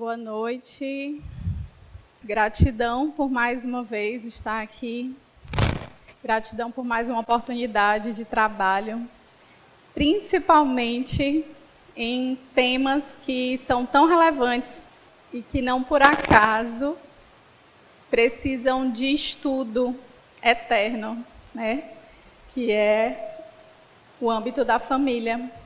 Boa 0.00 0.16
noite. 0.16 1.20
Gratidão 2.24 3.10
por 3.10 3.28
mais 3.30 3.66
uma 3.66 3.82
vez 3.82 4.24
estar 4.24 4.62
aqui. 4.62 5.14
Gratidão 6.24 6.70
por 6.70 6.86
mais 6.86 7.10
uma 7.10 7.20
oportunidade 7.20 8.14
de 8.14 8.24
trabalho, 8.24 9.06
principalmente 9.92 11.44
em 11.94 12.38
temas 12.54 13.18
que 13.22 13.58
são 13.58 13.84
tão 13.84 14.06
relevantes 14.06 14.86
e 15.34 15.42
que 15.42 15.60
não 15.60 15.84
por 15.84 16.00
acaso 16.00 16.96
precisam 18.10 18.90
de 18.90 19.12
estudo 19.12 19.94
eterno, 20.42 21.22
né? 21.54 21.90
Que 22.54 22.72
é 22.72 23.38
o 24.18 24.30
âmbito 24.30 24.64
da 24.64 24.78
família. 24.78 25.59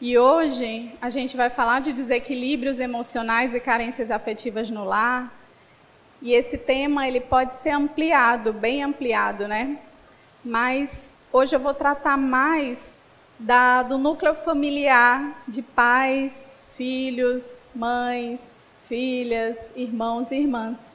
E 0.00 0.16
hoje 0.16 0.90
a 0.98 1.10
gente 1.10 1.36
vai 1.36 1.50
falar 1.50 1.82
de 1.82 1.92
desequilíbrios 1.92 2.80
emocionais 2.80 3.54
e 3.54 3.60
carências 3.60 4.10
afetivas 4.10 4.70
no 4.70 4.82
lar. 4.82 5.30
E 6.22 6.32
esse 6.32 6.56
tema 6.56 7.06
ele 7.06 7.20
pode 7.20 7.54
ser 7.56 7.68
ampliado, 7.68 8.50
bem 8.50 8.82
ampliado, 8.82 9.46
né? 9.46 9.78
Mas 10.42 11.12
hoje 11.30 11.54
eu 11.54 11.60
vou 11.60 11.74
tratar 11.74 12.16
mais 12.16 13.02
da, 13.38 13.82
do 13.82 13.98
núcleo 13.98 14.34
familiar 14.34 15.42
de 15.46 15.60
pais, 15.60 16.56
filhos, 16.78 17.62
mães, 17.74 18.56
filhas, 18.88 19.70
irmãos 19.76 20.30
e 20.30 20.36
irmãs. 20.36 20.90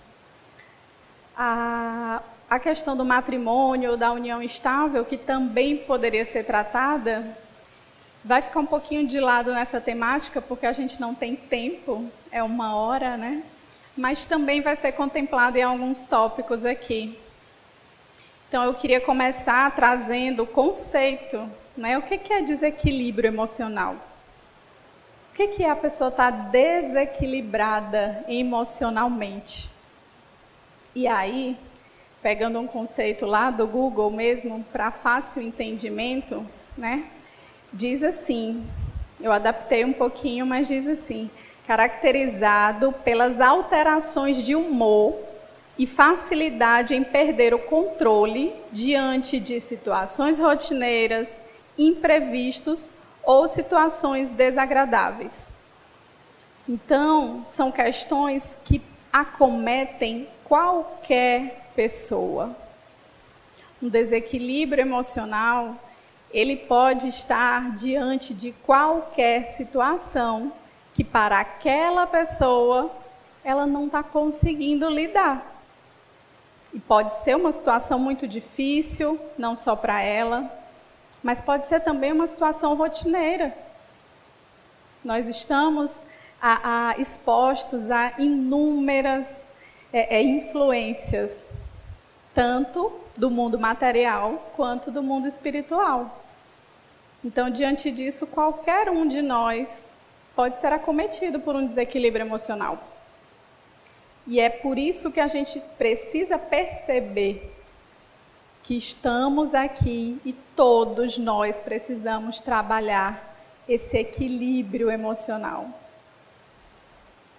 A, 1.38 2.24
a 2.50 2.58
questão 2.58 2.98
do 2.98 3.06
matrimônio, 3.06 3.98
da 3.98 4.12
união 4.12 4.42
estável, 4.42 5.06
que 5.06 5.16
também 5.16 5.78
poderia 5.78 6.26
ser 6.26 6.44
tratada, 6.44 7.38
vai 8.26 8.42
ficar 8.42 8.60
um 8.60 8.66
pouquinho 8.66 9.06
de 9.06 9.20
lado 9.20 9.54
nessa 9.54 9.80
temática, 9.80 10.42
porque 10.42 10.66
a 10.66 10.74
gente 10.74 11.00
não 11.00 11.14
tem 11.14 11.36
tempo, 11.36 12.10
é 12.32 12.42
uma 12.42 12.76
hora, 12.76 13.16
né? 13.16 13.44
Mas 13.96 14.26
também 14.26 14.62
vai 14.62 14.76
ser 14.76 14.94
contemplado 14.94 15.60
em 15.60 15.62
alguns 15.62 16.04
tópicos 16.06 16.66
aqui. 16.66 17.16
Então, 18.50 18.64
eu 18.64 18.74
queria 18.74 19.00
começar 19.00 19.70
trazendo 19.76 20.42
o 20.42 20.48
conceito, 20.48 21.48
né? 21.78 22.00
O 22.00 22.02
que 22.02 22.34
é 22.34 22.42
desequilíbrio 22.42 23.28
emocional? 23.28 23.96
O 25.30 25.34
que 25.36 25.64
é 25.64 25.70
a 25.70 25.76
pessoa 25.76 26.08
estar 26.08 26.32
tá 26.32 26.38
desequilibrada 26.50 28.26
emocionalmente? 28.28 29.70
E 30.96 31.08
aí, 31.08 31.56
pegando 32.24 32.60
um 32.60 32.66
conceito 32.66 33.28
lá 33.28 33.52
do 33.52 33.68
Google 33.68 34.10
mesmo, 34.10 34.66
para 34.74 34.90
fácil 34.90 35.44
entendimento, 35.44 36.44
né? 36.76 37.06
Diz 37.76 38.02
assim, 38.02 38.66
eu 39.20 39.32
adaptei 39.32 39.84
um 39.84 39.94
pouquinho, 39.94 40.46
mas 40.46 40.68
diz 40.68 40.88
assim: 40.88 41.30
caracterizado 41.68 42.92
pelas 43.04 43.42
alterações 43.42 44.38
de 44.44 44.56
humor 44.56 45.16
e 45.78 45.86
facilidade 45.86 46.96
em 46.96 47.04
perder 47.04 47.54
o 47.54 47.60
controle 47.60 48.54
diante 48.72 49.40
de 49.40 49.60
situações 49.60 50.40
rotineiras, 50.40 51.42
imprevistos 51.78 52.94
ou 53.24 53.48
situações 53.48 54.32
desagradáveis. 54.32 55.50
Então, 56.68 57.44
são 57.46 57.72
questões 57.72 58.58
que 58.64 58.82
acometem 59.12 60.28
qualquer 60.46 61.72
pessoa. 61.76 62.56
Um 63.84 63.90
desequilíbrio 63.90 64.82
emocional 64.82 65.76
ele 66.32 66.56
pode 66.56 67.08
estar 67.08 67.72
diante 67.72 68.34
de 68.34 68.52
qualquer 68.52 69.46
situação 69.46 70.52
que 70.94 71.04
para 71.04 71.40
aquela 71.40 72.08
pessoa 72.08 72.92
ela 73.44 73.66
não 73.66 73.86
está 73.86 74.02
conseguindo 74.02 74.90
lidar. 74.90 75.56
E 76.74 76.80
pode 76.80 77.14
ser 77.14 77.36
uma 77.36 77.52
situação 77.52 78.00
muito 78.00 78.28
difícil, 78.28 79.20
não 79.38 79.56
só 79.56 79.76
para 79.76 80.02
ela, 80.02 80.52
mas 81.24 81.40
pode 81.40 81.66
ser 81.66 81.80
também 81.80 82.12
uma 82.12 82.28
situação 82.28 82.76
rotineira. 82.76 83.56
Nós 85.04 85.28
estamos 85.28 86.06
a, 86.42 86.90
a, 86.90 86.98
expostos 86.98 87.90
a 87.90 88.14
inúmeras 88.18 89.44
é, 89.94 90.18
é, 90.18 90.22
influências, 90.22 91.52
tanto 92.34 92.92
do 93.18 93.30
mundo 93.30 93.58
material 93.58 94.52
quanto 94.56 94.92
do 94.92 95.02
mundo 95.02 95.28
espiritual. 95.28 96.24
Então, 97.24 97.50
diante 97.50 97.92
disso, 97.92 98.28
qualquer 98.28 98.90
um 98.90 99.08
de 99.08 99.22
nós 99.22 99.88
pode 100.36 100.58
ser 100.58 100.74
acometido 100.74 101.40
por 101.40 101.56
um 101.56 101.66
desequilíbrio 101.66 102.26
emocional. 102.26 102.78
E 104.28 104.40
é 104.40 104.50
por 104.50 104.78
isso 104.78 105.12
que 105.12 105.20
a 105.20 105.28
gente 105.28 105.60
precisa 105.78 106.38
perceber 106.38 107.52
que 108.64 108.76
estamos 108.76 109.54
aqui 109.54 110.20
e 110.26 110.34
todos 110.56 111.18
nós 111.18 111.62
precisamos 111.62 112.42
trabalhar 112.42 113.36
esse 113.70 113.98
equilíbrio 113.98 114.90
emocional. 114.90 115.70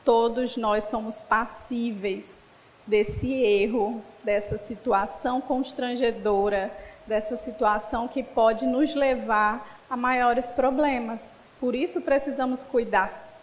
Todos 0.04 0.56
nós 0.56 0.84
somos 0.84 1.20
passíveis 1.20 2.45
desse 2.86 3.32
erro, 3.32 4.02
dessa 4.22 4.56
situação 4.56 5.40
constrangedora, 5.40 6.72
dessa 7.06 7.36
situação 7.36 8.08
que 8.08 8.22
pode 8.22 8.66
nos 8.66 8.94
levar 8.94 9.84
a 9.88 9.96
maiores 9.96 10.52
problemas. 10.52 11.34
Por 11.58 11.74
isso 11.74 12.00
precisamos 12.00 12.62
cuidar. 12.64 13.40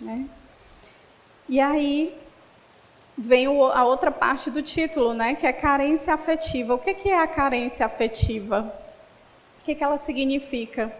Né? 0.00 0.26
E 1.48 1.60
aí 1.60 2.16
vem 3.16 3.46
a 3.46 3.84
outra 3.84 4.10
parte 4.10 4.50
do 4.50 4.62
título, 4.62 5.12
né, 5.12 5.34
que 5.34 5.46
é 5.46 5.52
carência 5.52 6.14
afetiva. 6.14 6.74
O 6.74 6.78
que 6.78 7.08
é 7.08 7.18
a 7.18 7.26
carência 7.26 7.84
afetiva? 7.84 8.72
O 9.60 9.64
que, 9.64 9.82
ela 9.82 9.98
significa? 9.98 10.92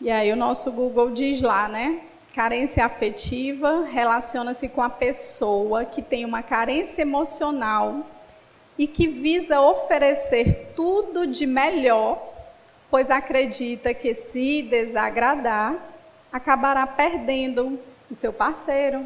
E 0.00 0.10
aí 0.10 0.32
o 0.32 0.36
nosso 0.36 0.70
Google 0.72 1.10
diz 1.10 1.40
lá, 1.40 1.68
né? 1.68 2.02
Carência 2.34 2.84
afetiva 2.84 3.84
relaciona-se 3.84 4.68
com 4.68 4.82
a 4.82 4.90
pessoa 4.90 5.84
que 5.84 6.02
tem 6.02 6.24
uma 6.24 6.42
carência 6.42 7.02
emocional 7.02 8.06
e 8.76 8.86
que 8.86 9.08
visa 9.08 9.60
oferecer 9.60 10.72
tudo 10.74 11.26
de 11.26 11.46
melhor 11.46 12.28
pois 12.90 13.10
acredita 13.10 13.92
que 13.92 14.14
se 14.14 14.62
desagradar, 14.62 15.74
acabará 16.32 16.86
perdendo 16.86 17.78
o 18.10 18.14
seu 18.14 18.32
parceiro, 18.32 19.04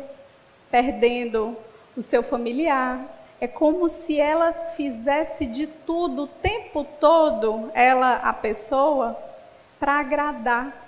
perdendo 0.71 1.56
o 1.97 2.03
seu 2.03 2.22
familiar. 2.22 3.00
É 3.41 3.49
como 3.49 3.88
se 3.88 4.21
ela 4.21 4.53
fizesse 4.53 5.47
de 5.47 5.66
tudo 5.66 6.22
o 6.22 6.27
tempo 6.28 6.87
todo, 7.00 7.71
ela, 7.75 8.16
a 8.16 8.32
pessoa, 8.32 9.19
para 9.81 9.99
agradar. 9.99 10.81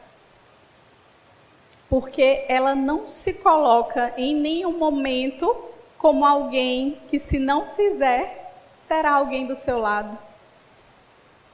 Porque 1.94 2.44
ela 2.48 2.74
não 2.74 3.06
se 3.06 3.34
coloca 3.34 4.12
em 4.16 4.34
nenhum 4.34 4.76
momento 4.76 5.54
como 5.96 6.24
alguém 6.24 6.98
que, 7.08 7.20
se 7.20 7.38
não 7.38 7.68
fizer, 7.68 8.52
terá 8.88 9.12
alguém 9.12 9.46
do 9.46 9.54
seu 9.54 9.78
lado. 9.78 10.18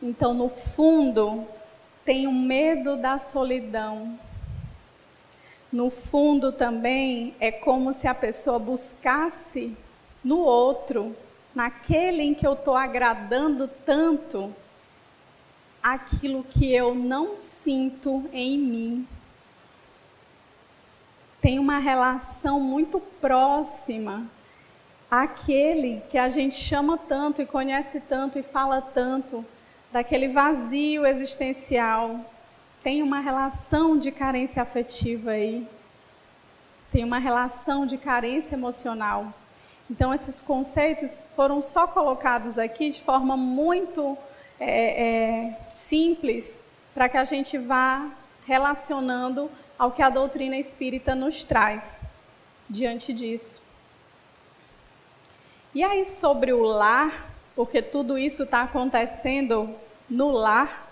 Então, 0.02 0.32
no 0.32 0.48
fundo, 0.48 1.46
tem 2.06 2.26
o 2.26 2.32
medo 2.32 2.96
da 2.96 3.18
solidão. 3.18 4.18
No 5.70 5.90
fundo 5.90 6.52
também 6.52 7.34
é 7.38 7.52
como 7.52 7.92
se 7.92 8.08
a 8.08 8.14
pessoa 8.14 8.58
buscasse 8.58 9.76
no 10.24 10.38
outro, 10.38 11.14
naquele 11.54 12.22
em 12.22 12.32
que 12.32 12.46
eu 12.46 12.54
estou 12.54 12.76
agradando 12.76 13.68
tanto, 13.84 14.56
aquilo 15.82 16.42
que 16.42 16.72
eu 16.72 16.94
não 16.94 17.36
sinto 17.36 18.24
em 18.32 18.56
mim. 18.56 19.06
Tem 21.40 21.58
uma 21.58 21.78
relação 21.78 22.60
muito 22.60 23.00
próxima 23.00 24.26
àquele 25.10 26.02
que 26.10 26.18
a 26.18 26.28
gente 26.28 26.54
chama 26.54 26.98
tanto 26.98 27.40
e 27.40 27.46
conhece 27.46 27.98
tanto 28.00 28.38
e 28.38 28.42
fala 28.42 28.80
tanto, 28.82 29.44
daquele 29.90 30.28
vazio 30.28 31.04
existencial, 31.06 32.20
tem 32.82 33.02
uma 33.02 33.20
relação 33.20 33.98
de 33.98 34.12
carência 34.12 34.62
afetiva 34.62 35.32
aí, 35.32 35.66
tem 36.92 37.04
uma 37.04 37.18
relação 37.18 37.84
de 37.84 37.98
carência 37.98 38.54
emocional. 38.54 39.32
Então, 39.90 40.14
esses 40.14 40.40
conceitos 40.40 41.26
foram 41.34 41.60
só 41.60 41.86
colocados 41.86 42.58
aqui 42.58 42.90
de 42.90 43.02
forma 43.02 43.36
muito 43.36 44.16
é, 44.58 45.48
é, 45.48 45.58
simples, 45.68 46.62
para 46.94 47.08
que 47.08 47.16
a 47.16 47.24
gente 47.24 47.58
vá 47.58 48.08
relacionando 48.46 49.50
ao 49.80 49.90
que 49.90 50.02
a 50.02 50.10
doutrina 50.10 50.58
espírita 50.58 51.14
nos 51.14 51.42
traz 51.42 52.02
diante 52.68 53.14
disso. 53.14 53.62
E 55.74 55.82
aí, 55.82 56.04
sobre 56.04 56.52
o 56.52 56.62
lar, 56.62 57.30
porque 57.56 57.80
tudo 57.80 58.18
isso 58.18 58.42
está 58.42 58.60
acontecendo 58.60 59.74
no 60.06 60.28
lar, 60.32 60.86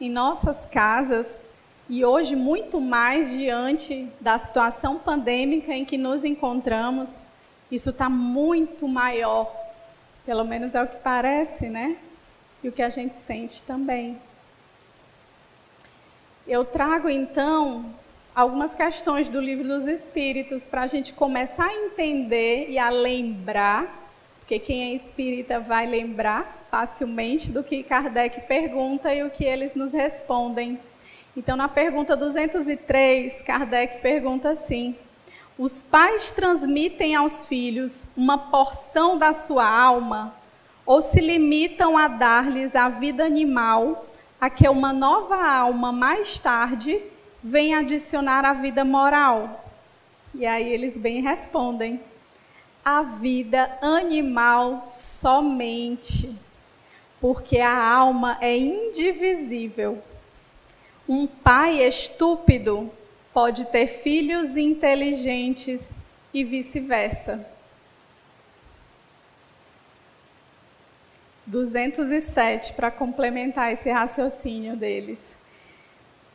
em 0.00 0.08
nossas 0.08 0.64
casas, 0.64 1.44
E 1.86 2.02
hoje, 2.02 2.34
muito 2.34 2.80
mais 2.80 3.30
diante 3.30 4.08
da 4.18 4.38
situação 4.38 4.98
pandêmica 4.98 5.74
em 5.74 5.84
que 5.84 5.98
nos 5.98 6.24
encontramos, 6.24 7.26
isso 7.70 7.90
está 7.90 8.08
muito 8.08 8.88
maior. 8.88 9.54
Pelo 10.24 10.44
menos 10.44 10.74
é 10.74 10.82
o 10.82 10.88
que 10.88 10.96
parece, 10.96 11.68
né? 11.68 11.98
E 12.62 12.70
o 12.70 12.72
que 12.72 12.80
a 12.80 12.88
gente 12.88 13.14
sente 13.14 13.62
também. 13.62 14.18
Eu 16.46 16.64
trago 16.64 17.10
então 17.10 17.94
algumas 18.34 18.74
questões 18.74 19.28
do 19.28 19.40
livro 19.40 19.68
dos 19.68 19.86
Espíritos 19.86 20.66
para 20.66 20.82
a 20.82 20.86
gente 20.88 21.12
começar 21.12 21.66
a 21.66 21.74
entender 21.74 22.66
e 22.68 22.78
a 22.78 22.90
lembrar, 22.90 24.10
porque 24.40 24.58
quem 24.58 24.90
é 24.90 24.94
espírita 24.94 25.60
vai 25.60 25.86
lembrar 25.86 26.66
facilmente 26.68 27.52
do 27.52 27.62
que 27.62 27.84
Kardec 27.84 28.40
pergunta 28.42 29.14
e 29.14 29.22
o 29.22 29.30
que 29.30 29.44
eles 29.44 29.76
nos 29.76 29.92
respondem. 29.92 30.80
Então, 31.36 31.56
na 31.56 31.68
pergunta 31.68 32.16
203, 32.16 33.40
Kardec 33.42 34.00
pergunta 34.02 34.50
assim: 34.50 34.96
Os 35.56 35.84
pais 35.84 36.32
transmitem 36.32 37.14
aos 37.14 37.46
filhos 37.46 38.04
uma 38.16 38.36
porção 38.36 39.16
da 39.16 39.32
sua 39.32 39.66
alma 39.66 40.34
ou 40.84 41.00
se 41.00 41.20
limitam 41.20 41.96
a 41.96 42.08
dar-lhes 42.08 42.74
a 42.74 42.88
vida 42.88 43.24
animal, 43.24 44.06
a 44.40 44.50
que 44.50 44.68
uma 44.68 44.92
nova 44.92 45.36
alma 45.36 45.92
mais 45.92 46.38
tarde 46.40 47.00
vem 47.44 47.74
adicionar 47.74 48.46
a 48.46 48.54
vida 48.54 48.86
moral? 48.86 49.70
E 50.34 50.46
aí 50.46 50.72
eles 50.72 50.96
bem 50.96 51.20
respondem: 51.20 52.00
a 52.82 53.02
vida 53.02 53.78
animal 53.82 54.82
somente, 54.84 56.34
porque 57.20 57.60
a 57.60 57.86
alma 57.86 58.38
é 58.40 58.56
indivisível. 58.56 60.02
Um 61.06 61.26
pai 61.26 61.82
estúpido 61.82 62.90
pode 63.32 63.66
ter 63.66 63.88
filhos 63.88 64.56
inteligentes 64.56 65.98
e 66.32 66.42
vice-versa. 66.42 67.46
207 71.46 72.72
para 72.72 72.90
complementar 72.90 73.70
esse 73.70 73.90
raciocínio 73.90 74.76
deles. 74.76 75.36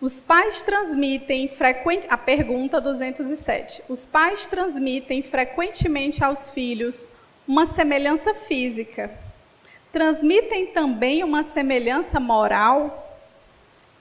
Os 0.01 0.21
pais 0.21 0.61
transmitem 0.61 1.49
frequente 1.49 2.07
a 2.09 2.17
pergunta 2.17 2.79
207. 2.79 3.83
Os 3.89 4.05
pais 4.05 4.47
transmitem 4.47 5.21
frequentemente 5.21 6.23
aos 6.23 6.49
filhos 6.49 7.09
uma 7.45 7.65
semelhança 7.65 8.33
física. 8.33 9.11
Transmitem 9.91 10.67
também 10.67 11.21
uma 11.21 11.43
semelhança 11.43 12.17
moral? 12.17 13.17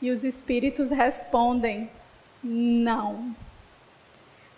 E 0.01 0.13
os 0.13 0.23
espíritos 0.23 0.93
respondem: 0.93 1.91
não. 2.45 3.35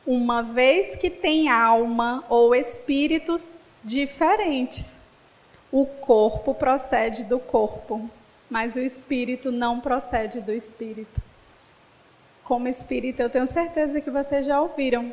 Uma 0.06 0.43
vez 0.43 0.94
que 0.94 1.08
tem 1.08 1.48
alma 1.48 2.22
ou 2.28 2.54
espíritos 2.54 3.56
diferentes, 3.82 5.00
o 5.72 5.86
corpo 5.86 6.52
procede 6.52 7.25
do 7.25 7.38
corpo, 7.38 8.10
mas 8.50 8.76
o 8.76 8.81
espírito 8.81 9.50
não 9.50 9.81
procede 9.81 10.43
do 10.43 10.52
espírito. 10.52 11.30
Como 12.50 12.67
espírita, 12.67 13.23
eu 13.23 13.31
tenho 13.31 13.47
certeza 13.47 14.00
que 14.00 14.11
vocês 14.11 14.44
já 14.44 14.61
ouviram 14.61 15.12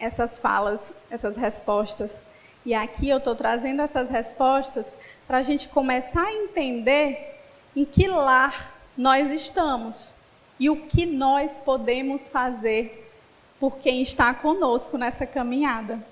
essas 0.00 0.36
falas, 0.36 0.98
essas 1.08 1.36
respostas. 1.36 2.26
E 2.64 2.74
aqui 2.74 3.08
eu 3.08 3.18
estou 3.18 3.36
trazendo 3.36 3.82
essas 3.82 4.10
respostas 4.10 4.96
para 5.28 5.38
a 5.38 5.42
gente 5.42 5.68
começar 5.68 6.24
a 6.24 6.32
entender 6.32 7.36
em 7.76 7.84
que 7.84 8.08
lar 8.08 8.74
nós 8.98 9.30
estamos 9.30 10.12
e 10.58 10.68
o 10.68 10.74
que 10.74 11.06
nós 11.06 11.56
podemos 11.56 12.28
fazer 12.28 13.12
por 13.60 13.78
quem 13.78 14.02
está 14.02 14.34
conosco 14.34 14.98
nessa 14.98 15.24
caminhada, 15.24 16.04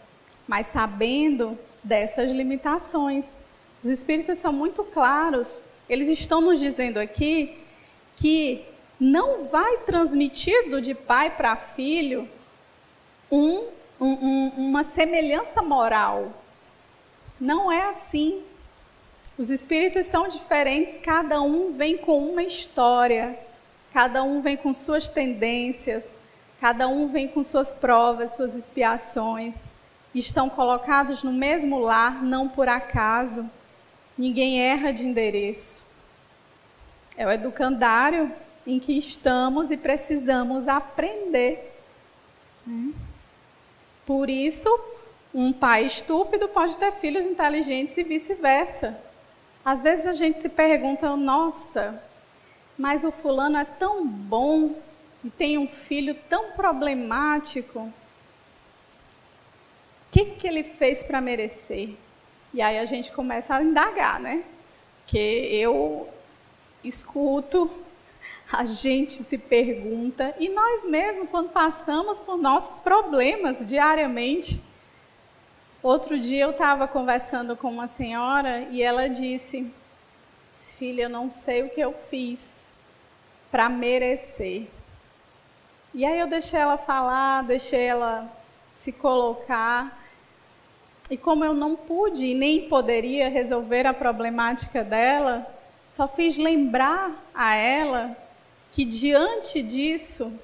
mas 0.47 0.69
sabendo 0.69 1.59
dessas 1.83 2.31
limitações. 2.31 3.35
Os 3.83 3.91
Espíritos 3.91 4.39
são 4.39 4.53
muito 4.53 4.85
claros, 4.85 5.65
eles 5.89 6.09
estão 6.09 6.41
nos 6.41 6.61
dizendo 6.61 6.99
aqui 6.99 7.59
que 8.15 8.73
não 9.05 9.45
vai 9.45 9.79
transmitido 9.79 10.81
de 10.81 10.95
pai 10.95 11.29
para 11.29 11.57
filho 11.57 12.27
um, 13.31 13.67
um, 14.01 14.49
uma 14.57 14.83
semelhança 14.83 15.61
moral. 15.61 16.33
Não 17.39 17.71
é 17.71 17.83
assim. 17.83 18.43
Os 19.37 19.51
espíritos 19.51 20.07
são 20.07 20.27
diferentes, 20.27 20.99
cada 21.03 21.43
um 21.43 21.73
vem 21.73 21.99
com 21.99 22.19
uma 22.19 22.43
história, 22.43 23.39
cada 23.93 24.23
um 24.23 24.41
vem 24.41 24.57
com 24.57 24.73
suas 24.73 25.11
tendências, 25.11 26.19
cada 26.59 26.89
um 26.89 27.09
vem 27.09 27.29
com 27.29 27.43
suas 27.43 27.75
provas, 27.75 28.35
suas 28.35 28.55
expiações. 28.55 29.67
Estão 30.15 30.49
colocados 30.49 31.23
no 31.23 31.33
mesmo 31.33 31.79
lar, 31.79 32.23
não 32.23 32.49
por 32.49 32.69
acaso. 32.71 33.51
Ninguém 34.17 34.63
erra 34.63 34.93
de 34.93 35.07
endereço. 35.07 35.85
É 37.17 37.27
o 37.27 37.31
educandário 37.31 38.33
em 38.67 38.79
que 38.79 38.97
estamos 38.99 39.71
e 39.71 39.77
precisamos 39.77 40.69
aprender. 40.69 41.79
Né? 42.67 42.93
Por 44.07 44.29
isso, 44.31 44.69
um 45.35 45.53
pai 45.53 45.85
estúpido 45.85 46.49
pode 46.49 46.77
ter 46.79 46.93
filhos 46.93 47.25
inteligentes 47.25 47.97
e 47.97 48.03
vice-versa. 48.03 48.99
Às 49.65 49.83
vezes 49.83 50.07
a 50.07 50.13
gente 50.13 50.41
se 50.41 50.49
pergunta, 50.49 51.17
nossa, 51.17 52.03
mas 52.79 53.05
o 53.05 53.11
fulano 53.11 53.57
é 53.57 53.65
tão 53.65 54.07
bom 54.07 54.75
e 55.25 55.31
tem 55.31 55.57
um 55.57 55.67
filho 55.67 56.15
tão 56.29 56.53
problemático. 56.53 57.81
O 57.81 57.93
que, 60.13 60.25
que 60.27 60.47
ele 60.47 60.63
fez 60.63 61.03
para 61.03 61.21
merecer? 61.21 61.91
E 62.53 62.61
aí 62.61 62.79
a 62.79 62.85
gente 62.85 63.11
começa 63.11 63.55
a 63.55 63.63
indagar, 63.63 64.21
né? 64.21 64.45
Que 65.07 65.19
eu 65.19 66.09
escuto, 66.85 67.71
a 68.53 68.65
gente 68.65 69.15
se 69.23 69.39
pergunta, 69.39 70.35
e 70.39 70.49
nós 70.49 70.85
mesmos, 70.85 71.29
quando 71.31 71.51
passamos 71.51 72.21
por 72.21 72.37
nossos 72.37 72.81
problemas 72.81 73.65
diariamente, 73.67 74.61
Outro 75.85 76.19
dia 76.19 76.45
eu 76.45 76.53
estava 76.53 76.89
conversando 76.89 77.55
com 77.55 77.69
uma 77.69 77.87
senhora 77.87 78.67
e 78.71 78.83
ela 78.83 79.07
disse: 79.07 79.71
Filha, 80.79 81.03
eu 81.03 81.09
não 81.11 81.29
sei 81.29 81.63
o 81.63 81.69
que 81.69 81.79
eu 81.79 81.93
fiz 81.93 82.75
para 83.51 83.69
merecer. 83.69 84.67
E 85.93 86.07
aí 86.07 86.19
eu 86.19 86.27
deixei 86.27 86.59
ela 86.59 86.79
falar, 86.79 87.43
deixei 87.43 87.83
ela 87.83 88.27
se 88.73 88.93
colocar. 88.93 90.03
E 91.11 91.19
como 91.19 91.45
eu 91.45 91.53
não 91.53 91.77
pude 91.77 92.25
e 92.25 92.35
nem 92.35 92.67
poderia 92.67 93.29
resolver 93.29 93.87
a 93.87 93.93
problemática 93.93 94.83
dela, 94.83 95.47
só 95.87 96.09
fiz 96.09 96.39
lembrar 96.39 97.13
a 97.35 97.57
ela 97.57 98.17
que 98.75 98.85
diante 98.85 99.63
disso 99.63 100.37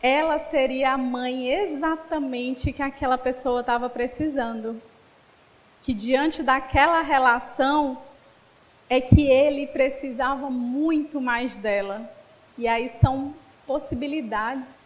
ela 0.00 0.38
seria 0.38 0.92
a 0.92 0.98
mãe 0.98 1.50
exatamente 1.50 2.72
que 2.72 2.80
aquela 2.80 3.18
pessoa 3.18 3.62
estava 3.62 3.90
precisando. 3.90 4.80
Que 5.82 5.92
diante 5.92 6.40
daquela 6.40 7.02
relação 7.02 7.98
é 8.88 9.00
que 9.00 9.28
ele 9.28 9.66
precisava 9.66 10.48
muito 10.48 11.20
mais 11.20 11.56
dela. 11.56 12.08
E 12.56 12.68
aí 12.68 12.88
são 12.88 13.34
possibilidades, 13.66 14.84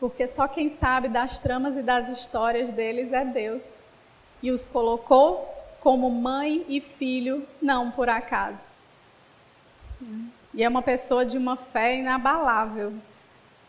porque 0.00 0.26
só 0.26 0.48
quem 0.48 0.68
sabe 0.68 1.08
das 1.08 1.38
tramas 1.38 1.76
e 1.76 1.82
das 1.82 2.08
histórias 2.08 2.72
deles 2.72 3.12
é 3.12 3.24
Deus. 3.24 3.82
E 4.42 4.50
os 4.50 4.66
colocou 4.66 5.48
como 5.78 6.10
mãe 6.10 6.66
e 6.68 6.80
filho, 6.80 7.46
não 7.62 7.88
por 7.88 8.08
acaso. 8.08 8.74
E 10.54 10.62
é 10.64 10.68
uma 10.68 10.82
pessoa 10.82 11.24
de 11.24 11.38
uma 11.38 11.56
fé 11.56 11.96
inabalável. 11.96 12.92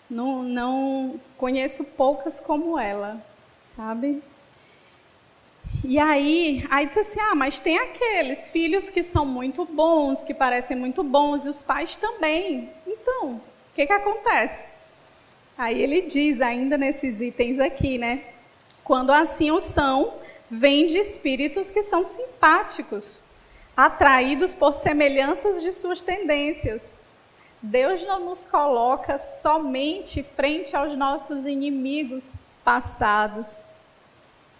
Não, 0.09 0.43
não 0.43 1.19
conheço 1.37 1.83
poucas 1.83 2.39
como 2.39 2.77
ela, 2.77 3.23
sabe? 3.75 4.21
E 5.83 5.97
aí, 5.97 6.65
aí 6.69 6.85
disse 6.85 6.99
assim: 6.99 7.19
ah, 7.19 7.35
mas 7.35 7.59
tem 7.59 7.77
aqueles 7.77 8.49
filhos 8.49 8.89
que 8.89 9.01
são 9.01 9.25
muito 9.25 9.65
bons, 9.65 10.23
que 10.23 10.33
parecem 10.33 10.75
muito 10.75 11.03
bons, 11.03 11.45
e 11.45 11.49
os 11.49 11.61
pais 11.61 11.97
também. 11.97 12.69
Então, 12.85 13.35
o 13.35 13.41
que, 13.73 13.85
que 13.85 13.93
acontece? 13.93 14.71
Aí 15.57 15.81
ele 15.81 16.01
diz, 16.01 16.41
ainda 16.41 16.77
nesses 16.77 17.21
itens 17.21 17.59
aqui, 17.59 17.97
né? 17.97 18.23
Quando 18.83 19.11
assim 19.11 19.51
o 19.51 19.59
são, 19.59 20.15
vem 20.49 20.87
de 20.87 20.97
espíritos 20.97 21.71
que 21.71 21.83
são 21.83 22.03
simpáticos, 22.03 23.23
atraídos 23.75 24.53
por 24.53 24.73
semelhanças 24.73 25.61
de 25.61 25.71
suas 25.71 26.01
tendências 26.01 26.95
Deus 27.61 28.03
não 28.05 28.25
nos 28.25 28.43
coloca 28.43 29.19
somente 29.19 30.23
frente 30.23 30.75
aos 30.75 30.95
nossos 30.97 31.45
inimigos 31.45 32.33
passados. 32.63 33.67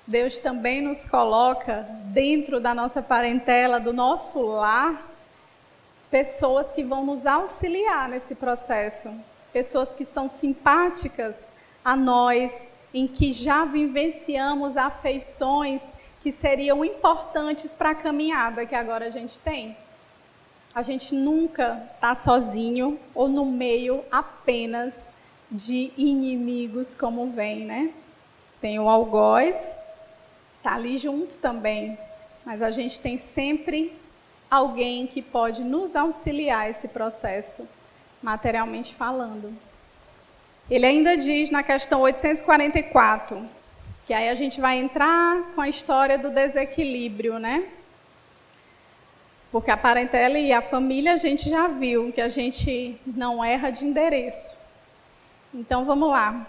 Deus 0.05 0.39
também 0.39 0.81
nos 0.81 1.05
coloca 1.05 1.87
dentro 2.13 2.59
da 2.59 2.75
nossa 2.75 3.01
parentela, 3.01 3.79
do 3.79 3.91
nosso 3.91 4.39
lar, 4.43 5.09
pessoas 6.11 6.71
que 6.71 6.83
vão 6.83 7.03
nos 7.03 7.25
auxiliar 7.25 8.07
nesse 8.07 8.35
processo. 8.35 9.11
pessoas 9.51 9.93
que 9.93 10.05
são 10.05 10.29
simpáticas 10.29 11.49
a 11.83 11.93
nós, 11.93 12.71
em 12.93 13.05
que 13.05 13.33
já 13.33 13.65
vivenciamos 13.65 14.77
afeições 14.77 15.91
que 16.21 16.31
seriam 16.31 16.85
importantes 16.85 17.73
para 17.75 17.89
a 17.89 17.95
caminhada 17.95 18.65
que 18.65 18.75
agora 18.75 19.07
a 19.07 19.09
gente 19.09 19.39
tem. 19.39 19.75
A 20.73 20.81
gente 20.81 21.13
nunca 21.13 21.83
está 21.95 22.15
sozinho 22.15 22.99
ou 23.13 23.27
no 23.27 23.45
meio 23.45 24.05
apenas 24.11 25.05
de 25.49 25.91
inimigos 25.97 26.95
como 26.95 27.29
vem, 27.31 27.65
né? 27.65 27.91
Tem 28.61 28.79
o 28.79 28.87
algoz, 28.87 29.79
tá 30.63 30.75
ali 30.75 30.95
junto 30.95 31.37
também, 31.39 31.97
mas 32.45 32.61
a 32.61 32.69
gente 32.69 33.01
tem 33.01 33.17
sempre 33.17 33.93
alguém 34.49 35.07
que 35.07 35.21
pode 35.21 35.63
nos 35.63 35.95
auxiliar 35.95 36.69
esse 36.69 36.87
processo, 36.87 37.67
materialmente 38.21 38.93
falando. 38.93 39.53
Ele 40.69 40.85
ainda 40.85 41.17
diz 41.17 41.49
na 41.49 41.63
questão 41.63 42.01
844, 42.01 43.45
que 44.11 44.15
aí 44.15 44.27
a 44.27 44.35
gente 44.35 44.59
vai 44.59 44.77
entrar 44.77 45.53
com 45.55 45.61
a 45.61 45.69
história 45.69 46.17
do 46.17 46.29
desequilíbrio, 46.29 47.39
né? 47.39 47.63
Porque 49.49 49.71
a 49.71 49.77
parentela 49.77 50.37
e 50.37 50.51
a 50.51 50.61
família 50.61 51.13
a 51.13 51.15
gente 51.15 51.49
já 51.49 51.69
viu 51.69 52.11
que 52.11 52.19
a 52.19 52.27
gente 52.27 52.99
não 53.07 53.41
erra 53.41 53.69
de 53.69 53.85
endereço. 53.85 54.57
Então 55.53 55.85
vamos 55.85 56.09
lá. 56.09 56.45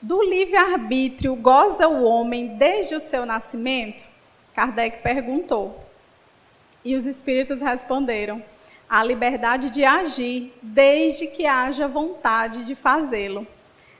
Do 0.00 0.22
livre-arbítrio 0.22 1.34
goza 1.36 1.86
o 1.88 2.04
homem 2.04 2.56
desde 2.56 2.94
o 2.94 3.00
seu 3.00 3.26
nascimento? 3.26 4.08
Kardec 4.54 5.02
perguntou. 5.02 5.78
E 6.82 6.96
os 6.96 7.04
espíritos 7.04 7.60
responderam: 7.60 8.42
a 8.88 9.04
liberdade 9.04 9.68
de 9.68 9.84
agir, 9.84 10.54
desde 10.62 11.26
que 11.26 11.44
haja 11.44 11.86
vontade 11.86 12.64
de 12.64 12.74
fazê-lo. 12.74 13.46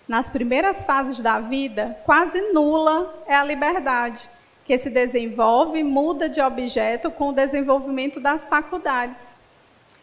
Nas 0.09 0.31
primeiras 0.31 0.85
fases 0.85 1.21
da 1.21 1.39
vida, 1.39 1.97
quase 2.05 2.41
nula 2.53 3.23
é 3.27 3.35
a 3.35 3.45
liberdade 3.45 4.29
que 4.65 4.77
se 4.77 4.91
desenvolve 4.91 5.79
e 5.79 5.85
muda 5.85 6.29
de 6.29 6.41
objeto 6.41 7.11
com 7.11 7.29
o 7.29 7.33
desenvolvimento 7.33 8.19
das 8.21 8.49
faculdades. 8.49 9.37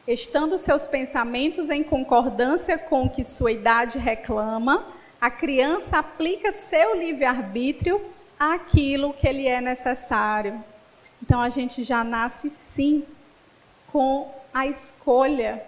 Estando 0.08 0.58
seus 0.58 0.88
pensamentos 0.88 1.70
em 1.70 1.84
concordância 1.84 2.77
com 2.77 3.03
o 3.03 3.10
que 3.10 3.24
sua 3.24 3.51
idade 3.51 4.00
reclama, 4.00 4.86
a 5.20 5.29
criança 5.29 5.98
aplica 5.98 6.51
seu 6.51 6.98
livre-arbítrio 6.98 8.01
àquilo 8.39 9.13
que 9.13 9.32
lhe 9.32 9.48
é 9.48 9.60
necessário. 9.60 10.63
Então 11.22 11.41
a 11.41 11.50
gente 11.50 11.84
já 11.84 12.03
nasce 12.03 12.50
sim 12.50 13.06
com 13.91 14.34
a 14.53 14.65
escolha, 14.65 15.62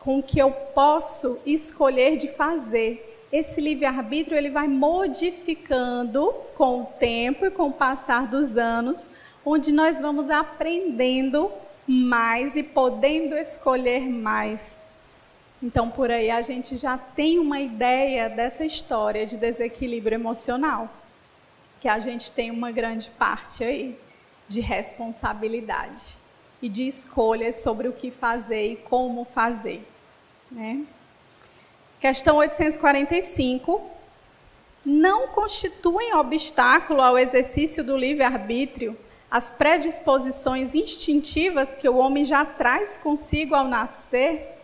com 0.00 0.18
o 0.18 0.22
que 0.22 0.38
eu 0.38 0.50
posso 0.50 1.38
escolher 1.46 2.16
de 2.16 2.28
fazer 2.28 3.07
esse 3.32 3.60
livre-arbítrio 3.60 4.36
ele 4.36 4.50
vai 4.50 4.66
modificando 4.66 6.32
com 6.56 6.82
o 6.82 6.86
tempo 6.86 7.44
e 7.44 7.50
com 7.50 7.68
o 7.68 7.72
passar 7.72 8.26
dos 8.26 8.56
anos, 8.56 9.10
onde 9.44 9.72
nós 9.72 10.00
vamos 10.00 10.30
aprendendo 10.30 11.50
mais 11.86 12.56
e 12.56 12.62
podendo 12.62 13.36
escolher 13.36 14.00
mais. 14.00 14.78
Então, 15.62 15.90
por 15.90 16.10
aí 16.10 16.30
a 16.30 16.40
gente 16.40 16.76
já 16.76 16.96
tem 16.96 17.38
uma 17.38 17.60
ideia 17.60 18.28
dessa 18.28 18.64
história 18.64 19.26
de 19.26 19.36
desequilíbrio 19.36 20.14
emocional, 20.14 20.88
que 21.80 21.88
a 21.88 21.98
gente 21.98 22.32
tem 22.32 22.50
uma 22.50 22.70
grande 22.70 23.10
parte 23.10 23.62
aí 23.62 23.98
de 24.48 24.60
responsabilidade 24.60 26.16
e 26.62 26.68
de 26.68 26.86
escolhas 26.86 27.56
sobre 27.56 27.88
o 27.88 27.92
que 27.92 28.10
fazer 28.10 28.72
e 28.72 28.76
como 28.76 29.24
fazer, 29.24 29.86
né? 30.50 30.84
Questão 32.00 32.36
845. 32.36 33.82
Não 34.84 35.28
constituem 35.28 36.14
obstáculo 36.14 37.00
ao 37.00 37.18
exercício 37.18 37.82
do 37.82 37.96
livre-arbítrio 37.96 38.96
as 39.30 39.50
predisposições 39.50 40.74
instintivas 40.74 41.74
que 41.74 41.88
o 41.88 41.96
homem 41.96 42.24
já 42.24 42.44
traz 42.44 42.96
consigo 42.96 43.54
ao 43.54 43.68
nascer? 43.68 44.56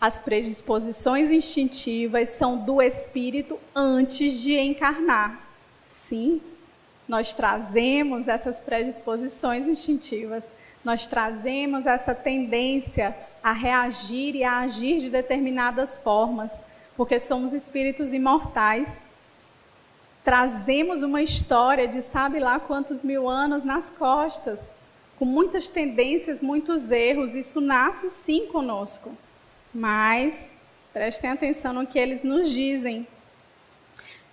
As 0.00 0.18
predisposições 0.18 1.30
instintivas 1.30 2.30
são 2.30 2.56
do 2.58 2.82
espírito 2.82 3.58
antes 3.74 4.40
de 4.40 4.58
encarnar. 4.58 5.40
Sim, 5.80 6.40
nós 7.08 7.32
trazemos 7.32 8.28
essas 8.28 8.60
predisposições 8.60 9.66
instintivas 9.66 10.54
nós 10.84 11.06
trazemos 11.06 11.86
essa 11.86 12.14
tendência 12.14 13.16
a 13.42 13.52
reagir 13.52 14.34
e 14.34 14.42
a 14.42 14.60
agir 14.60 14.98
de 14.98 15.10
determinadas 15.10 15.96
formas, 15.96 16.64
porque 16.96 17.20
somos 17.20 17.52
espíritos 17.52 18.12
imortais. 18.12 19.06
Trazemos 20.24 21.02
uma 21.02 21.22
história 21.22 21.86
de 21.86 22.02
sabe 22.02 22.40
lá 22.40 22.58
quantos 22.58 23.02
mil 23.02 23.28
anos 23.28 23.62
nas 23.62 23.90
costas, 23.90 24.72
com 25.16 25.24
muitas 25.24 25.68
tendências, 25.68 26.42
muitos 26.42 26.90
erros. 26.90 27.34
Isso 27.34 27.60
nasce 27.60 28.10
sim 28.10 28.46
conosco. 28.46 29.16
Mas 29.72 30.52
prestem 30.92 31.30
atenção 31.30 31.72
no 31.72 31.86
que 31.86 31.98
eles 31.98 32.24
nos 32.24 32.50
dizem. 32.50 33.06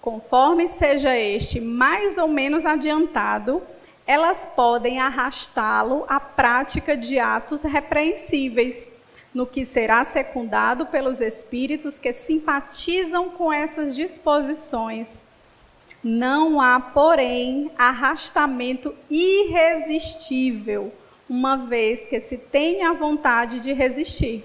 Conforme 0.02 0.68
seja 0.68 1.16
este 1.16 1.60
mais 1.60 2.18
ou 2.18 2.28
menos 2.28 2.66
adiantado, 2.66 3.62
elas 4.10 4.48
podem 4.56 5.00
arrastá-lo 5.00 6.04
à 6.08 6.20
prática 6.20 6.98
de 6.98 7.20
atos 7.20 7.62
repreensíveis, 7.62 8.90
no 9.32 9.46
que 9.46 9.64
será 9.64 10.04
secundado 10.04 10.88
pelos 10.88 11.22
espíritos 11.22 12.00
que 12.00 12.12
simpatizam 12.12 13.30
com 13.30 13.54
essas 13.54 13.96
disposições. 13.96 15.22
Não 16.04 16.60
há, 16.60 16.80
porém, 16.80 17.70
arrastamento 17.78 18.96
irresistível, 19.12 20.92
uma 21.30 21.56
vez 21.56 22.08
que 22.08 22.20
se 22.20 22.36
tenha 22.36 22.90
a 22.90 22.94
vontade 22.94 23.60
de 23.60 23.74
resistir. 23.74 24.44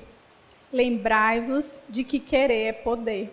Lembrai-vos 0.71 1.83
de 1.89 2.05
que 2.05 2.21
querer 2.21 2.67
é 2.67 2.73
poder. 2.75 3.33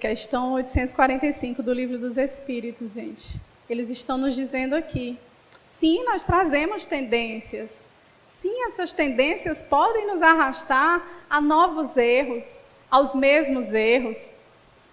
Questão 0.00 0.54
845 0.54 1.62
do 1.62 1.74
Livro 1.74 1.98
dos 1.98 2.16
Espíritos, 2.16 2.94
gente. 2.94 3.38
Eles 3.68 3.90
estão 3.90 4.18
nos 4.18 4.34
dizendo 4.34 4.74
aqui: 4.74 5.18
sim, 5.62 6.04
nós 6.04 6.24
trazemos 6.24 6.86
tendências. 6.86 7.84
Sim, 8.22 8.64
essas 8.66 8.94
tendências 8.94 9.62
podem 9.62 10.06
nos 10.06 10.22
arrastar 10.22 11.06
a 11.28 11.40
novos 11.40 11.96
erros, 11.96 12.58
aos 12.90 13.14
mesmos 13.14 13.74
erros, 13.74 14.32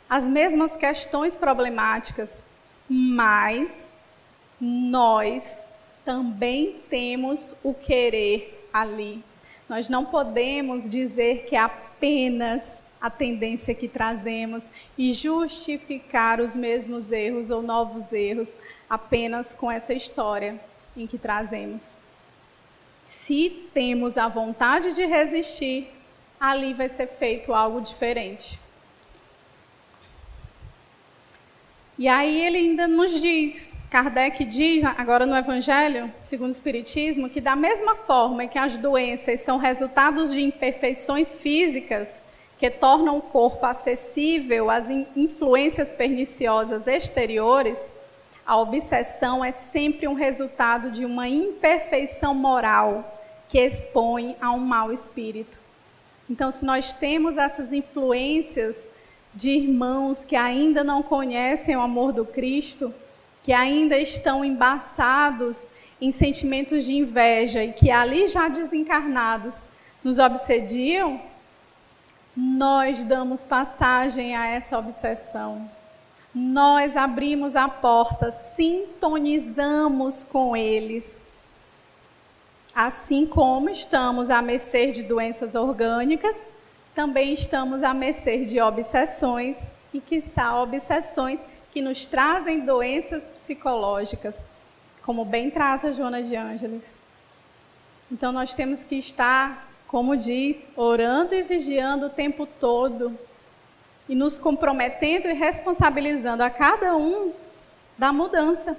às 0.09 0.27
mesmas 0.27 0.75
questões 0.75 1.35
problemáticas, 1.35 2.43
mas 2.89 3.95
nós 4.59 5.71
também 6.03 6.81
temos 6.89 7.55
o 7.63 7.73
querer 7.73 8.67
ali. 8.73 9.23
Nós 9.69 9.87
não 9.87 10.03
podemos 10.03 10.89
dizer 10.89 11.45
que 11.45 11.55
apenas 11.55 12.83
a 13.01 13.10
tendência 13.10 13.74
que 13.74 13.88
trazemos 13.88 14.72
e 14.98 15.12
justificar 15.12 16.39
os 16.39 16.55
mesmos 16.55 17.12
erros 17.12 17.50
ou 17.50 17.62
novos 17.62 18.13
erros 18.13 18.60
apenas 18.89 19.53
com 19.53 19.72
essa 19.72 19.93
história 19.93 20.60
em 20.96 21.08
que 21.08 21.17
trazemos. 21.17 21.96
Se 23.03 23.50
temos 23.74 24.17
a 24.17 24.27
vontade 24.27 24.93
de 24.93 25.05
resistir, 25.05 25.88
ali 26.39 26.74
vai 26.74 26.89
ser 26.89 27.08
feito 27.08 27.53
algo 27.53 27.81
diferente. 27.81 28.60
E 31.98 32.08
aí 32.08 32.43
ele 32.43 32.58
ainda 32.58 32.88
nos 32.88 33.22
diz, 33.22 33.72
Kardec 33.89 34.43
diz 34.46 34.84
agora 34.84 35.25
no 35.25 35.36
Evangelho, 35.36 36.12
segundo 36.22 36.48
o 36.48 36.51
Espiritismo, 36.51 37.29
que 37.29 37.39
da 37.39 37.55
mesma 37.55 37.96
forma 37.96 38.48
que 38.48 38.58
as 38.58 38.77
doenças 38.77 39.41
são 39.41 39.58
resultados 39.58 40.31
de 40.31 40.41
imperfeições 40.41 41.36
físicas, 41.36 42.24
que 42.61 42.69
tornam 42.69 43.17
o 43.17 43.21
corpo 43.23 43.65
acessível 43.65 44.69
às 44.69 44.87
influências 45.15 45.93
perniciosas 45.93 46.85
exteriores, 46.85 47.91
a 48.45 48.55
obsessão 48.55 49.43
é 49.43 49.51
sempre 49.51 50.07
um 50.07 50.13
resultado 50.13 50.91
de 50.91 51.03
uma 51.03 51.27
imperfeição 51.27 52.35
moral 52.35 53.19
que 53.49 53.57
expõe 53.57 54.35
a 54.39 54.51
um 54.51 54.59
mau 54.59 54.93
espírito. 54.93 55.57
Então, 56.29 56.51
se 56.51 56.63
nós 56.63 56.93
temos 56.93 57.35
essas 57.35 57.73
influências 57.73 58.91
de 59.33 59.49
irmãos 59.49 60.23
que 60.23 60.35
ainda 60.35 60.83
não 60.83 61.01
conhecem 61.01 61.75
o 61.75 61.81
amor 61.81 62.11
do 62.13 62.27
Cristo, 62.27 62.93
que 63.41 63.53
ainda 63.53 63.97
estão 63.97 64.45
embaçados 64.45 65.71
em 65.99 66.11
sentimentos 66.11 66.85
de 66.85 66.93
inveja 66.93 67.63
e 67.63 67.73
que 67.73 67.89
ali 67.89 68.27
já 68.27 68.47
desencarnados 68.47 69.67
nos 70.03 70.19
obsediam, 70.19 71.30
nós 72.35 73.03
damos 73.03 73.43
passagem 73.43 74.35
a 74.35 74.47
essa 74.47 74.77
obsessão. 74.77 75.69
Nós 76.33 76.95
abrimos 76.95 77.55
a 77.55 77.67
porta, 77.67 78.31
sintonizamos 78.31 80.23
com 80.23 80.55
eles. 80.55 81.23
Assim 82.73 83.27
como 83.27 83.69
estamos 83.69 84.29
à 84.29 84.41
mercê 84.41 84.91
de 84.91 85.03
doenças 85.03 85.55
orgânicas, 85.55 86.50
também 86.95 87.33
estamos 87.33 87.83
à 87.83 87.93
mercê 87.93 88.45
de 88.45 88.61
obsessões 88.61 89.69
e, 89.93 90.00
quiçá, 90.00 90.57
obsessões 90.61 91.45
que 91.71 91.81
nos 91.81 92.05
trazem 92.05 92.61
doenças 92.61 93.27
psicológicas, 93.27 94.50
como 95.01 95.25
bem 95.25 95.50
trata 95.50 95.91
Joana 95.91 96.23
de 96.23 96.35
Ângeles. 96.35 96.97
Então, 98.09 98.31
nós 98.31 98.53
temos 98.53 98.83
que 98.83 98.95
estar, 98.95 99.70
como 99.91 100.15
diz, 100.15 100.65
orando 100.77 101.36
e 101.36 101.43
vigiando 101.43 102.05
o 102.05 102.10
tempo 102.10 102.45
todo 102.45 103.19
e 104.07 104.15
nos 104.15 104.38
comprometendo 104.38 105.27
e 105.27 105.33
responsabilizando 105.33 106.41
a 106.41 106.50
cada 106.50 106.95
um 106.95 107.33
da 107.98 108.13
mudança. 108.13 108.77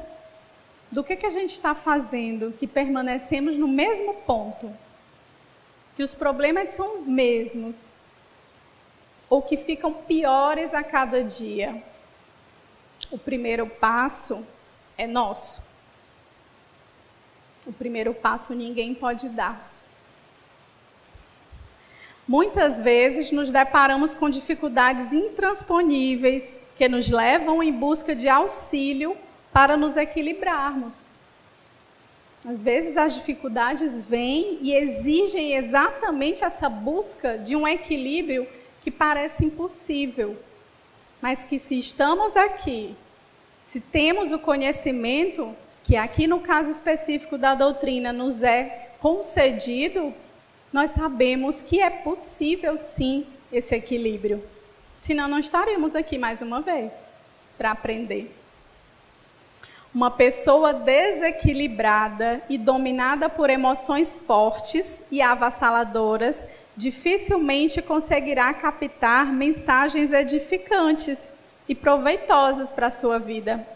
Do 0.91 1.05
que, 1.05 1.15
que 1.15 1.27
a 1.27 1.31
gente 1.31 1.53
está 1.53 1.75
fazendo 1.75 2.55
que 2.59 2.67
permanecemos 2.67 3.59
no 3.59 3.69
mesmo 3.69 4.15
ponto? 4.27 4.73
Que 5.95 6.03
os 6.03 6.15
problemas 6.15 6.71
são 6.71 6.95
os 6.95 7.07
mesmos, 7.07 7.93
ou 9.29 9.43
que 9.43 9.59
ficam 9.59 9.93
piores 9.93 10.73
a 10.73 10.83
cada 10.83 11.23
dia. 11.23 11.83
O 13.11 13.19
primeiro 13.19 13.67
passo 13.67 14.47
é 14.97 15.07
nosso. 15.07 15.63
O 17.67 17.73
primeiro 17.73 18.15
passo 18.15 18.55
ninguém 18.55 18.95
pode 18.95 19.29
dar. 19.29 19.72
Muitas 22.27 22.81
vezes 22.81 23.33
nos 23.33 23.51
deparamos 23.51 24.15
com 24.15 24.31
dificuldades 24.31 25.13
intransponíveis 25.13 26.57
que 26.77 26.89
nos 26.89 27.11
levam 27.11 27.63
em 27.63 27.73
busca 27.73 28.15
de 28.15 28.29
auxílio 28.29 29.17
para 29.53 29.77
nos 29.77 29.97
equilibrarmos. 29.97 31.09
Às 32.47 32.63
vezes 32.63 32.97
as 32.97 33.15
dificuldades 33.15 34.01
vêm 34.01 34.59
e 34.61 34.73
exigem 34.73 35.55
exatamente 35.55 36.43
essa 36.43 36.69
busca 36.69 37.39
de 37.39 37.55
um 37.55 37.67
equilíbrio 37.67 38.47
que 38.83 38.91
parece 38.91 39.45
impossível, 39.45 40.37
mas 41.21 41.45
que 41.45 41.59
se 41.59 41.79
estamos 41.79 42.37
aqui, 42.37 42.97
se 43.61 43.81
temos 43.81 44.33
o 44.33 44.41
conhecimento 44.41 45.55
que 45.85 45.97
aqui 45.97 46.27
no 46.27 46.41
caso 46.41 46.71
específico 46.71 47.39
da 47.39 47.55
doutrina 47.55 48.13
nos 48.13 48.43
é 48.43 48.91
concedido, 48.99 50.13
nós 50.73 50.93
sabemos 50.93 51.61
que 51.61 51.81
é 51.83 51.91
possível 51.91 52.79
sim 52.79 53.27
esse 53.53 53.75
equilíbrio. 53.75 54.43
Senão 54.97 55.29
não 55.29 55.39
estaremos 55.39 55.95
aqui 55.95 56.17
mais 56.17 56.41
uma 56.41 56.61
vez 56.61 57.09
para 57.59 57.73
aprender. 57.73 58.35
Uma 59.95 60.11
pessoa 60.11 60.73
desequilibrada 60.73 62.43
e 62.49 62.57
dominada 62.57 63.29
por 63.29 63.51
emoções 63.51 64.17
fortes 64.17 65.03
e 65.11 65.21
avassaladoras 65.21 66.47
dificilmente 66.75 67.83
conseguirá 67.83 68.55
captar 68.55 69.27
mensagens 69.27 70.11
edificantes 70.11 71.33
e 71.69 71.75
proveitosas 71.75 72.73
para 72.73 72.87
a 72.87 72.91
sua 72.91 73.19
vida. 73.19 73.67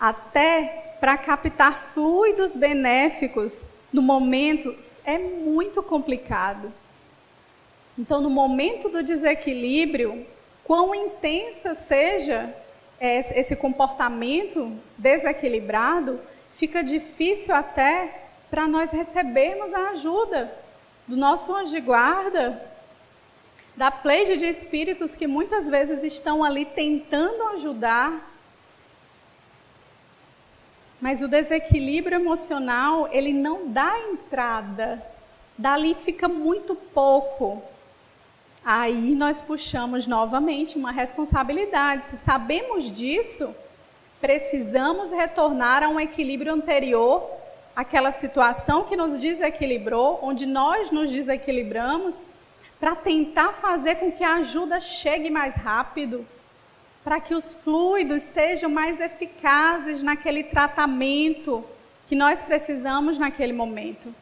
Até 0.00 0.96
para 0.98 1.16
captar 1.16 1.78
fluidos 1.78 2.56
benéficos 2.56 3.68
no 3.92 4.00
momento 4.00 4.74
é 5.04 5.18
muito 5.18 5.82
complicado. 5.82 6.72
Então, 7.98 8.20
no 8.20 8.30
momento 8.30 8.88
do 8.88 9.02
desequilíbrio, 9.02 10.26
quão 10.64 10.94
intensa 10.94 11.74
seja 11.74 12.54
esse 13.00 13.56
comportamento 13.56 14.72
desequilibrado, 14.96 16.20
fica 16.54 16.82
difícil 16.82 17.54
até 17.54 18.22
para 18.50 18.68
nós 18.68 18.90
recebermos 18.90 19.74
a 19.74 19.90
ajuda 19.90 20.52
do 21.06 21.16
nosso 21.16 21.54
anjo 21.54 21.72
de 21.72 21.80
guarda, 21.80 22.62
da 23.76 23.90
pleide 23.90 24.36
de 24.36 24.46
espíritos 24.46 25.16
que 25.16 25.26
muitas 25.26 25.68
vezes 25.68 26.02
estão 26.02 26.44
ali 26.44 26.64
tentando 26.64 27.42
ajudar. 27.48 28.31
Mas 31.02 31.20
o 31.20 31.26
desequilíbrio 31.26 32.14
emocional, 32.14 33.08
ele 33.10 33.32
não 33.32 33.66
dá 33.66 33.92
entrada. 34.12 35.04
Dali 35.58 35.96
fica 35.96 36.28
muito 36.28 36.76
pouco. 36.76 37.60
Aí 38.64 39.12
nós 39.16 39.40
puxamos 39.40 40.06
novamente 40.06 40.78
uma 40.78 40.92
responsabilidade. 40.92 42.04
Se 42.04 42.16
sabemos 42.16 42.88
disso, 42.88 43.52
precisamos 44.20 45.10
retornar 45.10 45.82
a 45.82 45.88
um 45.88 45.98
equilíbrio 45.98 46.52
anterior, 46.52 47.28
aquela 47.74 48.12
situação 48.12 48.84
que 48.84 48.94
nos 48.94 49.18
desequilibrou, 49.18 50.20
onde 50.22 50.46
nós 50.46 50.92
nos 50.92 51.10
desequilibramos, 51.10 52.24
para 52.78 52.94
tentar 52.94 53.54
fazer 53.54 53.96
com 53.96 54.12
que 54.12 54.22
a 54.22 54.36
ajuda 54.36 54.78
chegue 54.78 55.30
mais 55.30 55.56
rápido, 55.56 56.24
para 57.04 57.20
que 57.20 57.34
os 57.34 57.52
fluidos 57.52 58.22
sejam 58.22 58.70
mais 58.70 59.00
eficazes 59.00 60.02
naquele 60.02 60.44
tratamento 60.44 61.64
que 62.06 62.14
nós 62.14 62.42
precisamos 62.42 63.18
naquele 63.18 63.52
momento. 63.52 64.14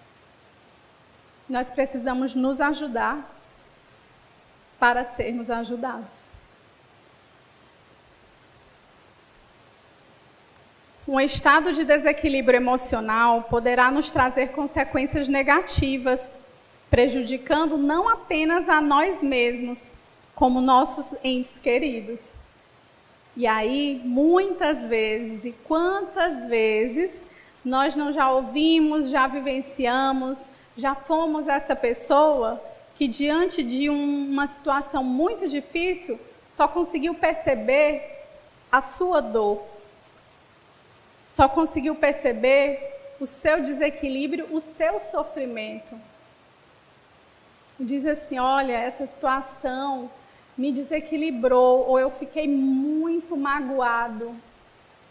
Nós 1.48 1.70
precisamos 1.70 2.34
nos 2.34 2.60
ajudar 2.60 3.28
para 4.78 5.04
sermos 5.04 5.50
ajudados. 5.50 6.28
Um 11.06 11.18
estado 11.20 11.72
de 11.72 11.84
desequilíbrio 11.84 12.56
emocional 12.56 13.42
poderá 13.42 13.90
nos 13.90 14.12
trazer 14.12 14.52
consequências 14.52 15.26
negativas, 15.26 16.36
prejudicando 16.88 17.76
não 17.76 18.08
apenas 18.08 18.68
a 18.68 18.80
nós 18.80 19.20
mesmos, 19.22 19.90
como 20.34 20.60
nossos 20.60 21.16
entes 21.24 21.58
queridos. 21.58 22.36
E 23.36 23.46
aí, 23.46 24.00
muitas 24.04 24.84
vezes, 24.86 25.44
e 25.44 25.52
quantas 25.52 26.44
vezes, 26.44 27.26
nós 27.64 27.94
não 27.94 28.12
já 28.12 28.30
ouvimos, 28.30 29.08
já 29.08 29.26
vivenciamos, 29.26 30.50
já 30.76 30.94
fomos 30.94 31.46
essa 31.46 31.76
pessoa 31.76 32.60
que, 32.94 33.06
diante 33.06 33.62
de 33.62 33.88
um, 33.88 34.28
uma 34.30 34.46
situação 34.46 35.04
muito 35.04 35.48
difícil, 35.48 36.18
só 36.48 36.66
conseguiu 36.66 37.14
perceber 37.14 38.26
a 38.70 38.80
sua 38.80 39.20
dor, 39.20 39.62
só 41.32 41.48
conseguiu 41.48 41.94
perceber 41.94 43.14
o 43.20 43.26
seu 43.26 43.62
desequilíbrio, 43.62 44.48
o 44.50 44.60
seu 44.60 44.98
sofrimento. 44.98 45.94
Diz 47.78 48.04
assim: 48.04 48.38
olha, 48.38 48.72
essa 48.72 49.06
situação 49.06 50.10
me 50.60 50.70
desequilibrou, 50.70 51.88
ou 51.88 51.98
eu 51.98 52.10
fiquei 52.10 52.46
muito 52.46 53.34
magoado. 53.34 54.36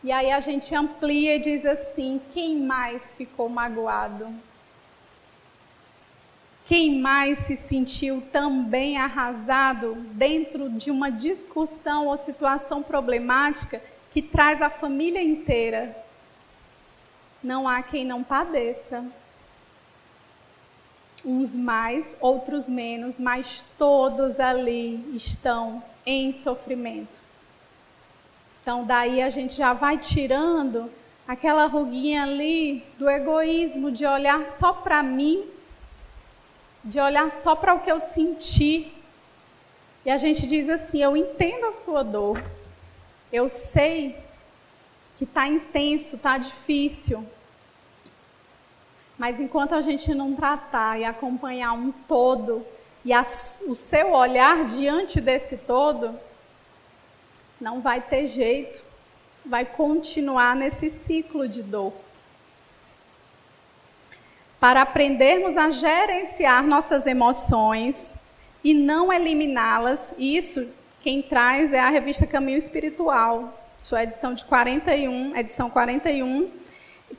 E 0.03 0.11
aí 0.11 0.29
a 0.29 0.39
gente 0.39 0.75
amplia 0.75 1.37
e 1.37 1.39
diz 1.39 1.65
assim: 1.65 2.21
quem 2.31 2.55
mais 2.55 3.15
ficou 3.15 3.49
magoado? 3.49 4.27
Quem 6.67 6.99
mais 6.99 7.39
se 7.39 7.57
sentiu 7.57 8.21
também 8.31 8.99
arrasado 8.99 9.95
dentro 10.11 10.69
de 10.69 10.91
uma 10.91 11.09
discussão 11.09 12.05
ou 12.05 12.15
situação 12.15 12.83
problemática 12.83 13.81
que 14.11 14.21
traz 14.21 14.61
a 14.61 14.69
família 14.69 15.23
inteira? 15.23 15.97
Não 17.41 17.67
há 17.67 17.81
quem 17.81 18.05
não 18.05 18.23
padeça. 18.23 19.03
Uns 21.25 21.55
mais, 21.55 22.15
outros 22.19 22.69
menos, 22.69 23.19
mas 23.19 23.65
todos 23.77 24.39
ali 24.39 25.03
estão 25.13 25.83
em 26.05 26.31
sofrimento. 26.31 27.19
Então, 28.61 28.85
daí 28.85 29.21
a 29.21 29.29
gente 29.29 29.55
já 29.55 29.73
vai 29.73 29.97
tirando 29.97 30.89
aquela 31.27 31.65
ruguinha 31.65 32.23
ali 32.23 32.83
do 32.97 33.09
egoísmo, 33.09 33.91
de 33.91 34.05
olhar 34.05 34.47
só 34.47 34.73
para 34.73 35.03
mim 35.03 35.47
de 36.83 36.99
olhar 36.99 37.29
só 37.31 37.55
para 37.55 37.73
o 37.73 37.79
que 37.79 37.91
eu 37.91 37.99
senti. 37.99 38.91
E 40.05 40.09
a 40.09 40.17
gente 40.17 40.47
diz 40.47 40.69
assim: 40.69 41.01
eu 41.01 41.15
entendo 41.15 41.65
a 41.65 41.73
sua 41.73 42.03
dor, 42.03 42.43
eu 43.31 43.49
sei 43.49 44.17
que 45.17 45.23
está 45.23 45.47
intenso, 45.47 46.15
está 46.15 46.37
difícil. 46.37 47.25
Mas 49.19 49.39
enquanto 49.39 49.75
a 49.75 49.81
gente 49.81 50.15
não 50.15 50.33
tratar 50.33 50.99
e 50.99 51.03
acompanhar 51.03 51.73
um 51.73 51.91
todo, 51.91 52.65
e 53.05 53.13
a, 53.13 53.21
o 53.21 53.75
seu 53.75 54.13
olhar 54.13 54.65
diante 54.65 55.21
desse 55.21 55.57
todo, 55.57 56.17
não 57.61 57.81
vai 57.81 58.01
ter 58.01 58.25
jeito, 58.25 58.83
vai 59.45 59.65
continuar 59.65 60.55
nesse 60.55 60.89
ciclo 60.89 61.47
de 61.47 61.61
dor 61.61 61.93
para 64.59 64.81
aprendermos 64.81 65.55
a 65.55 65.69
gerenciar 65.69 66.65
nossas 66.65 67.05
emoções 67.05 68.13
e 68.63 68.73
não 68.73 69.11
eliminá-las. 69.11 70.13
Isso 70.17 70.67
quem 71.01 71.21
traz 71.21 71.71
é 71.71 71.79
a 71.79 71.89
revista 71.89 72.27
Caminho 72.27 72.57
Espiritual, 72.57 73.57
sua 73.77 74.03
edição 74.03 74.33
de 74.33 74.43
41, 74.43 75.35
edição 75.37 75.69
41, 75.69 76.51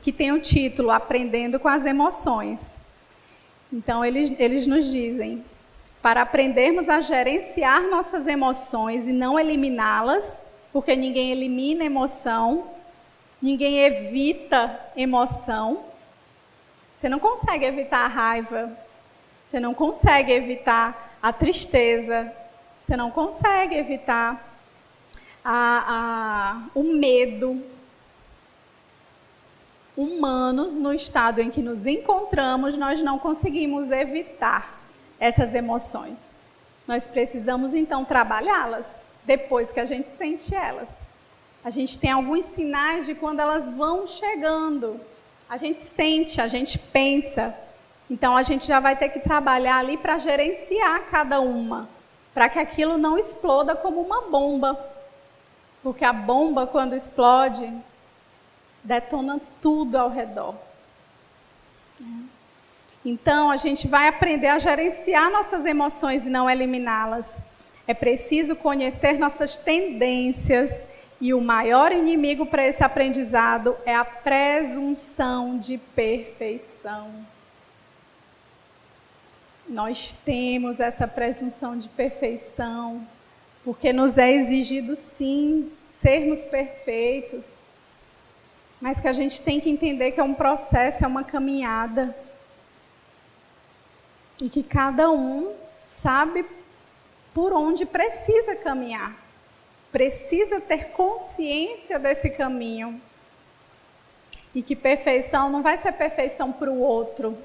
que 0.01 0.11
tem 0.11 0.31
o 0.31 0.39
título 0.39 0.91
Aprendendo 0.91 1.59
com 1.59 1.67
as 1.67 1.85
Emoções. 1.85 2.77
Então, 3.71 4.03
eles, 4.03 4.33
eles 4.37 4.67
nos 4.67 4.91
dizem: 4.91 5.43
para 6.01 6.21
aprendermos 6.21 6.89
a 6.89 6.99
gerenciar 6.99 7.83
nossas 7.83 8.27
emoções 8.27 9.07
e 9.07 9.13
não 9.13 9.39
eliminá-las, 9.39 10.43
porque 10.73 10.95
ninguém 10.95 11.31
elimina 11.31 11.83
emoção, 11.83 12.67
ninguém 13.41 13.79
evita 13.79 14.79
emoção. 14.95 15.85
Você 16.93 17.07
não 17.07 17.19
consegue 17.19 17.65
evitar 17.65 18.05
a 18.05 18.07
raiva, 18.07 18.71
você 19.45 19.59
não 19.59 19.73
consegue 19.73 20.31
evitar 20.31 21.17
a 21.21 21.31
tristeza, 21.31 22.31
você 22.83 22.97
não 22.97 23.11
consegue 23.11 23.75
evitar 23.75 24.51
a, 25.43 25.85
a, 25.87 26.61
o 26.73 26.83
medo. 26.83 27.61
Humanos, 29.95 30.77
no 30.77 30.93
estado 30.93 31.41
em 31.41 31.49
que 31.49 31.61
nos 31.61 31.85
encontramos, 31.85 32.77
nós 32.77 33.01
não 33.01 33.19
conseguimos 33.19 33.91
evitar 33.91 34.79
essas 35.19 35.53
emoções. 35.53 36.31
Nós 36.87 37.07
precisamos 37.07 37.73
então 37.73 38.03
trabalhá-las 38.05 38.99
depois 39.23 39.71
que 39.71 39.79
a 39.79 39.85
gente 39.85 40.07
sente 40.07 40.55
elas. 40.55 40.89
A 41.63 41.69
gente 41.69 41.99
tem 41.99 42.11
alguns 42.11 42.45
sinais 42.45 43.05
de 43.05 43.13
quando 43.13 43.39
elas 43.39 43.69
vão 43.69 44.07
chegando. 44.07 44.99
A 45.47 45.57
gente 45.57 45.81
sente, 45.81 46.41
a 46.41 46.47
gente 46.47 46.79
pensa, 46.79 47.53
então 48.09 48.35
a 48.35 48.41
gente 48.41 48.65
já 48.65 48.79
vai 48.79 48.95
ter 48.95 49.09
que 49.09 49.19
trabalhar 49.19 49.77
ali 49.77 49.97
para 49.97 50.17
gerenciar 50.17 51.05
cada 51.05 51.39
uma, 51.39 51.87
para 52.33 52.49
que 52.49 52.57
aquilo 52.57 52.97
não 52.97 53.17
exploda 53.17 53.75
como 53.75 54.01
uma 54.01 54.21
bomba. 54.23 54.79
Porque 55.83 56.03
a 56.03 56.13
bomba, 56.13 56.65
quando 56.65 56.95
explode, 56.95 57.71
detona 58.83 59.39
tudo 59.61 59.97
ao 59.97 60.09
redor. 60.09 60.55
Então 63.03 63.49
a 63.49 63.57
gente 63.57 63.87
vai 63.87 64.07
aprender 64.07 64.47
a 64.47 64.59
gerenciar 64.59 65.31
nossas 65.31 65.65
emoções 65.65 66.25
e 66.25 66.29
não 66.29 66.49
eliminá-las. 66.49 67.39
É 67.87 67.93
preciso 67.93 68.55
conhecer 68.55 69.17
nossas 69.17 69.57
tendências 69.57 70.85
e 71.19 71.33
o 71.33 71.41
maior 71.41 71.91
inimigo 71.91 72.45
para 72.45 72.65
esse 72.65 72.83
aprendizado 72.83 73.75
é 73.85 73.95
a 73.95 74.05
presunção 74.05 75.57
de 75.57 75.77
perfeição. 75.77 77.11
Nós 79.67 80.13
temos 80.13 80.79
essa 80.79 81.07
presunção 81.07 81.77
de 81.77 81.87
perfeição, 81.89 83.07
porque 83.63 83.93
nos 83.93 84.17
é 84.17 84.31
exigido 84.31 84.95
sim 84.95 85.71
sermos 85.85 86.43
perfeitos, 86.45 87.61
mas 88.81 88.99
que 88.99 89.07
a 89.07 89.13
gente 89.13 89.41
tem 89.41 89.59
que 89.59 89.69
entender 89.69 90.11
que 90.11 90.19
é 90.19 90.23
um 90.23 90.33
processo, 90.33 91.05
é 91.05 91.07
uma 91.07 91.23
caminhada. 91.23 92.15
E 94.41 94.49
que 94.49 94.63
cada 94.63 95.11
um 95.11 95.53
sabe 95.77 96.43
por 97.31 97.53
onde 97.53 97.85
precisa 97.85 98.55
caminhar, 98.55 99.15
precisa 99.91 100.59
ter 100.59 100.85
consciência 100.85 101.99
desse 101.99 102.31
caminho. 102.31 102.99
E 104.53 104.63
que 104.63 104.75
perfeição 104.75 105.49
não 105.49 105.61
vai 105.61 105.77
ser 105.77 105.91
perfeição 105.91 106.51
para 106.51 106.71
o 106.71 106.81
outro, 106.81 107.37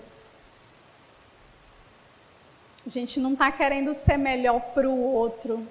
a 2.86 2.88
gente 2.88 3.18
não 3.18 3.32
está 3.32 3.50
querendo 3.50 3.92
ser 3.92 4.16
melhor 4.16 4.60
para 4.72 4.88
o 4.88 4.96
outro. 4.96 5.66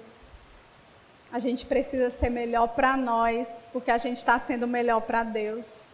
A 1.36 1.38
gente 1.38 1.66
precisa 1.66 2.08
ser 2.08 2.30
melhor 2.30 2.68
para 2.68 2.96
nós, 2.96 3.62
porque 3.70 3.90
a 3.90 3.98
gente 3.98 4.16
está 4.16 4.38
sendo 4.38 4.66
melhor 4.66 5.02
para 5.02 5.22
Deus. 5.22 5.90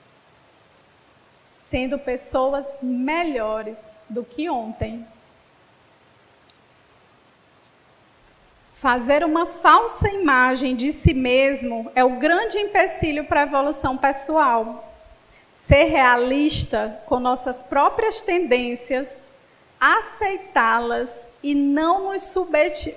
Sendo 1.58 1.98
pessoas 1.98 2.78
melhores 2.80 3.88
do 4.08 4.22
que 4.22 4.48
ontem. 4.48 5.04
Fazer 8.74 9.24
uma 9.24 9.44
falsa 9.44 10.08
imagem 10.10 10.76
de 10.76 10.92
si 10.92 11.12
mesmo 11.12 11.90
é 11.96 12.04
o 12.04 12.20
grande 12.20 12.58
empecilho 12.58 13.24
para 13.24 13.40
a 13.40 13.42
evolução 13.42 13.98
pessoal. 13.98 14.94
Ser 15.52 15.86
realista 15.86 17.00
com 17.06 17.18
nossas 17.18 17.60
próprias 17.60 18.20
tendências 18.20 19.24
aceitá-las 19.80 21.26
e 21.42 21.52
não 21.52 22.12
nos 22.12 22.32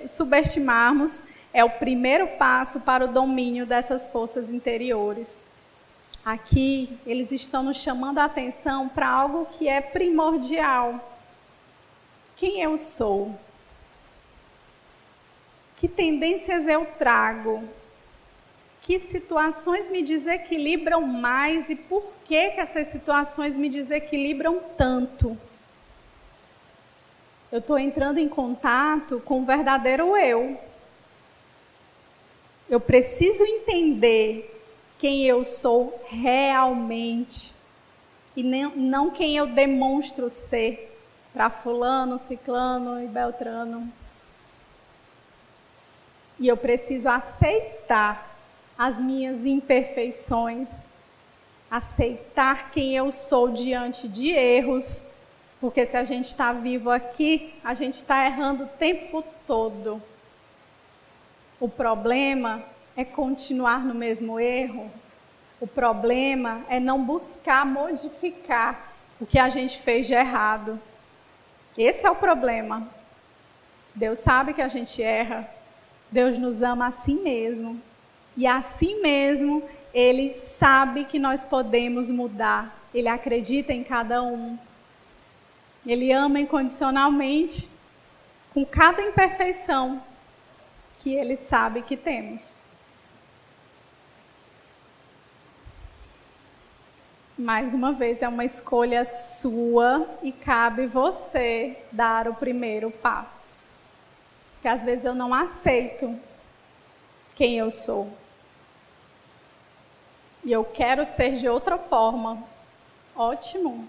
subestimarmos 0.06 1.24
é 1.56 1.64
o 1.64 1.70
primeiro 1.70 2.26
passo 2.36 2.80
para 2.80 3.06
o 3.06 3.08
domínio 3.08 3.64
dessas 3.64 4.06
forças 4.06 4.50
interiores. 4.50 5.46
Aqui, 6.22 6.98
eles 7.06 7.32
estão 7.32 7.62
nos 7.62 7.78
chamando 7.78 8.18
a 8.18 8.26
atenção 8.26 8.90
para 8.90 9.08
algo 9.08 9.46
que 9.46 9.66
é 9.66 9.80
primordial. 9.80 11.16
Quem 12.36 12.60
eu 12.60 12.76
sou? 12.76 13.34
Que 15.78 15.88
tendências 15.88 16.68
eu 16.68 16.84
trago? 16.98 17.66
Que 18.82 18.98
situações 18.98 19.88
me 19.88 20.02
desequilibram 20.02 21.06
mais 21.06 21.70
e 21.70 21.74
por 21.74 22.04
que, 22.26 22.50
que 22.50 22.60
essas 22.60 22.88
situações 22.88 23.56
me 23.56 23.70
desequilibram 23.70 24.60
tanto? 24.76 25.38
Eu 27.50 27.60
estou 27.60 27.78
entrando 27.78 28.18
em 28.18 28.28
contato 28.28 29.22
com 29.24 29.40
o 29.40 29.46
verdadeiro 29.46 30.14
eu. 30.18 30.60
Eu 32.68 32.80
preciso 32.80 33.44
entender 33.44 34.52
quem 34.98 35.24
eu 35.24 35.44
sou 35.44 36.00
realmente 36.06 37.54
e 38.34 38.42
não 38.42 39.10
quem 39.10 39.36
eu 39.36 39.46
demonstro 39.46 40.28
ser 40.28 40.98
para 41.32 41.50
fulano, 41.50 42.18
ciclano 42.18 43.02
e 43.02 43.06
beltrano. 43.06 43.92
E 46.38 46.48
eu 46.48 46.56
preciso 46.56 47.08
aceitar 47.08 48.36
as 48.76 49.00
minhas 49.00 49.46
imperfeições, 49.46 50.84
aceitar 51.70 52.70
quem 52.70 52.96
eu 52.96 53.10
sou 53.10 53.50
diante 53.50 54.06
de 54.08 54.30
erros 54.30 55.04
porque 55.60 55.86
se 55.86 55.96
a 55.96 56.04
gente 56.04 56.26
está 56.26 56.52
vivo 56.52 56.90
aqui, 56.90 57.54
a 57.64 57.72
gente 57.72 57.94
está 57.94 58.26
errando 58.26 58.64
o 58.64 58.68
tempo 58.68 59.24
todo. 59.46 60.02
O 61.58 61.68
problema 61.68 62.62
é 62.96 63.04
continuar 63.04 63.84
no 63.84 63.94
mesmo 63.94 64.38
erro. 64.38 64.90
O 65.58 65.66
problema 65.66 66.64
é 66.68 66.78
não 66.78 67.02
buscar 67.02 67.64
modificar 67.64 68.92
o 69.18 69.24
que 69.24 69.38
a 69.38 69.48
gente 69.48 69.78
fez 69.78 70.06
de 70.06 70.12
errado. 70.12 70.78
Esse 71.76 72.06
é 72.06 72.10
o 72.10 72.16
problema. 72.16 72.86
Deus 73.94 74.18
sabe 74.18 74.52
que 74.52 74.60
a 74.60 74.68
gente 74.68 75.02
erra. 75.02 75.48
Deus 76.10 76.36
nos 76.36 76.62
ama 76.62 76.88
assim 76.88 77.22
mesmo. 77.22 77.80
E 78.36 78.46
assim 78.46 79.00
mesmo, 79.00 79.62
Ele 79.94 80.34
sabe 80.34 81.06
que 81.06 81.18
nós 81.18 81.42
podemos 81.42 82.10
mudar. 82.10 82.76
Ele 82.92 83.08
acredita 83.08 83.72
em 83.72 83.82
cada 83.82 84.22
um. 84.22 84.58
Ele 85.86 86.12
ama 86.12 86.40
incondicionalmente, 86.40 87.70
com 88.52 88.64
cada 88.66 89.00
imperfeição 89.00 90.02
que 90.98 91.14
Ele 91.14 91.36
sabe 91.36 91.82
que 91.82 91.96
temos. 91.96 92.58
Mais 97.38 97.74
uma 97.74 97.92
vez, 97.92 98.22
é 98.22 98.28
uma 98.28 98.46
escolha 98.46 99.04
sua 99.04 100.08
e 100.22 100.32
cabe 100.32 100.86
você 100.86 101.76
dar 101.92 102.26
o 102.28 102.34
primeiro 102.34 102.90
passo. 102.90 103.58
Porque 104.54 104.68
às 104.68 104.82
vezes 104.82 105.04
eu 105.04 105.14
não 105.14 105.34
aceito 105.34 106.18
quem 107.34 107.58
eu 107.58 107.70
sou. 107.70 108.10
E 110.42 110.50
eu 110.50 110.64
quero 110.64 111.04
ser 111.04 111.32
de 111.32 111.46
outra 111.46 111.76
forma. 111.76 112.42
Ótimo. 113.14 113.86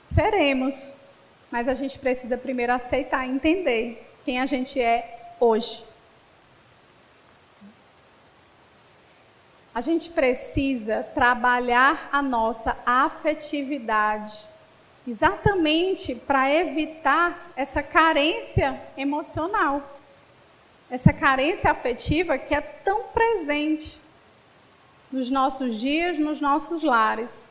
Seremos. 0.00 0.94
Mas 1.50 1.68
a 1.68 1.74
gente 1.74 1.98
precisa 1.98 2.38
primeiro 2.38 2.72
aceitar 2.72 3.26
e 3.26 3.30
entender 3.30 4.10
quem 4.24 4.40
a 4.40 4.46
gente 4.46 4.80
é 4.80 5.34
hoje. 5.38 5.84
A 9.72 9.80
gente 9.80 10.10
precisa 10.10 11.06
trabalhar 11.14 12.08
a 12.10 12.20
nossa 12.20 12.76
afetividade, 12.84 14.48
exatamente 15.06 16.14
para 16.14 16.52
evitar 16.52 17.52
essa 17.54 17.82
carência 17.82 18.80
emocional, 18.96 19.98
essa 20.90 21.12
carência 21.12 21.70
afetiva 21.70 22.36
que 22.36 22.52
é 22.52 22.60
tão 22.60 23.04
presente 23.04 24.00
nos 25.12 25.30
nossos 25.30 25.78
dias, 25.80 26.18
nos 26.18 26.40
nossos 26.40 26.82
lares. 26.82 27.46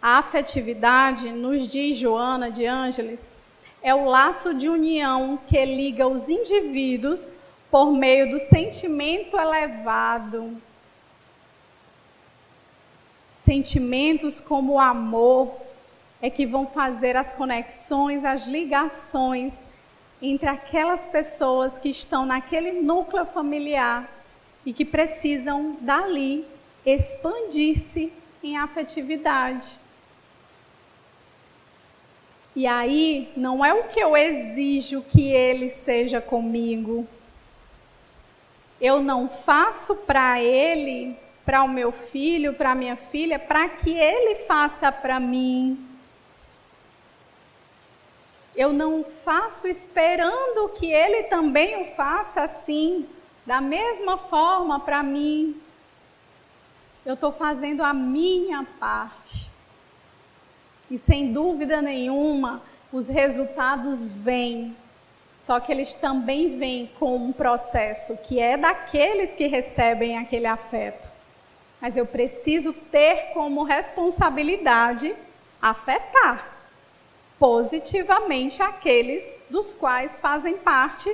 A 0.00 0.18
afetividade, 0.18 1.30
nos 1.30 1.68
diz 1.68 1.96
Joana 1.96 2.50
de 2.50 2.64
Ângeles, 2.64 3.36
é 3.82 3.94
o 3.94 4.06
laço 4.06 4.54
de 4.54 4.68
união 4.68 5.38
que 5.46 5.62
liga 5.62 6.08
os 6.08 6.28
indivíduos 6.30 7.34
por 7.72 7.90
meio 7.90 8.28
do 8.28 8.38
sentimento 8.38 9.34
elevado. 9.34 10.60
Sentimentos 13.32 14.38
como 14.38 14.74
o 14.74 14.78
amor, 14.78 15.56
é 16.20 16.28
que 16.28 16.44
vão 16.44 16.66
fazer 16.66 17.16
as 17.16 17.32
conexões, 17.32 18.26
as 18.26 18.46
ligações 18.46 19.64
entre 20.20 20.48
aquelas 20.48 21.06
pessoas 21.08 21.78
que 21.78 21.88
estão 21.88 22.26
naquele 22.26 22.80
núcleo 22.80 23.24
familiar 23.24 24.06
e 24.66 24.72
que 24.72 24.84
precisam 24.84 25.78
dali 25.80 26.46
expandir-se 26.84 28.12
em 28.44 28.56
afetividade. 28.56 29.78
E 32.54 32.66
aí, 32.66 33.32
não 33.34 33.64
é 33.64 33.72
o 33.72 33.84
que 33.84 33.98
eu 33.98 34.14
exijo 34.14 35.00
que 35.00 35.32
ele 35.32 35.70
seja 35.70 36.20
comigo. 36.20 37.08
Eu 38.82 39.00
não 39.00 39.28
faço 39.28 39.94
para 39.94 40.42
ele, 40.42 41.16
para 41.44 41.62
o 41.62 41.68
meu 41.68 41.92
filho, 41.92 42.52
para 42.52 42.72
a 42.72 42.74
minha 42.74 42.96
filha, 42.96 43.38
para 43.38 43.68
que 43.68 43.96
ele 43.96 44.34
faça 44.44 44.90
para 44.90 45.20
mim. 45.20 45.88
Eu 48.56 48.72
não 48.72 49.04
faço 49.04 49.68
esperando 49.68 50.68
que 50.70 50.92
ele 50.92 51.22
também 51.22 51.80
o 51.80 51.94
faça 51.94 52.42
assim, 52.42 53.08
da 53.46 53.60
mesma 53.60 54.18
forma 54.18 54.80
para 54.80 55.00
mim. 55.00 55.62
Eu 57.06 57.14
estou 57.14 57.30
fazendo 57.30 57.84
a 57.84 57.94
minha 57.94 58.66
parte. 58.80 59.48
E 60.90 60.98
sem 60.98 61.32
dúvida 61.32 61.80
nenhuma, 61.80 62.60
os 62.92 63.06
resultados 63.06 64.10
vêm. 64.10 64.76
Só 65.42 65.58
que 65.58 65.72
eles 65.72 65.92
também 65.92 66.56
vêm 66.56 66.88
com 67.00 67.16
um 67.16 67.32
processo 67.32 68.16
que 68.18 68.38
é 68.38 68.56
daqueles 68.56 69.34
que 69.34 69.48
recebem 69.48 70.16
aquele 70.16 70.46
afeto. 70.46 71.10
Mas 71.80 71.96
eu 71.96 72.06
preciso 72.06 72.72
ter 72.72 73.32
como 73.32 73.64
responsabilidade 73.64 75.12
afetar 75.60 76.48
positivamente 77.40 78.62
aqueles 78.62 79.36
dos 79.50 79.74
quais 79.74 80.16
fazem 80.16 80.58
parte 80.58 81.12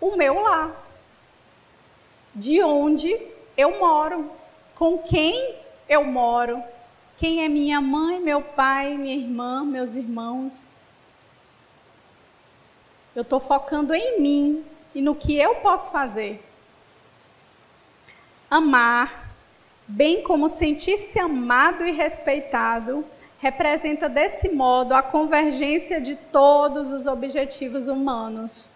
o 0.00 0.16
meu 0.16 0.40
lar. 0.40 0.74
De 2.34 2.62
onde 2.62 3.14
eu 3.58 3.78
moro, 3.78 4.30
com 4.74 4.96
quem 4.96 5.54
eu 5.86 6.02
moro, 6.02 6.62
quem 7.18 7.44
é 7.44 7.48
minha 7.50 7.78
mãe, 7.78 8.18
meu 8.20 8.40
pai, 8.40 8.96
minha 8.96 9.16
irmã, 9.16 9.66
meus 9.66 9.94
irmãos? 9.94 10.69
Eu 13.20 13.22
estou 13.22 13.38
focando 13.38 13.92
em 13.92 14.18
mim 14.18 14.64
e 14.94 15.02
no 15.02 15.14
que 15.14 15.36
eu 15.36 15.56
posso 15.56 15.92
fazer. 15.92 16.42
Amar, 18.50 19.30
bem 19.86 20.22
como 20.22 20.48
sentir-se 20.48 21.18
amado 21.18 21.86
e 21.86 21.92
respeitado, 21.92 23.04
representa 23.38 24.08
desse 24.08 24.48
modo 24.48 24.94
a 24.94 25.02
convergência 25.02 26.00
de 26.00 26.16
todos 26.16 26.90
os 26.90 27.06
objetivos 27.06 27.88
humanos. 27.88 28.70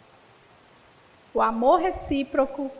O 1.32 1.40
amor 1.40 1.80
recíproco, 1.80 2.70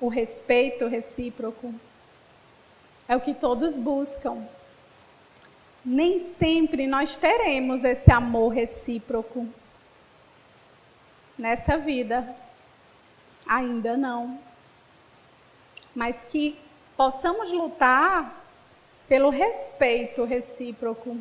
o 0.00 0.08
respeito 0.08 0.88
recíproco, 0.88 1.72
é 3.06 3.14
o 3.14 3.20
que 3.20 3.32
todos 3.32 3.76
buscam 3.76 4.44
nem 5.84 6.20
sempre 6.20 6.86
nós 6.86 7.16
teremos 7.16 7.84
esse 7.84 8.12
amor 8.12 8.50
recíproco 8.50 9.48
nessa 11.40 11.76
vida. 11.78 12.36
Ainda 13.46 13.96
não. 13.96 14.38
Mas 15.94 16.24
que 16.28 16.58
possamos 16.96 17.50
lutar 17.50 18.44
pelo 19.08 19.30
respeito 19.30 20.24
recíproco. 20.24 21.16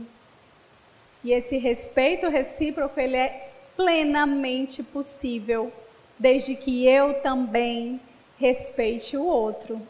E 1.24 1.32
esse 1.32 1.58
respeito 1.58 2.30
recíproco, 2.30 3.00
ele 3.00 3.18
é 3.18 3.52
plenamente 3.76 4.84
possível, 4.84 5.72
desde 6.18 6.56
que 6.56 6.88
eu 6.88 7.22
também 7.22 8.00
respeite 8.38 9.18
o 9.18 9.26
outro. 9.26 9.82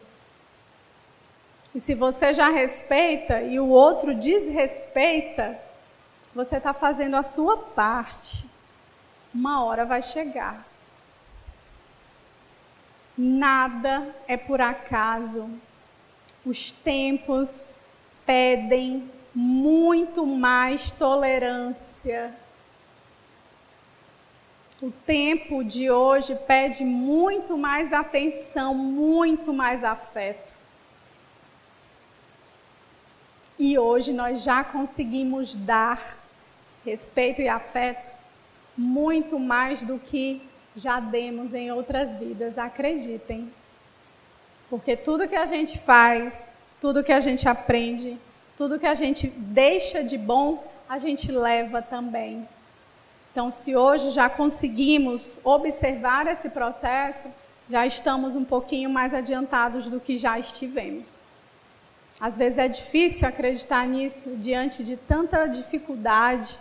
E 1.73 1.79
se 1.79 1.93
você 1.93 2.33
já 2.33 2.49
respeita 2.49 3.41
e 3.41 3.59
o 3.59 3.67
outro 3.67 4.15
desrespeita, 4.15 5.59
você 6.33 6.57
está 6.57 6.73
fazendo 6.73 7.15
a 7.15 7.23
sua 7.23 7.57
parte. 7.57 8.48
Uma 9.33 9.63
hora 9.63 9.85
vai 9.85 10.01
chegar. 10.01 10.65
Nada 13.17 14.15
é 14.27 14.37
por 14.37 14.61
acaso. 14.61 15.49
Os 16.45 16.71
tempos 16.71 17.69
pedem 18.25 19.11
muito 19.35 20.25
mais 20.25 20.91
tolerância. 20.91 22.33
O 24.81 24.89
tempo 24.89 25.63
de 25.63 25.91
hoje 25.91 26.35
pede 26.47 26.85
muito 26.85 27.57
mais 27.57 27.91
atenção, 27.91 28.73
muito 28.73 29.53
mais 29.53 29.83
afeto. 29.83 30.55
E 33.59 33.77
hoje 33.77 34.13
nós 34.13 34.41
já 34.41 34.63
conseguimos 34.63 35.57
dar 35.57 36.17
respeito 36.85 37.41
e 37.41 37.49
afeto 37.49 38.18
muito 38.79 39.37
mais 39.37 39.83
do 39.83 39.99
que 39.99 40.41
já 40.73 41.01
demos 41.01 41.53
em 41.53 41.69
outras 41.69 42.15
vidas, 42.15 42.57
acreditem. 42.57 43.51
Porque 44.69 44.95
tudo 44.95 45.27
que 45.27 45.35
a 45.35 45.45
gente 45.45 45.77
faz, 45.77 46.55
tudo 46.79 47.03
que 47.03 47.11
a 47.11 47.19
gente 47.19 47.47
aprende, 47.47 48.17
tudo 48.55 48.79
que 48.79 48.85
a 48.85 48.93
gente 48.93 49.27
deixa 49.27 50.01
de 50.01 50.17
bom, 50.17 50.63
a 50.87 50.97
gente 50.97 51.29
leva 51.29 51.81
também. 51.81 52.47
Então, 53.29 53.51
se 53.51 53.75
hoje 53.75 54.11
já 54.11 54.29
conseguimos 54.29 55.39
observar 55.43 56.25
esse 56.27 56.49
processo, 56.49 57.27
já 57.69 57.85
estamos 57.85 58.37
um 58.37 58.45
pouquinho 58.45 58.89
mais 58.89 59.13
adiantados 59.13 59.87
do 59.87 59.99
que 59.99 60.15
já 60.15 60.39
estivemos. 60.39 61.23
Às 62.19 62.37
vezes 62.37 62.59
é 62.59 62.67
difícil 62.67 63.27
acreditar 63.27 63.85
nisso 63.85 64.37
diante 64.37 64.83
de 64.85 64.95
tanta 64.95 65.45
dificuldade, 65.47 66.59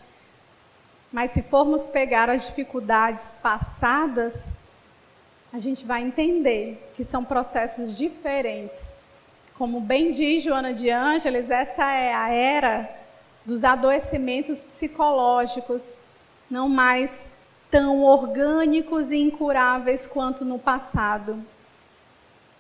mas 1.13 1.31
se 1.31 1.43
formos 1.43 1.87
pegar 1.87 2.29
as 2.29 2.47
dificuldades 2.47 3.33
passadas, 3.43 4.59
a 5.53 5.59
gente 5.59 5.85
vai 5.85 6.03
entender 6.03 6.93
que 6.95 7.03
são 7.03 7.25
processos 7.25 7.97
diferentes. 7.97 8.95
Como 9.55 9.81
bem 9.81 10.13
diz 10.13 10.43
Joana 10.43 10.75
de 10.75 10.91
Ângeles, 10.91 11.51
essa 11.51 11.91
é 11.91 12.13
a 12.15 12.29
era 12.29 12.89
dos 13.45 13.65
adoecimentos 13.65 14.63
psicológicos, 14.63 15.97
não 16.51 16.69
mais 16.69 17.27
tão 17.71 18.03
orgânicos 18.03 19.11
e 19.11 19.17
incuráveis 19.17 20.07
quanto 20.07 20.45
no 20.45 20.59
passado. 20.59 21.43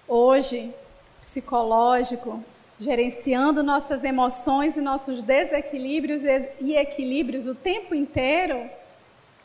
Hoje, 0.07 0.75
psicológico 1.21 2.43
gerenciando 2.79 3.63
nossas 3.63 4.05
emoções 4.05 4.77
e 4.77 4.81
nossos 4.81 5.23
desequilíbrios 5.23 6.23
e 6.61 6.77
equilíbrios 6.77 7.47
o 7.47 7.55
tempo 7.55 7.95
inteiro, 7.95 8.71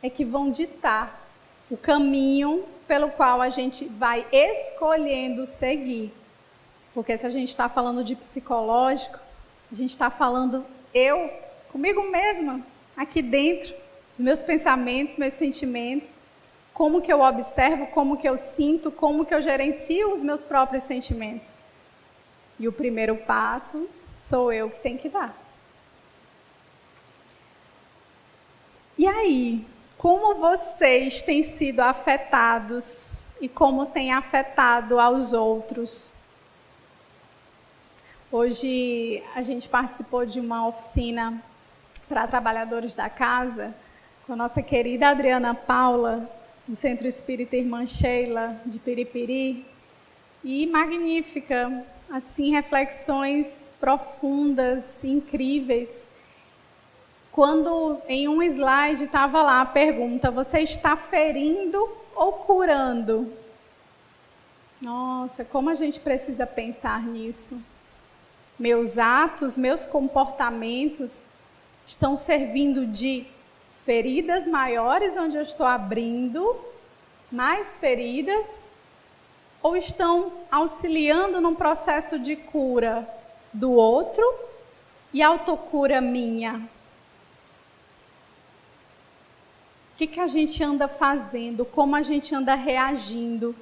é 0.02 0.10
que 0.10 0.24
vão 0.24 0.52
ditar 0.52 1.28
o 1.70 1.78
caminho 1.78 2.64
pelo 2.88 3.10
qual 3.10 3.42
a 3.42 3.50
gente 3.50 3.86
vai 3.86 4.26
escolhendo 4.32 5.46
seguir. 5.48 6.14
Porque 6.94 7.18
se 7.18 7.26
a 7.26 7.30
gente 7.30 7.50
está 7.50 7.68
falando 7.68 8.04
de 8.04 8.16
psicológico, 8.16 9.20
a 9.72 9.76
gente 9.76 9.92
está 9.92 10.12
falando 10.12 10.64
eu, 10.94 11.32
comigo 11.72 12.04
mesma, 12.04 12.62
aqui 12.96 13.22
dentro, 13.22 13.74
dos 14.16 14.24
meus 14.24 14.44
pensamentos, 14.44 15.16
meus 15.16 15.34
sentimentos, 15.34 16.20
como 16.72 17.02
que 17.02 17.12
eu 17.12 17.22
observo, 17.22 17.88
como 17.88 18.18
que 18.18 18.30
eu 18.30 18.38
sinto, 18.38 18.92
como 18.92 19.26
que 19.26 19.34
eu 19.34 19.42
gerencio 19.42 20.14
os 20.14 20.22
meus 20.22 20.44
próprios 20.44 20.84
sentimentos. 20.84 21.63
E 22.60 22.68
o 22.68 22.72
primeiro 22.72 23.16
passo 23.18 23.90
sou 24.16 24.52
eu 24.52 24.70
que 24.70 24.80
tenho 24.80 24.98
que 24.98 25.10
dar. 25.10 25.36
E 28.98 29.08
aí, 29.08 29.66
como 29.98 30.36
vocês 30.36 31.22
têm 31.22 31.42
sido 31.44 31.80
afetados 31.80 33.30
e 33.42 33.50
como 33.50 33.86
têm 33.86 34.14
afetado 34.14 35.00
aos 35.00 35.34
outros? 35.34 36.14
Hoje 38.32 39.24
a 39.36 39.42
gente 39.42 39.70
participou 39.70 40.26
de 40.26 40.40
uma 40.40 40.68
oficina 40.68 41.42
para 42.08 42.28
trabalhadores 42.28 42.94
da 42.94 43.10
casa 43.10 43.74
com 44.26 44.34
a 44.34 44.36
nossa 44.36 44.62
querida 44.62 45.10
Adriana 45.10 45.54
Paula, 45.54 46.30
do 46.68 46.76
Centro 46.76 47.08
Espírita 47.08 47.56
Irmã 47.56 47.86
Sheila, 47.86 48.60
de 48.66 48.80
Piripiri. 48.80 49.66
E 50.44 50.66
magnífica, 50.68 51.86
assim 52.10 52.52
reflexões 52.52 53.72
profundas, 53.80 55.04
incríveis. 55.04 56.08
Quando 57.32 58.00
em 58.08 58.28
um 58.28 58.42
slide 58.44 59.06
estava 59.06 59.42
lá 59.42 59.62
a 59.62 59.66
pergunta: 59.66 60.30
você 60.30 60.60
está 60.60 60.96
ferindo 60.96 61.90
ou 62.16 62.34
curando? 62.34 63.34
Nossa, 64.82 65.46
como 65.46 65.70
a 65.70 65.76
gente 65.76 66.00
precisa 66.00 66.46
pensar 66.46 67.02
nisso. 67.04 67.62
Meus 68.60 68.98
atos, 68.98 69.58
meus 69.58 69.84
comportamentos 69.84 71.26
estão 71.86 72.16
servindo 72.16 72.86
de 72.86 73.26
feridas 73.84 74.48
maiores, 74.48 75.18
onde 75.18 75.38
eu 75.38 75.42
estou 75.42 75.66
abrindo 75.66 76.56
mais 77.32 77.76
feridas, 77.76 78.68
ou 79.64 79.78
estão 79.78 80.32
auxiliando 80.52 81.40
num 81.40 81.56
processo 81.56 82.20
de 82.20 82.36
cura 82.36 83.08
do 83.54 83.72
outro 83.72 84.24
e 85.14 85.24
autocura 85.24 86.02
minha? 86.02 86.70
O 89.94 89.96
que, 89.98 90.06
que 90.06 90.20
a 90.20 90.28
gente 90.28 90.62
anda 90.62 90.90
fazendo? 90.90 91.64
Como 91.64 91.96
a 91.96 92.02
gente 92.02 92.36
anda 92.36 92.56
reagindo? 92.56 93.56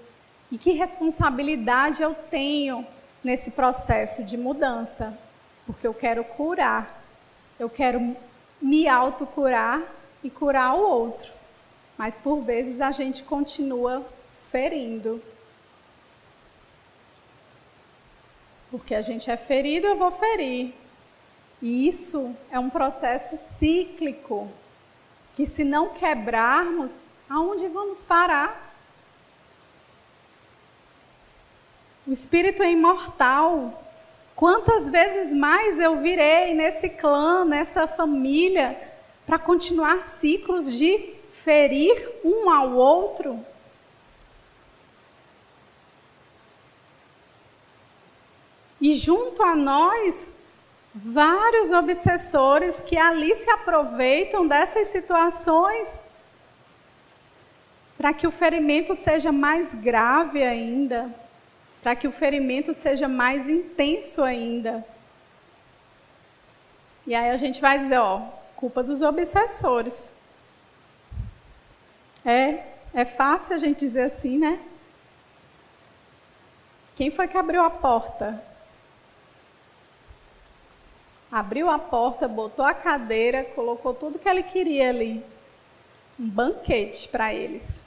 E 0.51 0.57
que 0.57 0.71
responsabilidade 0.71 2.01
eu 2.01 2.15
tenho 2.15 2.85
nesse 3.23 3.51
processo 3.51 4.23
de 4.23 4.37
mudança? 4.37 5.15
Porque 5.67 5.85
eu 5.85 5.93
quero 5.93 6.23
curar, 6.23 7.03
eu 7.59 7.69
quero 7.69 8.15
me 8.59 8.87
autocurar 8.87 9.83
e 10.23 10.29
curar 10.29 10.73
o 10.73 10.81
outro. 10.81 11.31
Mas 11.97 12.17
por 12.17 12.41
vezes 12.41 12.81
a 12.81 12.91
gente 12.91 13.23
continua 13.23 14.03
ferindo. 14.49 15.21
Porque 18.71 18.95
a 18.95 19.01
gente 19.01 19.29
é 19.29 19.35
ferido, 19.35 19.85
eu 19.85 19.97
vou 19.97 20.11
ferir. 20.11 20.73
E 21.61 21.87
isso 21.87 22.35
é 22.49 22.57
um 22.57 22.69
processo 22.69 23.37
cíclico 23.37 24.49
que 25.35 25.45
se 25.45 25.63
não 25.63 25.89
quebrarmos, 25.89 27.07
aonde 27.29 27.67
vamos 27.67 28.01
parar? 28.01 28.73
O 32.07 32.11
espírito 32.11 32.63
é 32.63 32.71
imortal. 32.71 33.83
Quantas 34.35 34.89
vezes 34.89 35.33
mais 35.33 35.79
eu 35.79 35.97
virei 35.97 36.53
nesse 36.53 36.89
clã, 36.89 37.45
nessa 37.45 37.87
família, 37.87 38.79
para 39.25 39.37
continuar 39.37 40.01
ciclos 40.01 40.75
de 40.75 41.13
ferir 41.29 41.95
um 42.23 42.49
ao 42.49 42.71
outro? 42.71 43.45
E 48.81 48.95
junto 48.95 49.43
a 49.43 49.55
nós 49.55 50.35
vários 50.93 51.71
obsessores 51.71 52.81
que 52.81 52.97
ali 52.97 53.33
se 53.35 53.49
aproveitam 53.49 54.47
dessas 54.47 54.87
situações 54.89 56.03
para 57.97 58.13
que 58.13 58.25
o 58.25 58.31
ferimento 58.31 58.95
seja 58.95 59.31
mais 59.31 59.73
grave 59.75 60.41
ainda, 60.41 61.13
para 61.83 61.95
que 61.95 62.07
o 62.07 62.11
ferimento 62.11 62.73
seja 62.73 63.07
mais 63.07 63.47
intenso 63.47 64.23
ainda. 64.23 64.83
E 67.05 67.13
aí 67.13 67.29
a 67.29 67.37
gente 67.37 67.61
vai 67.61 67.77
dizer, 67.77 67.99
ó, 67.99 68.21
culpa 68.55 68.81
dos 68.81 69.03
obsessores. 69.03 70.11
É, 72.25 72.63
é 72.93 73.05
fácil 73.05 73.55
a 73.55 73.57
gente 73.59 73.79
dizer 73.79 74.03
assim, 74.03 74.37
né? 74.37 74.59
Quem 76.95 77.11
foi 77.11 77.27
que 77.27 77.37
abriu 77.37 77.63
a 77.63 77.69
porta? 77.69 78.50
Abriu 81.31 81.69
a 81.69 81.79
porta, 81.79 82.27
botou 82.27 82.65
a 82.65 82.73
cadeira, 82.73 83.45
colocou 83.45 83.93
tudo 83.93 84.19
que 84.19 84.27
ele 84.27 84.43
queria 84.43 84.89
ali. 84.89 85.23
Um 86.19 86.27
banquete 86.27 87.07
para 87.07 87.33
eles. 87.33 87.85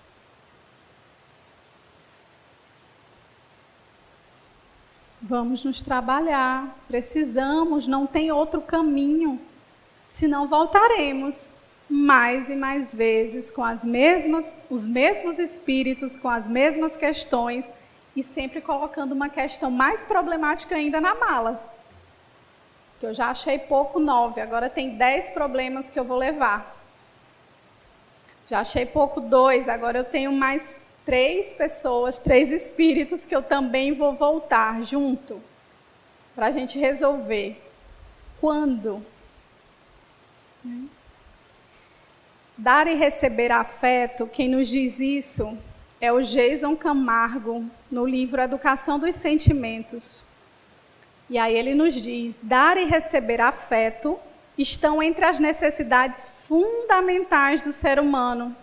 Vamos 5.21 5.63
nos 5.63 5.83
trabalhar, 5.83 6.75
precisamos, 6.89 7.87
não 7.87 8.07
tem 8.07 8.33
outro 8.33 8.61
caminho, 8.63 9.41
senão 10.09 10.47
voltaremos 10.47 11.53
mais 11.89 12.49
e 12.51 12.55
mais 12.55 12.95
vezes 12.95 13.51
com 13.51 13.65
as 13.65 13.85
mesmas, 13.85 14.53
os 14.71 14.87
mesmos 14.87 15.39
espíritos, 15.39 16.17
com 16.17 16.29
as 16.29 16.49
mesmas 16.49 16.97
questões 16.97 17.73
e 18.17 18.23
sempre 18.23 18.61
colocando 18.61 19.13
uma 19.13 19.29
questão 19.29 19.71
mais 19.71 20.05
problemática 20.05 20.77
ainda 20.77 21.01
na 21.01 21.15
mala 21.15 21.74
que 23.05 23.09
eu 23.09 23.13
já 23.13 23.27
achei 23.27 23.59
pouco 23.59 24.01
nove, 24.01 24.41
agora 24.41 24.71
tem 24.71 24.97
dez 24.97 25.29
problemas 25.29 25.91
que 25.91 25.99
eu 25.99 26.05
vou 26.05 26.17
levar. 26.17 26.75
Já 28.49 28.61
achei 28.61 28.87
pouco 28.87 29.21
dois, 29.21 29.69
agora 29.69 29.99
eu 29.99 30.05
tenho 30.05 30.33
mais 30.33 30.81
três 31.05 31.53
pessoas, 31.53 32.19
três 32.19 32.51
espíritos 32.51 33.27
que 33.27 33.37
eu 33.37 33.43
também 33.43 33.93
vou 33.93 34.15
voltar 34.15 34.83
junto 34.83 35.39
para 36.35 36.47
a 36.47 36.51
gente 36.51 36.79
resolver. 36.79 37.63
Quando? 38.41 39.05
Dar 42.57 42.87
e 42.87 42.95
receber 42.95 43.53
afeto, 43.53 44.27
quem 44.27 44.49
nos 44.49 44.69
diz 44.69 44.99
isso 44.99 45.59
é 46.01 46.11
o 46.11 46.23
Jason 46.23 46.75
Camargo, 46.75 47.67
no 47.91 48.07
livro 48.07 48.41
Educação 48.41 48.99
dos 48.99 49.15
Sentimentos. 49.15 50.25
E 51.35 51.39
aí 51.39 51.59
ele 51.59 51.75
nos 51.75 51.95
diz: 51.95 52.39
dar 52.41 52.77
e 52.77 52.85
receber 52.85 53.41
afeto 53.41 54.17
estão 54.57 55.03
entre 55.03 55.25
as 55.25 55.41
necessidades 55.41 56.29
fundamentais 56.47 57.61
do 57.61 57.73
ser 57.73 57.99
humano. 57.99 58.55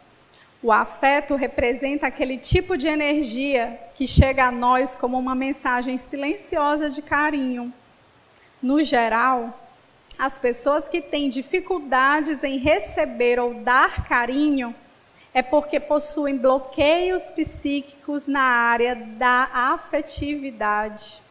O 0.63 0.71
afeto 0.71 1.35
representa 1.35 2.07
aquele 2.07 2.37
tipo 2.37 2.77
de 2.77 2.87
energia 2.87 3.77
que 3.93 4.07
chega 4.07 4.45
a 4.45 4.51
nós 4.53 4.95
como 4.95 5.19
uma 5.19 5.35
mensagem 5.35 5.97
silenciosa 5.97 6.89
de 6.89 7.01
carinho. 7.01 7.73
No 8.63 8.81
geral, 8.81 9.59
as 10.17 10.39
pessoas 10.39 10.87
que 10.87 11.01
têm 11.01 11.27
dificuldades 11.27 12.41
em 12.41 12.57
receber 12.57 13.37
ou 13.37 13.53
dar 13.53 14.07
carinho 14.07 14.73
é 15.33 15.41
porque 15.41 15.77
possuem 15.77 16.37
bloqueios 16.37 17.29
psíquicos 17.31 18.27
na 18.27 18.43
área 18.43 18.95
da 18.95 19.49
afetividade. 19.73 21.21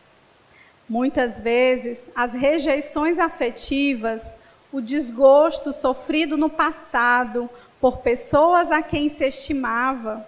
Muitas 0.90 1.38
vezes, 1.38 2.11
as 2.16 2.33
rejeições 2.33 3.20
afetivas, 3.20 4.37
o 4.72 4.81
desgosto 4.81 5.72
sofrido 5.72 6.37
no 6.37 6.50
passado 6.50 7.48
por 7.81 7.98
pessoas 7.98 8.72
a 8.72 8.83
quem 8.83 9.09
se 9.09 9.24
estimava, 9.24 10.26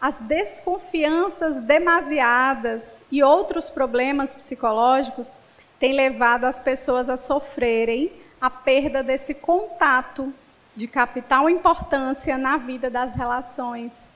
as 0.00 0.18
desconfianças 0.18 1.60
demasiadas 1.60 3.00
e 3.12 3.22
outros 3.22 3.70
problemas 3.70 4.34
psicológicos 4.34 5.38
têm 5.78 5.92
levado 5.92 6.46
as 6.46 6.60
pessoas 6.60 7.08
a 7.08 7.16
sofrerem 7.16 8.10
a 8.40 8.50
perda 8.50 9.04
desse 9.04 9.32
contato 9.32 10.34
de 10.74 10.88
capital 10.88 11.48
importância 11.48 12.36
na 12.36 12.56
vida 12.56 12.90
das 12.90 13.14
relações 13.14 14.08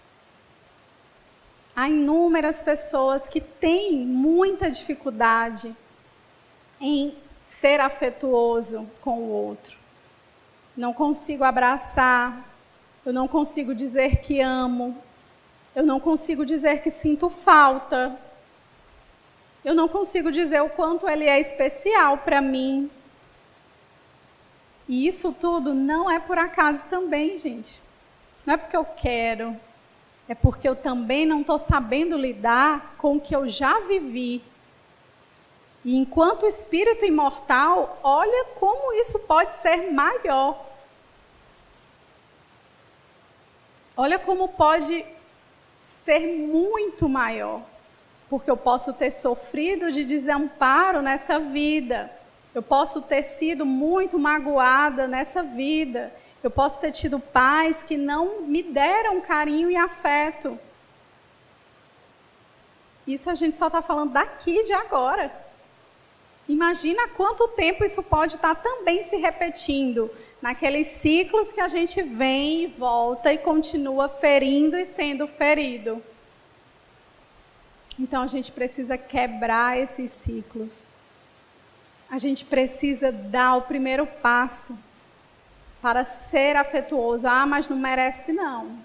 há 1.77 1.91
inúmeras 1.91 2.63
pessoas 2.63 3.29
que 3.29 3.39
têm 3.39 3.99
muita 3.99 4.71
dificuldade 4.71 5.77
em 6.81 7.15
ser 7.43 7.81
afetuoso 7.81 8.91
com 9.03 9.19
o 9.19 9.29
outro. 9.29 9.77
Não 10.75 10.95
consigo 10.95 11.45
abraçar, 11.45 12.45
eu 13.05 13.13
não 13.13 13.29
consigo 13.29 13.75
dizer 13.75 14.17
que 14.17 14.41
amo, 14.41 14.97
eu 15.75 15.85
não 15.85 16.01
consigo 16.01 16.47
dizer 16.47 16.81
que 16.81 16.91
sinto 16.91 17.29
falta, 17.29 18.19
eu 19.63 19.75
não 19.75 19.87
consigo 19.87 20.33
dizer 20.33 20.63
o 20.63 20.71
quanto 20.71 21.07
ele 21.07 21.25
é 21.25 21.39
especial 21.39 22.19
para 22.19 22.41
mim. 22.41 22.91
E 24.89 25.07
isso 25.07 25.33
tudo 25.33 25.75
não 25.75 26.11
é 26.11 26.19
por 26.19 26.39
acaso 26.39 26.85
também, 26.89 27.37
gente. 27.37 27.83
Não 28.47 28.55
é 28.55 28.57
porque 28.57 28.77
eu 28.77 28.85
quero, 28.85 29.57
é 30.29 30.35
porque 30.35 30.69
eu 30.69 30.75
também 30.75 31.25
não 31.25 31.41
estou 31.41 31.59
sabendo 31.59 32.17
lidar 32.17 32.97
com 32.99 33.17
o 33.17 33.21
que 33.21 33.35
eu 33.35 33.49
já 33.49 33.81
vivi. 33.81 34.43
E 35.85 35.97
enquanto 35.97 36.47
espírito 36.47 37.05
imortal, 37.05 38.01
olha 38.03 38.47
como 38.59 38.93
isso 38.95 39.21
pode 39.21 39.55
ser 39.55 39.93
maior. 39.93 40.67
Olha 43.97 44.19
como 44.19 44.49
pode 44.49 45.07
ser 45.81 46.21
muito 46.21 47.09
maior. 47.09 47.63
Porque 48.29 48.51
eu 48.51 48.57
posso 48.57 48.93
ter 48.93 49.13
sofrido 49.13 49.93
de 49.93 50.05
desamparo 50.05 51.01
nessa 51.01 51.39
vida. 51.39 52.11
Eu 52.53 52.63
posso 52.63 53.03
ter 53.03 53.23
sido 53.23 53.65
muito 53.65 54.19
magoada 54.19 55.07
nessa 55.07 55.45
vida. 55.45 56.13
Eu 56.47 56.51
posso 56.53 56.79
ter 56.79 56.93
tido 56.93 57.19
pais 57.19 57.83
que 57.83 57.97
não 57.97 58.43
me 58.43 58.63
deram 58.63 59.21
carinho 59.21 59.69
e 59.69 59.75
afeto. 59.75 60.57
Isso 63.05 63.29
a 63.29 63.35
gente 63.35 63.57
só 63.57 63.67
está 63.67 63.83
falando 63.83 64.13
daqui, 64.13 64.63
de 64.63 64.73
agora. 64.73 65.35
Imagina 66.49 67.09
quanto 67.09 67.49
tempo 67.49 67.85
isso 67.85 68.01
pode 68.01 68.37
estar 68.37 68.55
tá 68.55 68.63
também 68.63 69.03
se 69.03 69.17
repetindo 69.17 70.09
naqueles 70.41 70.87
ciclos 70.87 71.51
que 71.51 71.61
a 71.61 71.67
gente 71.67 72.01
vem 72.01 72.63
e 72.63 72.67
volta 72.69 73.33
e 73.33 73.39
continua 73.39 74.09
ferindo 74.09 74.77
e 74.77 74.87
sendo 74.87 75.27
ferido. 75.27 76.01
Então 77.99 78.23
a 78.23 78.29
gente 78.29 78.53
precisa 78.53 78.97
quebrar 78.97 79.81
esses 79.81 80.13
ciclos. 80.13 80.89
A 82.09 82.19
gente 82.19 82.45
precisa 82.45 83.11
dar 83.11 83.57
o 83.57 83.63
primeiro 83.63 84.07
passo 84.07 84.86
para 85.87 86.03
ser 86.03 86.57
afetuoso. 86.57 87.29
Ah, 87.29 87.47
mas 87.47 87.69
não 87.69 87.77
merece 87.77 88.33
não. 88.33 88.77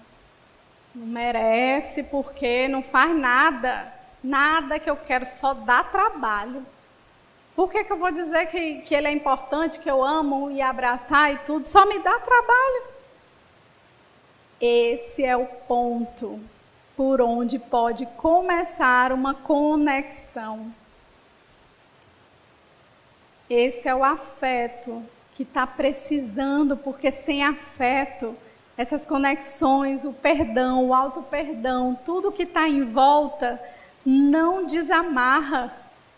Não 0.94 1.04
merece 1.04 2.04
porque 2.04 2.68
não 2.68 2.80
faz 2.80 3.12
nada. 3.16 3.92
Nada 4.22 4.78
que 4.78 4.88
eu 4.88 4.94
quero, 4.94 5.26
só 5.26 5.52
dá 5.52 5.82
trabalho. 5.82 6.64
Por 7.56 7.68
que, 7.68 7.82
que 7.82 7.92
eu 7.92 7.96
vou 7.96 8.12
dizer 8.12 8.46
que, 8.46 8.82
que 8.82 8.94
ele 8.94 9.08
é 9.08 9.12
importante, 9.12 9.80
que 9.80 9.90
eu 9.90 10.00
amo 10.00 10.48
e 10.52 10.62
abraçar 10.62 11.34
e 11.34 11.38
tudo? 11.38 11.66
Só 11.66 11.84
me 11.86 11.98
dá 11.98 12.20
trabalho. 12.20 12.84
Esse 14.60 15.24
é 15.24 15.36
o 15.36 15.44
ponto 15.44 16.38
por 16.96 17.20
onde 17.20 17.58
pode 17.58 18.06
começar 18.16 19.10
uma 19.10 19.34
conexão. 19.34 20.72
Esse 23.50 23.88
é 23.88 23.94
o 23.94 24.04
afeto 24.04 25.04
que 25.32 25.42
está 25.42 25.66
precisando, 25.66 26.76
porque 26.76 27.10
sem 27.10 27.42
afeto, 27.42 28.36
essas 28.76 29.06
conexões, 29.06 30.04
o 30.04 30.12
perdão, 30.12 30.88
o 30.88 30.94
auto-perdão, 30.94 31.98
tudo 32.04 32.32
que 32.32 32.42
está 32.42 32.68
em 32.68 32.84
volta, 32.84 33.60
não 34.04 34.64
desamarra, 34.64 35.74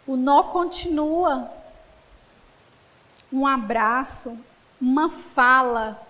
o 0.06 0.16
nó 0.16 0.44
continua. 0.44 1.50
Um 3.32 3.46
abraço, 3.46 4.38
uma 4.80 5.08
fala 5.10 6.00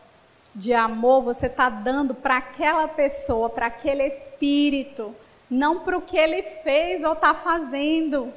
de 0.55 0.73
amor 0.73 1.23
você 1.23 1.47
está 1.47 1.69
dando 1.69 2.15
para 2.15 2.37
aquela 2.37 2.87
pessoa, 2.87 3.51
para 3.51 3.67
aquele 3.67 4.07
espírito, 4.07 5.15
não 5.51 5.81
para 5.81 5.99
o 5.99 6.03
que 6.03 6.17
ele 6.17 6.43
fez 6.43 7.03
ou 7.03 7.13
está 7.13 7.35
fazendo. 7.35 8.33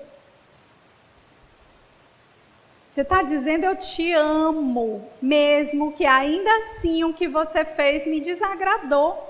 Você 2.98 3.04
está 3.04 3.22
dizendo 3.22 3.64
eu 3.64 3.76
te 3.76 4.12
amo, 4.12 5.08
mesmo 5.22 5.94
que 5.94 6.04
ainda 6.04 6.52
assim 6.58 7.04
o 7.04 7.14
que 7.14 7.28
você 7.28 7.64
fez 7.64 8.08
me 8.08 8.20
desagradou. 8.20 9.24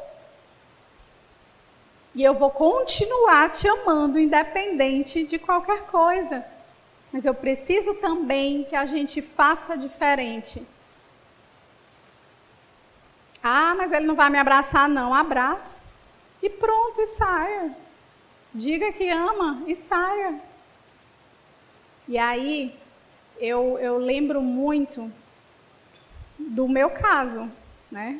E 2.15 2.23
eu 2.23 2.33
vou 2.33 2.49
continuar 2.49 3.51
te 3.51 3.67
amando, 3.67 4.17
independente 4.17 5.25
de 5.25 5.37
qualquer 5.37 5.81
coisa. 5.81 6.45
Mas 7.11 7.25
eu 7.25 7.33
preciso 7.33 7.93
também 7.95 8.63
que 8.63 8.73
a 8.73 8.85
gente 8.85 9.21
faça 9.21 9.77
diferente. 9.77 10.65
Ah, 13.43 13.75
mas 13.75 13.91
ele 13.91 14.07
não 14.07 14.15
vai 14.15 14.29
me 14.29 14.39
abraçar, 14.39 14.87
não. 14.87 15.13
Abraça. 15.13 15.89
E 16.41 16.49
pronto, 16.49 17.01
e 17.01 17.05
saia. 17.05 17.75
Diga 18.53 18.93
que 18.93 19.09
ama 19.09 19.61
e 19.67 19.75
saia. 19.75 20.39
E 22.07 22.17
aí, 22.17 22.73
eu, 23.39 23.77
eu 23.79 23.97
lembro 23.97 24.41
muito 24.41 25.11
do 26.37 26.67
meu 26.67 26.89
caso, 26.89 27.49
né? 27.91 28.19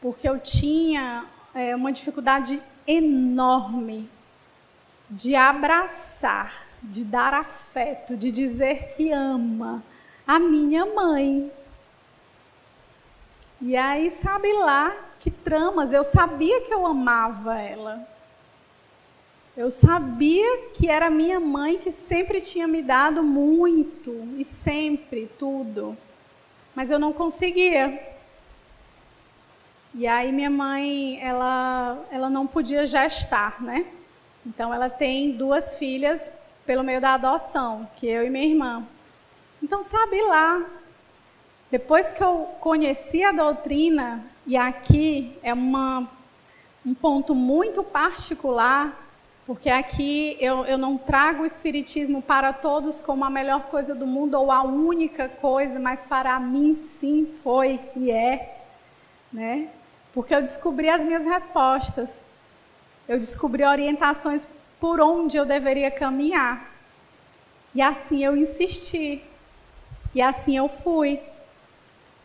Porque 0.00 0.28
eu 0.28 0.38
tinha 0.38 1.26
é, 1.54 1.74
uma 1.74 1.92
dificuldade 1.92 2.62
enorme 2.86 4.08
de 5.08 5.34
abraçar, 5.34 6.66
de 6.82 7.04
dar 7.04 7.34
afeto, 7.34 8.16
de 8.16 8.30
dizer 8.30 8.94
que 8.94 9.10
ama 9.12 9.82
a 10.26 10.38
minha 10.38 10.86
mãe. 10.86 11.50
E 13.60 13.76
aí, 13.76 14.10
sabe 14.10 14.52
lá 14.52 14.94
que 15.20 15.30
tramas, 15.30 15.92
eu 15.92 16.04
sabia 16.04 16.60
que 16.62 16.72
eu 16.72 16.86
amava 16.86 17.58
ela. 17.58 18.06
Eu 19.56 19.70
sabia 19.70 20.66
que 20.74 20.88
era 20.90 21.08
minha 21.08 21.38
mãe 21.38 21.78
que 21.78 21.92
sempre 21.92 22.40
tinha 22.40 22.66
me 22.66 22.82
dado 22.82 23.22
muito 23.22 24.10
e 24.36 24.44
sempre 24.44 25.30
tudo, 25.38 25.96
mas 26.74 26.90
eu 26.90 26.98
não 26.98 27.12
conseguia. 27.12 28.14
E 29.94 30.08
aí 30.08 30.32
minha 30.32 30.50
mãe, 30.50 31.20
ela, 31.22 32.04
ela 32.10 32.28
não 32.28 32.48
podia 32.48 32.84
gestar, 32.84 33.62
né? 33.62 33.86
Então 34.44 34.74
ela 34.74 34.90
tem 34.90 35.30
duas 35.30 35.78
filhas 35.78 36.32
pelo 36.66 36.82
meio 36.82 37.00
da 37.00 37.14
adoção, 37.14 37.88
que 37.94 38.08
eu 38.08 38.24
e 38.24 38.30
minha 38.30 38.46
irmã. 38.46 38.84
Então 39.62 39.84
sabe 39.84 40.20
lá, 40.22 40.66
depois 41.70 42.12
que 42.12 42.24
eu 42.24 42.48
conheci 42.58 43.22
a 43.22 43.30
doutrina, 43.30 44.20
e 44.44 44.56
aqui 44.56 45.38
é 45.44 45.54
uma, 45.54 46.10
um 46.84 46.92
ponto 46.92 47.36
muito 47.36 47.84
particular, 47.84 49.03
porque 49.46 49.68
aqui 49.68 50.36
eu, 50.40 50.64
eu 50.64 50.78
não 50.78 50.96
trago 50.96 51.42
o 51.42 51.46
Espiritismo 51.46 52.22
para 52.22 52.52
todos 52.52 52.98
como 52.98 53.24
a 53.24 53.30
melhor 53.30 53.64
coisa 53.64 53.94
do 53.94 54.06
mundo 54.06 54.34
ou 54.34 54.50
a 54.50 54.62
única 54.62 55.28
coisa, 55.28 55.78
mas 55.78 56.02
para 56.02 56.40
mim 56.40 56.76
sim 56.76 57.30
foi 57.42 57.78
e 57.94 58.10
é. 58.10 58.58
Né? 59.30 59.68
Porque 60.14 60.34
eu 60.34 60.40
descobri 60.40 60.88
as 60.88 61.04
minhas 61.04 61.26
respostas. 61.26 62.24
Eu 63.06 63.18
descobri 63.18 63.62
orientações 63.64 64.48
por 64.80 64.98
onde 64.98 65.36
eu 65.36 65.44
deveria 65.44 65.90
caminhar. 65.90 66.72
E 67.74 67.82
assim 67.82 68.24
eu 68.24 68.34
insisti. 68.34 69.22
E 70.14 70.22
assim 70.22 70.56
eu 70.56 70.70
fui. 70.70 71.20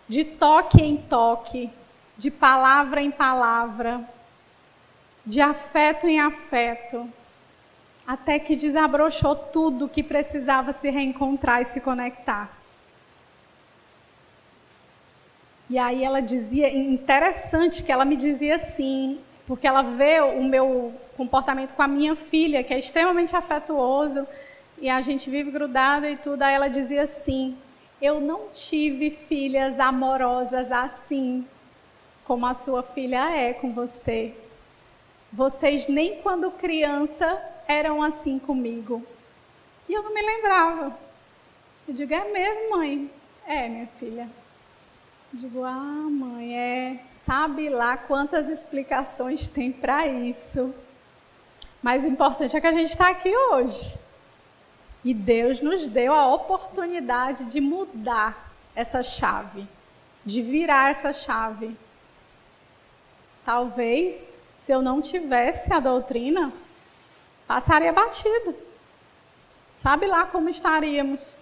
De 0.07 0.24
toque 0.24 0.82
em 0.82 0.95
toque, 0.95 1.70
de 2.17 2.32
palavra 2.32 3.01
em 3.01 3.11
palavra, 3.11 4.07
de 5.26 5.41
afeto 5.41 6.07
em 6.07 6.20
afeto, 6.20 7.07
até 8.07 8.39
que 8.39 8.55
desabrochou 8.55 9.36
tudo 9.36 9.88
que 9.88 10.01
precisava 10.01 10.74
se 10.74 10.89
reencontrar 10.89 11.61
e 11.61 11.65
se 11.65 11.80
conectar. 11.80 12.49
E 15.70 15.78
aí 15.78 16.03
ela 16.03 16.20
dizia, 16.20 16.76
interessante 16.76 17.84
que 17.84 17.91
ela 17.91 18.03
me 18.03 18.15
dizia 18.15 18.55
assim, 18.55 19.20
porque 19.45 19.67
ela 19.67 19.84
vê 19.84 20.20
o 20.20 20.43
meu 20.43 20.93
comportamento 21.15 21.74
com 21.74 21.84
a 21.84 21.88
minha 21.88 22.15
filha, 22.15 22.63
que 22.63 22.74
é 22.74 22.80
extremamente 22.80 23.36
afetuoso, 23.36 24.28
e 24.80 24.89
a 24.89 25.01
gente 25.01 25.30
vive 25.30 25.51
grudada 25.51 26.09
e 26.09 26.17
tudo, 26.17 26.41
aí 26.41 26.55
ela 26.55 26.70
dizia 26.70 27.03
assim: 27.03 27.55
"Eu 28.01 28.20
não 28.20 28.47
tive 28.51 29.11
filhas 29.11 29.80
amorosas 29.80 30.72
assim, 30.72 31.45
como 32.24 32.45
a 32.47 32.53
sua 32.53 32.82
filha 32.82 33.30
é 33.30 33.53
com 33.53 33.72
você. 33.72 34.34
Vocês 35.32 35.88
nem 35.88 36.21
quando 36.21 36.51
criança 36.51 37.41
eram 37.67 38.01
assim 38.01 38.39
comigo. 38.39 39.05
E 39.88 39.93
eu 39.93 40.03
não 40.03 40.13
me 40.13 40.21
lembrava. 40.21 40.97
Eu 41.88 41.93
digo, 41.93 42.13
é 42.13 42.32
mesmo, 42.32 42.71
mãe? 42.71 43.11
É, 43.45 43.67
minha 43.67 43.88
filha. 43.88 44.30
Eu 45.34 45.39
digo, 45.39 45.63
ah, 45.63 46.07
mãe, 46.09 46.57
é. 46.57 47.03
Sabe 47.09 47.69
lá 47.69 47.95
quantas 47.97 48.49
explicações 48.49 49.47
tem 49.47 49.71
para 49.71 50.07
isso. 50.07 50.73
Mas 51.82 52.03
o 52.03 52.07
importante 52.07 52.57
é 52.57 52.61
que 52.61 52.67
a 52.67 52.73
gente 52.73 52.89
está 52.89 53.09
aqui 53.09 53.36
hoje. 53.36 53.99
E 55.03 55.13
Deus 55.13 55.61
nos 55.61 55.88
deu 55.88 56.13
a 56.13 56.34
oportunidade 56.34 57.45
de 57.45 57.61
mudar 57.61 58.51
essa 58.75 59.01
chave, 59.01 59.67
de 60.25 60.41
virar 60.41 60.91
essa 60.91 61.13
chave. 61.13 61.75
Talvez, 63.45 64.34
se 64.60 64.74
eu 64.74 64.82
não 64.82 65.01
tivesse 65.01 65.72
a 65.72 65.80
doutrina, 65.80 66.51
passaria 67.47 67.93
batido. 67.93 68.53
Sabe 69.78 70.05
lá 70.05 70.26
como 70.26 70.49
estaríamos. 70.49 71.34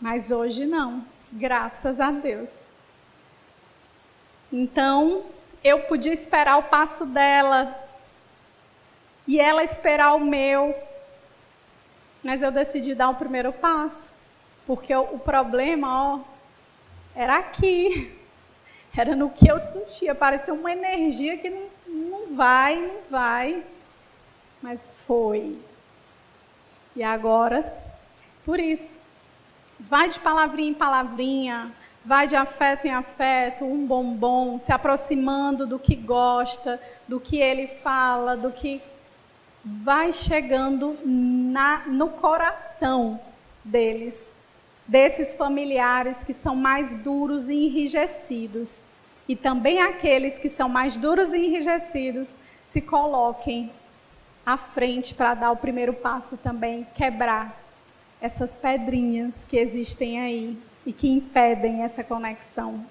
Mas 0.00 0.32
hoje 0.32 0.66
não, 0.66 1.06
graças 1.30 2.00
a 2.00 2.10
Deus. 2.10 2.68
Então, 4.52 5.24
eu 5.62 5.84
podia 5.84 6.12
esperar 6.12 6.58
o 6.58 6.64
passo 6.64 7.06
dela 7.06 7.78
e 9.28 9.38
ela 9.38 9.62
esperar 9.62 10.14
o 10.14 10.20
meu, 10.20 10.74
mas 12.20 12.42
eu 12.42 12.50
decidi 12.50 12.96
dar 12.96 13.10
o 13.10 13.14
primeiro 13.14 13.52
passo, 13.52 14.12
porque 14.66 14.92
o, 14.92 15.20
problema, 15.20 16.16
ó, 16.16 16.20
era 17.14 17.36
aqui, 17.36 18.12
era 18.96 19.16
no 19.16 19.30
que 19.30 19.50
eu 19.50 19.58
sentia, 19.58 20.14
parecia 20.14 20.52
uma 20.52 20.70
energia 20.70 21.38
que 21.38 21.48
não, 21.50 21.66
não 21.86 22.34
vai, 22.34 22.76
não 22.76 23.00
vai. 23.10 23.62
Mas 24.60 24.92
foi. 25.06 25.58
E 26.94 27.02
agora, 27.02 27.74
por 28.44 28.60
isso, 28.60 29.00
vai 29.80 30.08
de 30.08 30.20
palavrinha 30.20 30.70
em 30.70 30.74
palavrinha, 30.74 31.72
vai 32.04 32.26
de 32.26 32.36
afeto 32.36 32.86
em 32.86 32.92
afeto, 32.92 33.64
um 33.64 33.86
bombom, 33.86 34.58
se 34.58 34.72
aproximando 34.72 35.66
do 35.66 35.78
que 35.78 35.94
gosta, 35.94 36.80
do 37.08 37.18
que 37.18 37.38
ele 37.38 37.66
fala, 37.66 38.36
do 38.36 38.50
que 38.52 38.82
vai 39.64 40.12
chegando 40.12 40.98
na, 41.04 41.84
no 41.86 42.08
coração 42.08 43.20
deles, 43.64 44.34
desses 44.86 45.34
familiares 45.34 46.24
que 46.24 46.34
são 46.34 46.54
mais 46.54 46.94
duros 46.94 47.48
e 47.48 47.54
enrijecidos 47.54 48.86
e 49.28 49.36
também 49.36 49.80
aqueles 49.80 50.38
que 50.38 50.48
são 50.48 50.68
mais 50.68 50.96
duros 50.96 51.32
e 51.32 51.38
enrijecidos 51.38 52.38
se 52.62 52.80
coloquem 52.80 53.70
à 54.44 54.56
frente 54.56 55.14
para 55.14 55.34
dar 55.34 55.50
o 55.52 55.56
primeiro 55.56 55.92
passo 55.92 56.36
também, 56.36 56.86
quebrar 56.94 57.56
essas 58.20 58.56
pedrinhas 58.56 59.44
que 59.44 59.56
existem 59.56 60.20
aí 60.20 60.58
e 60.84 60.92
que 60.92 61.08
impedem 61.08 61.82
essa 61.82 62.02
conexão. 62.02 62.84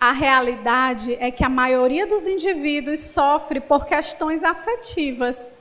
A 0.00 0.12
realidade 0.12 1.14
é 1.20 1.30
que 1.30 1.44
a 1.44 1.48
maioria 1.48 2.06
dos 2.06 2.26
indivíduos 2.26 3.00
sofre 3.00 3.60
por 3.60 3.84
questões 3.84 4.42
afetivas, 4.42 5.52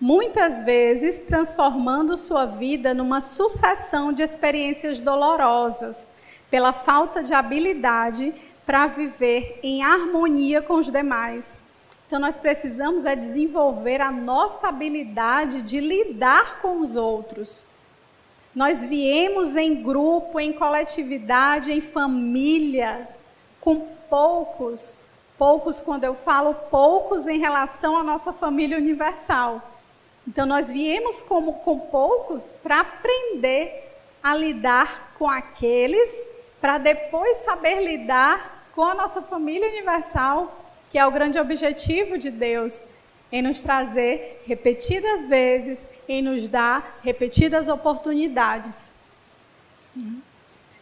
muitas 0.00 0.62
vezes 0.62 1.18
transformando 1.18 2.16
sua 2.16 2.44
vida 2.44 2.92
numa 2.92 3.20
sucessão 3.20 4.12
de 4.12 4.22
experiências 4.22 5.00
dolorosas, 5.00 6.12
pela 6.50 6.72
falta 6.72 7.22
de 7.22 7.34
habilidade 7.34 8.34
para 8.64 8.86
viver 8.86 9.58
em 9.62 9.82
harmonia 9.82 10.60
com 10.60 10.74
os 10.74 10.90
demais. 10.90 11.62
Então 12.06 12.20
nós 12.20 12.38
precisamos 12.38 13.04
é 13.04 13.16
desenvolver 13.16 14.00
a 14.00 14.12
nossa 14.12 14.68
habilidade 14.68 15.62
de 15.62 15.80
lidar 15.80 16.60
com 16.60 16.80
os 16.80 16.94
outros. 16.94 17.66
Nós 18.54 18.82
viemos 18.82 19.56
em 19.56 19.82
grupo, 19.82 20.38
em 20.38 20.52
coletividade, 20.52 21.72
em 21.72 21.80
família, 21.80 23.08
com 23.60 23.80
poucos, 24.08 25.02
poucos 25.36 25.80
quando 25.80 26.04
eu 26.04 26.14
falo 26.14 26.54
poucos 26.54 27.26
em 27.26 27.38
relação 27.38 27.96
à 27.96 28.02
nossa 28.02 28.32
família 28.32 28.78
universal. 28.78 29.60
Então 30.26 30.44
nós 30.44 30.70
viemos 30.70 31.20
como 31.20 31.54
com 31.54 31.78
poucos 31.78 32.52
para 32.62 32.80
aprender 32.80 33.84
a 34.22 34.34
lidar 34.34 35.12
com 35.18 35.28
aqueles, 35.28 36.26
para 36.60 36.78
depois 36.78 37.38
saber 37.38 37.80
lidar 37.80 38.68
com 38.74 38.82
a 38.82 38.94
nossa 38.94 39.22
família 39.22 39.68
universal, 39.68 40.64
que 40.90 40.98
é 40.98 41.06
o 41.06 41.10
grande 41.10 41.38
objetivo 41.38 42.18
de 42.18 42.30
Deus, 42.30 42.86
em 43.30 43.42
nos 43.42 43.62
trazer 43.62 44.42
repetidas 44.46 45.26
vezes, 45.26 45.88
em 46.08 46.22
nos 46.22 46.48
dar 46.48 46.98
repetidas 47.02 47.68
oportunidades. 47.68 48.92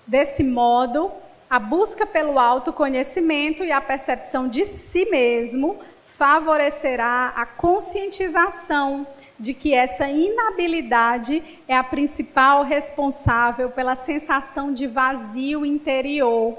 Desse 0.06 0.42
modo, 0.42 1.12
a 1.48 1.58
busca 1.58 2.04
pelo 2.04 2.38
autoconhecimento 2.38 3.62
e 3.62 3.70
a 3.70 3.80
percepção 3.80 4.48
de 4.48 4.64
si 4.64 5.04
mesmo 5.06 5.78
favorecerá 6.16 7.32
a 7.36 7.46
conscientização 7.46 9.06
de 9.38 9.52
que 9.52 9.74
essa 9.74 10.08
inabilidade 10.08 11.42
é 11.66 11.76
a 11.76 11.82
principal 11.82 12.62
responsável 12.62 13.70
pela 13.70 13.94
sensação 13.94 14.72
de 14.72 14.86
vazio 14.86 15.66
interior, 15.66 16.56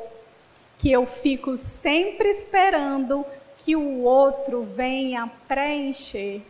que 0.78 0.92
eu 0.92 1.06
fico 1.06 1.58
sempre 1.58 2.30
esperando 2.30 3.26
que 3.58 3.76
o 3.76 4.02
outro 4.02 4.64
venha 4.64 5.32
preencher. 5.48 6.42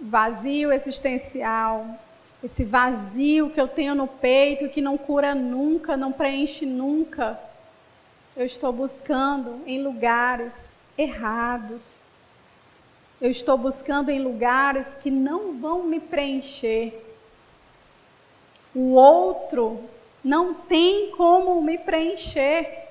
Vazio 0.00 0.72
existencial, 0.72 1.86
esse 2.42 2.64
vazio 2.64 3.50
que 3.50 3.60
eu 3.60 3.66
tenho 3.66 3.94
no 3.94 4.06
peito, 4.06 4.68
que 4.68 4.82
não 4.82 4.98
cura 4.98 5.34
nunca, 5.34 5.96
não 5.96 6.12
preenche 6.12 6.66
nunca, 6.66 7.40
eu 8.36 8.44
estou 8.44 8.72
buscando 8.72 9.62
em 9.66 9.82
lugares 9.82 10.68
errados. 10.98 12.05
Eu 13.20 13.30
estou 13.30 13.56
buscando 13.56 14.10
em 14.10 14.22
lugares 14.22 14.96
que 14.96 15.10
não 15.10 15.58
vão 15.58 15.84
me 15.84 16.00
preencher. 16.00 16.92
O 18.74 18.92
outro 18.92 19.80
não 20.22 20.52
tem 20.52 21.10
como 21.12 21.62
me 21.62 21.78
preencher. 21.78 22.88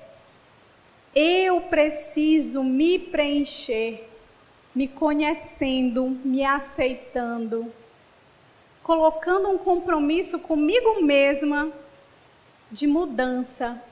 Eu 1.14 1.60
preciso 1.62 2.62
me 2.62 2.98
preencher, 2.98 4.08
me 4.74 4.88
conhecendo, 4.88 6.18
me 6.24 6.44
aceitando 6.44 7.72
colocando 8.86 9.48
um 9.48 9.58
compromisso 9.58 10.38
comigo 10.38 11.02
mesma 11.02 11.72
de 12.70 12.86
mudança 12.86 13.82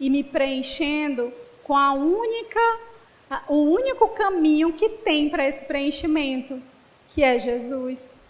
e 0.00 0.08
me 0.08 0.24
preenchendo 0.24 1.30
com 1.62 1.76
a 1.76 1.92
única 1.92 2.58
o 3.48 3.56
único 3.56 4.08
caminho 4.08 4.72
que 4.72 4.88
tem 4.88 5.28
para 5.28 5.46
esse 5.46 5.64
preenchimento, 5.64 6.62
que 7.08 7.22
é 7.22 7.38
Jesus. 7.38 8.20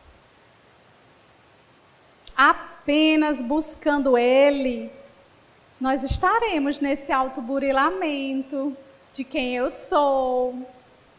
Apenas 2.37 3.43
buscando 3.43 4.17
ele, 4.17 4.91
nós 5.81 6.03
estaremos 6.03 6.81
nesse 6.81 7.13
alto 7.13 7.41
burilamento 7.41 8.77
de 9.13 9.25
quem 9.25 9.55
eu 9.55 9.71
sou, 9.71 10.55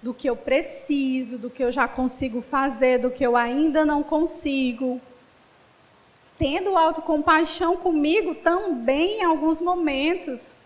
do 0.01 0.13
que 0.13 0.29
eu 0.29 0.35
preciso, 0.35 1.37
do 1.37 1.49
que 1.49 1.63
eu 1.63 1.71
já 1.71 1.87
consigo 1.87 2.41
fazer, 2.41 2.99
do 2.99 3.11
que 3.11 3.25
eu 3.25 3.35
ainda 3.35 3.85
não 3.85 4.01
consigo. 4.03 4.99
Tendo 6.37 6.77
autocompaixão 6.77 7.75
comigo 7.75 8.35
também 8.35 9.19
em 9.19 9.23
alguns 9.23 9.59
momentos. 9.59 10.57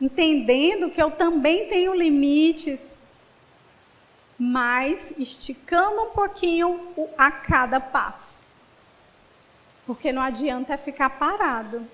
Entendendo 0.00 0.90
que 0.90 1.02
eu 1.02 1.10
também 1.10 1.68
tenho 1.68 1.94
limites, 1.94 2.94
mas 4.38 5.12
esticando 5.18 6.02
um 6.02 6.10
pouquinho 6.10 6.80
a 7.18 7.30
cada 7.30 7.78
passo. 7.78 8.42
Porque 9.86 10.12
não 10.12 10.22
adianta 10.22 10.78
ficar 10.78 11.10
parado 11.10 11.86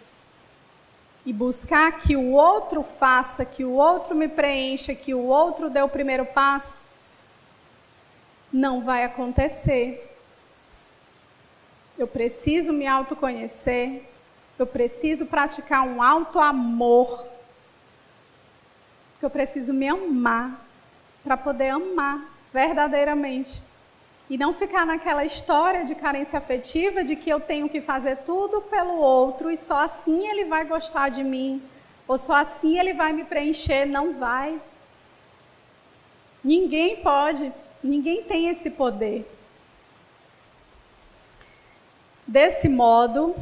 e 1.24 1.32
buscar 1.32 1.98
que 1.98 2.16
o 2.16 2.30
outro 2.30 2.84
faça, 2.84 3.44
que 3.44 3.64
o 3.64 3.72
outro 3.72 4.14
me 4.14 4.28
preencha, 4.28 4.94
que 4.94 5.12
o 5.12 5.24
outro 5.24 5.68
dê 5.68 5.82
o 5.82 5.88
primeiro 5.88 6.24
passo, 6.24 6.80
não 8.52 8.80
vai 8.84 9.02
acontecer. 9.02 10.16
Eu 11.98 12.06
preciso 12.06 12.72
me 12.72 12.86
autoconhecer, 12.86 14.02
eu 14.56 14.66
preciso 14.66 15.26
praticar 15.26 15.82
um 15.82 16.00
alto 16.00 16.38
amor, 16.38 17.26
eu 19.24 19.30
preciso 19.30 19.72
me 19.72 19.88
amar 19.88 20.66
para 21.24 21.36
poder 21.36 21.70
amar 21.70 22.24
verdadeiramente. 22.52 23.62
E 24.28 24.36
não 24.36 24.52
ficar 24.52 24.84
naquela 24.84 25.24
história 25.24 25.84
de 25.84 25.94
carência 25.94 26.38
afetiva 26.38 27.04
de 27.04 27.14
que 27.14 27.30
eu 27.30 27.40
tenho 27.40 27.68
que 27.68 27.80
fazer 27.80 28.16
tudo 28.18 28.60
pelo 28.62 28.96
outro 28.96 29.50
e 29.50 29.56
só 29.56 29.78
assim 29.82 30.26
ele 30.28 30.44
vai 30.44 30.64
gostar 30.64 31.08
de 31.08 31.22
mim, 31.22 31.62
ou 32.08 32.18
só 32.18 32.34
assim 32.34 32.78
ele 32.78 32.92
vai 32.92 33.12
me 33.12 33.24
preencher. 33.24 33.86
Não 33.86 34.14
vai. 34.14 34.60
Ninguém 36.42 36.96
pode, 36.96 37.52
ninguém 37.82 38.22
tem 38.22 38.48
esse 38.48 38.70
poder. 38.70 39.28
Desse 42.26 42.68
modo, 42.68 43.34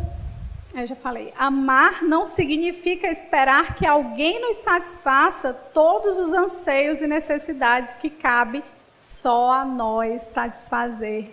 eu 0.83 0.87
já 0.87 0.97
falei, 0.97 1.33
amar 1.39 2.03
não 2.03 2.25
significa 2.25 3.07
esperar 3.07 3.77
que 3.77 3.87
alguém 3.87 4.41
nos 4.41 4.57
satisfaça 4.59 5.53
todos 5.53 6.18
os 6.18 6.33
anseios 6.33 7.01
e 7.01 7.07
necessidades 7.07 7.95
que 7.95 8.11
cabe 8.11 8.62
só 8.95 9.53
a 9.53 9.64
nós 9.64 10.22
satisfazer. 10.22 11.33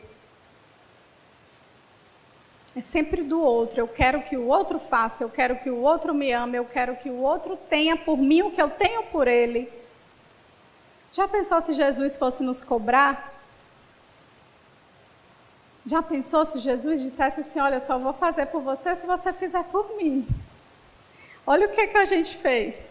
É 2.76 2.82
sempre 2.82 3.24
do 3.24 3.42
outro. 3.42 3.82
Eu 3.82 3.88
quero 3.88 4.22
que 4.22 4.38
o 4.38 4.48
outro 4.48 4.80
faça, 4.80 5.24
eu 5.24 5.30
quero 5.30 5.58
que 5.58 5.70
o 5.70 5.82
outro 5.82 6.14
me 6.14 6.32
ame, 6.32 6.58
eu 6.58 6.66
quero 6.66 6.96
que 6.96 7.10
o 7.10 7.18
outro 7.18 7.58
tenha 7.70 7.98
por 7.98 8.18
mim 8.18 8.44
o 8.44 8.52
que 8.52 8.62
eu 8.62 8.70
tenho 8.70 9.04
por 9.04 9.28
ele. 9.28 9.72
Já 11.12 11.28
pensou 11.28 11.60
se 11.62 11.74
Jesus 11.74 12.16
fosse 12.16 12.44
nos 12.44 12.62
cobrar? 12.62 13.41
Já 15.86 16.02
pensou 16.02 16.46
se 16.46 16.60
Jesus 16.60 17.02
dissesse 17.02 17.40
assim: 17.40 17.60
Olha, 17.60 17.80
só 17.80 17.98
vou 17.98 18.14
fazer 18.14 18.46
por 18.48 18.62
você 18.62 18.96
se 18.96 19.06
você 19.08 19.34
fizer 19.34 19.64
por 19.66 19.96
mim? 19.98 20.28
Olha 21.46 21.68
o 21.68 21.72
que, 21.72 21.88
que 21.88 21.98
a 21.98 22.06
gente 22.06 22.38
fez. 22.38 22.88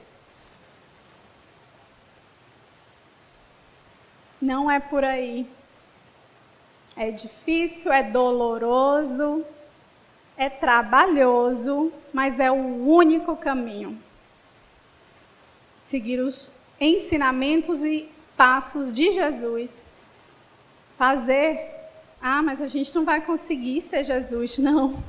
Não 4.41 4.71
é 4.71 4.81
por 4.81 5.05
aí. 5.05 5.47
É 6.97 7.11
difícil, 7.11 7.93
é 7.93 8.03
doloroso, 8.03 9.45
é 10.37 10.49
trabalhoso, 10.49 11.93
mas 12.13 12.41
é 12.41 12.51
o 12.51 12.55
único 12.55 13.37
caminho. 13.37 13.97
Seguir 15.85 16.21
os 16.21 16.51
ensinamentos 16.81 17.85
e 17.85 18.09
passos 18.37 18.93
de 18.93 19.13
Jesus. 19.13 19.87
Fazer. 20.97 21.80
Ah, 22.23 22.43
mas 22.43 22.61
a 22.61 22.67
gente 22.67 22.95
não 22.95 23.05
vai 23.05 23.21
conseguir 23.21 23.81
ser 23.81 24.05
Jesus, 24.05 24.59
não. 24.59 25.03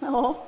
Não. 0.00 0.42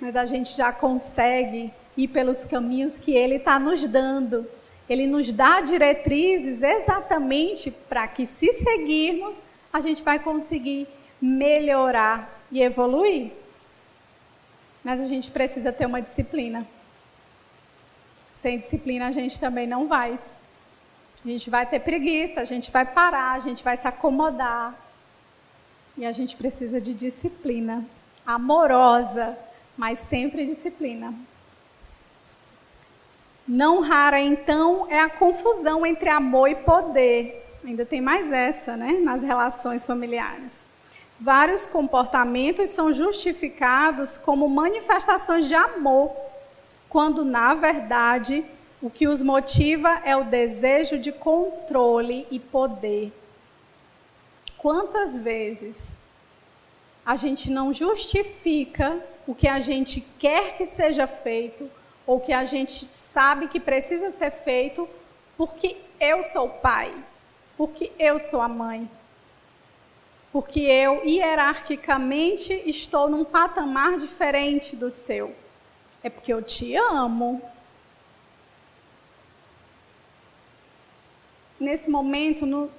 Mas 0.00 0.16
a 0.16 0.24
gente 0.24 0.56
já 0.56 0.72
consegue 0.72 1.72
ir 1.96 2.08
pelos 2.08 2.44
caminhos 2.44 2.98
que 2.98 3.12
Ele 3.12 3.36
está 3.36 3.58
nos 3.58 3.86
dando. 3.86 4.46
Ele 4.88 5.06
nos 5.06 5.32
dá 5.32 5.60
diretrizes 5.60 6.62
exatamente 6.62 7.70
para 7.70 8.06
que, 8.06 8.26
se 8.26 8.52
seguirmos, 8.52 9.44
a 9.72 9.80
gente 9.80 10.02
vai 10.02 10.18
conseguir 10.18 10.86
melhorar 11.20 12.42
e 12.50 12.62
evoluir. 12.62 13.32
Mas 14.82 15.00
a 15.00 15.06
gente 15.06 15.30
precisa 15.30 15.72
ter 15.72 15.86
uma 15.86 16.02
disciplina. 16.02 16.66
Sem 18.32 18.58
disciplina, 18.58 19.06
a 19.06 19.12
gente 19.12 19.40
também 19.40 19.66
não 19.66 19.88
vai. 19.88 20.18
A 21.24 21.28
gente 21.28 21.48
vai 21.48 21.64
ter 21.64 21.80
preguiça, 21.80 22.40
a 22.40 22.44
gente 22.44 22.70
vai 22.70 22.84
parar, 22.84 23.32
a 23.32 23.38
gente 23.38 23.64
vai 23.64 23.76
se 23.76 23.88
acomodar. 23.88 24.83
E 25.96 26.04
a 26.04 26.12
gente 26.12 26.36
precisa 26.36 26.80
de 26.80 26.92
disciplina 26.92 27.84
amorosa, 28.26 29.36
mas 29.76 29.98
sempre 29.98 30.44
disciplina. 30.44 31.14
Não 33.46 33.80
rara, 33.80 34.18
então, 34.18 34.86
é 34.90 34.98
a 35.00 35.10
confusão 35.10 35.84
entre 35.84 36.08
amor 36.08 36.48
e 36.48 36.56
poder. 36.56 37.58
Ainda 37.64 37.84
tem 37.84 38.00
mais 38.00 38.32
essa, 38.32 38.76
né, 38.76 38.92
nas 39.02 39.22
relações 39.22 39.86
familiares. 39.86 40.66
Vários 41.20 41.66
comportamentos 41.66 42.70
são 42.70 42.92
justificados 42.92 44.18
como 44.18 44.48
manifestações 44.48 45.46
de 45.46 45.54
amor, 45.54 46.10
quando, 46.88 47.24
na 47.24 47.54
verdade, 47.54 48.44
o 48.82 48.90
que 48.90 49.06
os 49.06 49.22
motiva 49.22 50.00
é 50.04 50.16
o 50.16 50.24
desejo 50.24 50.98
de 50.98 51.12
controle 51.12 52.26
e 52.30 52.38
poder. 52.38 53.12
Quantas 54.64 55.20
vezes 55.20 55.94
a 57.04 57.16
gente 57.16 57.50
não 57.50 57.70
justifica 57.70 58.98
o 59.26 59.34
que 59.34 59.46
a 59.46 59.60
gente 59.60 60.00
quer 60.18 60.56
que 60.56 60.64
seja 60.64 61.06
feito 61.06 61.70
ou 62.06 62.18
que 62.18 62.32
a 62.32 62.44
gente 62.44 62.86
sabe 62.88 63.46
que 63.46 63.60
precisa 63.60 64.10
ser 64.10 64.30
feito 64.30 64.88
porque 65.36 65.76
eu 66.00 66.22
sou 66.22 66.46
o 66.46 66.50
pai, 66.60 66.94
porque 67.58 67.92
eu 67.98 68.18
sou 68.18 68.40
a 68.40 68.48
mãe, 68.48 68.90
porque 70.32 70.60
eu 70.60 71.04
hierarquicamente 71.04 72.54
estou 72.64 73.10
num 73.10 73.22
patamar 73.22 73.98
diferente 73.98 74.74
do 74.74 74.90
seu. 74.90 75.36
É 76.02 76.08
porque 76.08 76.32
eu 76.32 76.40
te 76.40 76.74
amo. 76.74 77.42
Nesse 81.60 81.90
momento, 81.90 82.46
no, 82.46 82.70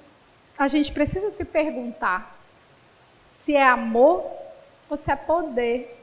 a 0.58 0.68
gente 0.68 0.92
precisa 0.92 1.30
se 1.30 1.44
perguntar 1.44 2.36
se 3.30 3.54
é 3.54 3.62
amor 3.62 4.24
ou 4.88 4.96
se 4.96 5.10
é 5.10 5.16
poder, 5.16 6.02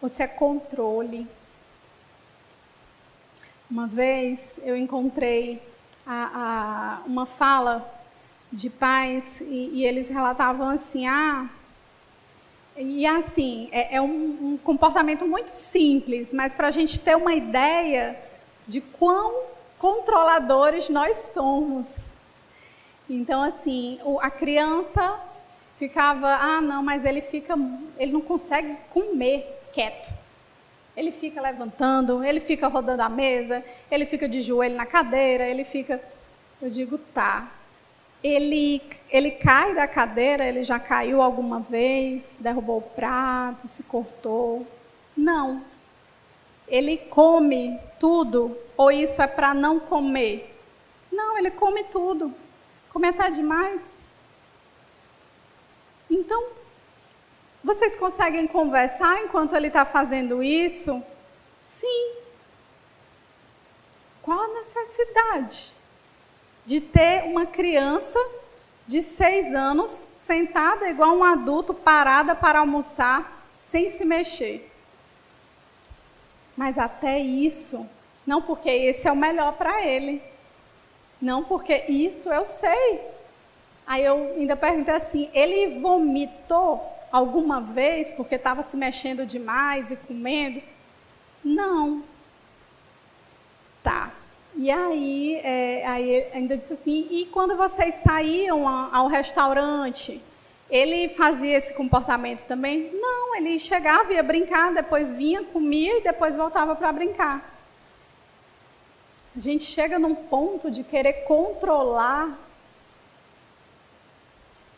ou 0.00 0.08
se 0.08 0.22
é 0.22 0.26
controle. 0.26 1.26
Uma 3.70 3.86
vez 3.86 4.58
eu 4.62 4.76
encontrei 4.76 5.60
a, 6.06 7.00
a, 7.02 7.06
uma 7.06 7.26
fala 7.26 7.92
de 8.52 8.70
pais 8.70 9.40
e, 9.40 9.70
e, 9.74 9.84
eles 9.84 10.08
relatavam 10.08 10.68
assim, 10.68 11.06
ah, 11.06 11.48
e 12.76 13.04
assim, 13.04 13.68
é, 13.72 13.96
é 13.96 14.00
um, 14.00 14.52
um 14.52 14.58
comportamento 14.62 15.26
muito 15.26 15.54
simples, 15.54 16.32
mas 16.32 16.54
para 16.54 16.68
a 16.68 16.70
gente 16.70 17.00
ter 17.00 17.16
uma 17.16 17.34
ideia 17.34 18.16
de 18.68 18.80
quão 18.80 19.42
controladores 19.78 20.88
nós 20.88 21.18
somos. 21.18 22.15
Então, 23.08 23.42
assim, 23.42 23.98
a 24.20 24.30
criança 24.30 25.20
ficava, 25.78 26.28
ah, 26.34 26.60
não, 26.60 26.82
mas 26.82 27.04
ele 27.04 27.20
fica, 27.20 27.54
ele 27.98 28.12
não 28.12 28.20
consegue 28.20 28.76
comer 28.90 29.46
quieto. 29.72 30.12
Ele 30.96 31.12
fica 31.12 31.40
levantando, 31.40 32.24
ele 32.24 32.40
fica 32.40 32.66
rodando 32.66 33.02
a 33.02 33.08
mesa, 33.08 33.62
ele 33.90 34.06
fica 34.06 34.26
de 34.26 34.40
joelho 34.40 34.74
na 34.74 34.86
cadeira, 34.86 35.46
ele 35.46 35.62
fica. 35.62 36.00
Eu 36.60 36.70
digo, 36.70 36.96
tá. 36.98 37.52
Ele, 38.24 38.80
ele 39.10 39.30
cai 39.30 39.74
da 39.74 39.86
cadeira, 39.86 40.44
ele 40.46 40.64
já 40.64 40.80
caiu 40.80 41.20
alguma 41.20 41.60
vez, 41.60 42.38
derrubou 42.40 42.78
o 42.78 42.82
prato, 42.82 43.68
se 43.68 43.82
cortou. 43.82 44.66
Não. 45.14 45.62
Ele 46.66 46.96
come 46.96 47.78
tudo, 48.00 48.56
ou 48.76 48.90
isso 48.90 49.20
é 49.20 49.26
para 49.26 49.52
não 49.52 49.78
comer? 49.78 50.52
Não, 51.12 51.38
ele 51.38 51.50
come 51.50 51.84
tudo. 51.84 52.34
Come 52.96 53.08
até 53.08 53.28
demais. 53.28 53.94
Então, 56.08 56.46
vocês 57.62 57.94
conseguem 57.94 58.46
conversar 58.46 59.22
enquanto 59.22 59.54
ele 59.54 59.66
está 59.66 59.84
fazendo 59.84 60.42
isso? 60.42 61.02
Sim. 61.60 62.14
Qual 64.22 64.40
a 64.40 64.48
necessidade 64.48 65.74
de 66.64 66.80
ter 66.80 67.24
uma 67.24 67.44
criança 67.44 68.18
de 68.86 69.02
seis 69.02 69.54
anos 69.54 69.90
sentada 69.90 70.88
igual 70.88 71.18
um 71.18 71.22
adulto, 71.22 71.74
parada 71.74 72.34
para 72.34 72.60
almoçar, 72.60 73.46
sem 73.54 73.90
se 73.90 74.06
mexer? 74.06 74.72
Mas 76.56 76.78
até 76.78 77.18
isso, 77.18 77.86
não 78.26 78.40
porque 78.40 78.70
esse 78.70 79.06
é 79.06 79.12
o 79.12 79.16
melhor 79.16 79.52
para 79.52 79.84
ele, 79.84 80.22
não 81.20 81.44
porque 81.44 81.84
isso 81.88 82.28
eu 82.30 82.44
sei. 82.44 83.00
Aí 83.86 84.04
eu 84.04 84.34
ainda 84.36 84.56
perguntei 84.56 84.94
assim: 84.94 85.30
ele 85.32 85.78
vomitou 85.80 86.84
alguma 87.10 87.60
vez 87.60 88.12
porque 88.12 88.34
estava 88.34 88.62
se 88.62 88.76
mexendo 88.76 89.24
demais 89.24 89.90
e 89.90 89.96
comendo? 89.96 90.60
Não. 91.44 92.02
Tá. 93.82 94.10
E 94.56 94.70
aí, 94.70 95.36
é, 95.44 95.86
aí 95.86 96.26
ainda 96.32 96.56
disse 96.56 96.72
assim: 96.72 97.06
e 97.10 97.26
quando 97.26 97.56
vocês 97.56 97.96
saíam 97.96 98.66
ao 98.66 99.06
restaurante, 99.06 100.20
ele 100.68 101.08
fazia 101.08 101.56
esse 101.56 101.72
comportamento 101.74 102.44
também? 102.46 102.90
Não, 102.92 103.36
ele 103.36 103.58
chegava, 103.58 104.12
ia 104.12 104.22
brincar, 104.22 104.74
depois 104.74 105.12
vinha, 105.12 105.44
comia 105.44 105.98
e 105.98 106.02
depois 106.02 106.36
voltava 106.36 106.74
para 106.74 106.92
brincar. 106.92 107.55
A 109.36 109.38
gente 109.38 109.64
chega 109.64 109.98
num 109.98 110.14
ponto 110.14 110.70
de 110.70 110.82
querer 110.82 111.24
controlar 111.24 112.38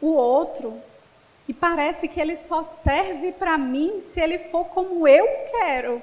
o 0.01 0.09
outro 0.09 0.83
e 1.47 1.55
parece 1.55 2.09
que 2.09 2.21
ele 2.21 2.37
só 2.37 2.65
serve 2.65 3.31
para 3.31 3.57
mim 3.57 4.03
se 4.03 4.21
ele 4.21 4.39
for 4.39 4.65
como 4.67 5.07
eu 5.07 5.27
quero, 5.51 6.03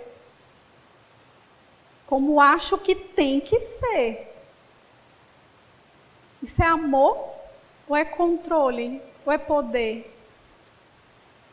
como 2.07 2.39
acho 2.39 2.77
que 2.77 2.95
tem 2.95 3.41
que 3.41 3.59
ser. 3.59 4.33
Isso 6.41 6.63
é 6.63 6.65
amor 6.65 7.29
ou 7.89 7.95
é 7.95 8.05
controle 8.05 9.01
ou 9.25 9.33
é 9.33 9.37
poder? 9.37 10.15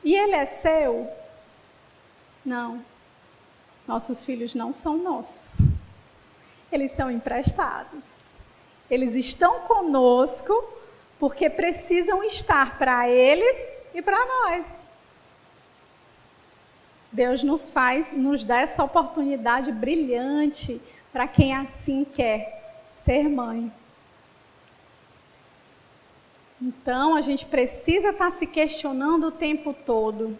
E 0.04 0.14
ele 0.14 0.36
é 0.36 0.44
seu? 0.44 1.10
Não. 2.44 2.84
Nossos 3.88 4.24
filhos 4.24 4.54
não 4.54 4.72
são 4.72 4.96
nossos. 4.98 5.71
Eles 6.72 6.90
são 6.92 7.10
emprestados. 7.10 8.30
Eles 8.90 9.14
estão 9.14 9.60
conosco 9.60 10.52
porque 11.18 11.48
precisam 11.48 12.24
estar 12.24 12.78
para 12.78 13.08
eles 13.08 13.56
e 13.94 14.02
para 14.02 14.24
nós. 14.26 14.76
Deus 17.12 17.42
nos 17.42 17.68
faz, 17.68 18.12
nos 18.12 18.44
dá 18.44 18.60
essa 18.60 18.82
oportunidade 18.82 19.70
brilhante 19.70 20.80
para 21.12 21.28
quem 21.28 21.54
assim 21.54 22.04
quer 22.04 22.88
ser 22.94 23.28
mãe. 23.28 23.70
Então 26.60 27.14
a 27.14 27.20
gente 27.20 27.44
precisa 27.44 28.10
estar 28.10 28.26
tá 28.26 28.30
se 28.30 28.46
questionando 28.46 29.26
o 29.26 29.32
tempo 29.32 29.74
todo. 29.74 30.38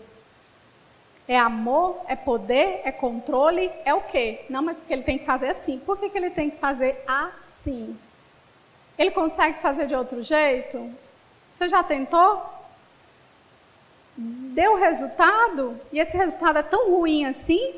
É 1.26 1.38
amor? 1.38 2.00
É 2.08 2.16
poder? 2.16 2.80
É 2.84 2.90
controle? 2.90 3.70
É 3.84 3.94
o 3.94 4.02
quê? 4.02 4.44
Não, 4.48 4.62
mas 4.62 4.78
porque 4.78 4.92
ele 4.92 5.02
tem 5.02 5.18
que 5.18 5.24
fazer 5.24 5.48
assim. 5.48 5.78
Por 5.78 5.98
que, 5.98 6.08
que 6.08 6.18
ele 6.18 6.30
tem 6.30 6.50
que 6.50 6.58
fazer 6.58 7.02
assim? 7.06 7.96
Ele 8.98 9.10
consegue 9.10 9.58
fazer 9.60 9.86
de 9.86 9.94
outro 9.94 10.20
jeito? 10.22 10.90
Você 11.52 11.68
já 11.68 11.82
tentou? 11.82 12.42
Deu 14.16 14.76
resultado? 14.76 15.80
E 15.92 15.98
esse 15.98 16.16
resultado 16.16 16.58
é 16.58 16.62
tão 16.62 16.90
ruim 16.90 17.24
assim? 17.24 17.74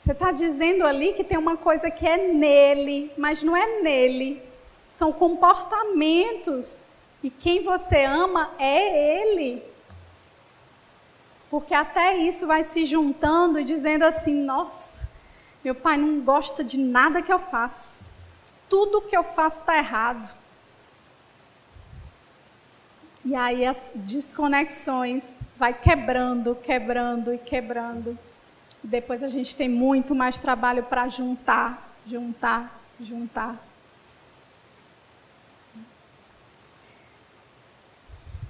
Você 0.00 0.12
está 0.12 0.32
dizendo 0.32 0.86
ali 0.86 1.12
que 1.12 1.24
tem 1.24 1.38
uma 1.38 1.56
coisa 1.56 1.90
que 1.90 2.06
é 2.06 2.28
nele, 2.28 3.10
mas 3.16 3.42
não 3.42 3.56
é 3.56 3.80
nele. 3.80 4.42
São 4.88 5.12
comportamentos. 5.12 6.84
E 7.22 7.30
quem 7.30 7.62
você 7.62 8.04
ama 8.04 8.52
é 8.58 9.22
ele. 9.22 9.62
Porque 11.54 11.74
até 11.74 12.16
isso 12.16 12.46
vai 12.46 12.64
se 12.64 12.84
juntando 12.84 13.60
e 13.60 13.64
dizendo 13.64 14.04
assim: 14.04 14.34
nossa, 14.34 15.08
meu 15.62 15.74
pai 15.74 15.96
não 15.96 16.20
gosta 16.20 16.64
de 16.64 16.78
nada 16.78 17.22
que 17.22 17.32
eu 17.32 17.38
faço 17.38 18.04
tudo 18.74 19.02
que 19.02 19.16
eu 19.16 19.22
faço 19.22 19.60
está 19.60 19.76
errado. 19.78 20.34
E 23.24 23.32
aí 23.36 23.64
as 23.64 23.88
desconexões 23.94 25.38
vai 25.56 25.72
quebrando, 25.72 26.56
quebrando 26.56 27.32
e 27.32 27.38
quebrando. 27.38 28.18
Depois 28.82 29.22
a 29.22 29.28
gente 29.28 29.56
tem 29.56 29.68
muito 29.68 30.12
mais 30.12 30.40
trabalho 30.40 30.82
para 30.82 31.06
juntar, 31.06 31.94
juntar, 32.04 32.80
juntar. 33.00 33.64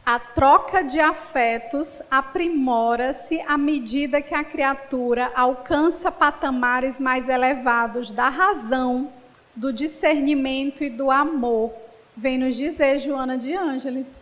A 0.07 0.19
troca 0.19 0.85
de 0.85 1.01
afetos 1.01 2.03
aprimora-se 2.11 3.41
à 3.49 3.57
medida 3.57 4.21
que 4.21 4.35
a 4.35 4.45
criatura 4.45 5.33
alcança 5.35 6.13
patamares 6.13 7.01
mais 7.01 7.27
elevados 7.27 8.13
da 8.13 8.29
razão 8.29 9.11
do 9.57 9.73
discernimento 9.73 10.85
e 10.85 10.91
do 10.91 11.11
amor, 11.11 11.73
vem 12.15 12.37
nos 12.37 12.55
dizer 12.55 12.99
Joana 12.99 13.39
de 13.39 13.55
Ângeles. 13.55 14.21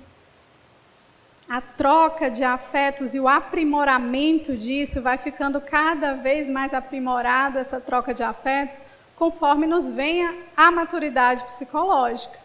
a 1.49 1.61
troca 1.61 2.31
de 2.31 2.45
afetos 2.45 3.15
e 3.15 3.21
o 3.21 3.29
aprimoramento 3.29 4.57
disso 4.57 5.03
vai 5.03 5.19
ficando 5.19 5.61
cada 5.61 6.15
vez 6.15 6.49
mais 6.49 6.73
aprimorado, 6.73 7.59
essa 7.59 7.81
troca 7.81 8.15
de 8.15 8.23
afetos, 8.23 8.83
conforme 9.17 9.67
nos 9.67 9.91
venha 9.91 10.33
a 10.57 10.71
maturidade 10.71 11.45
psicológica. 11.45 12.39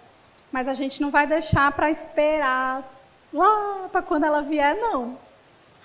Mas 0.51 0.67
a 0.67 0.73
gente 0.73 0.99
não 1.01 1.09
vai 1.09 1.25
deixar 1.25 1.71
para 1.71 1.89
esperar 1.89 2.83
lá 3.33 3.89
para 3.91 4.01
quando 4.01 4.25
ela 4.25 4.41
vier, 4.41 4.75
não. 4.75 5.17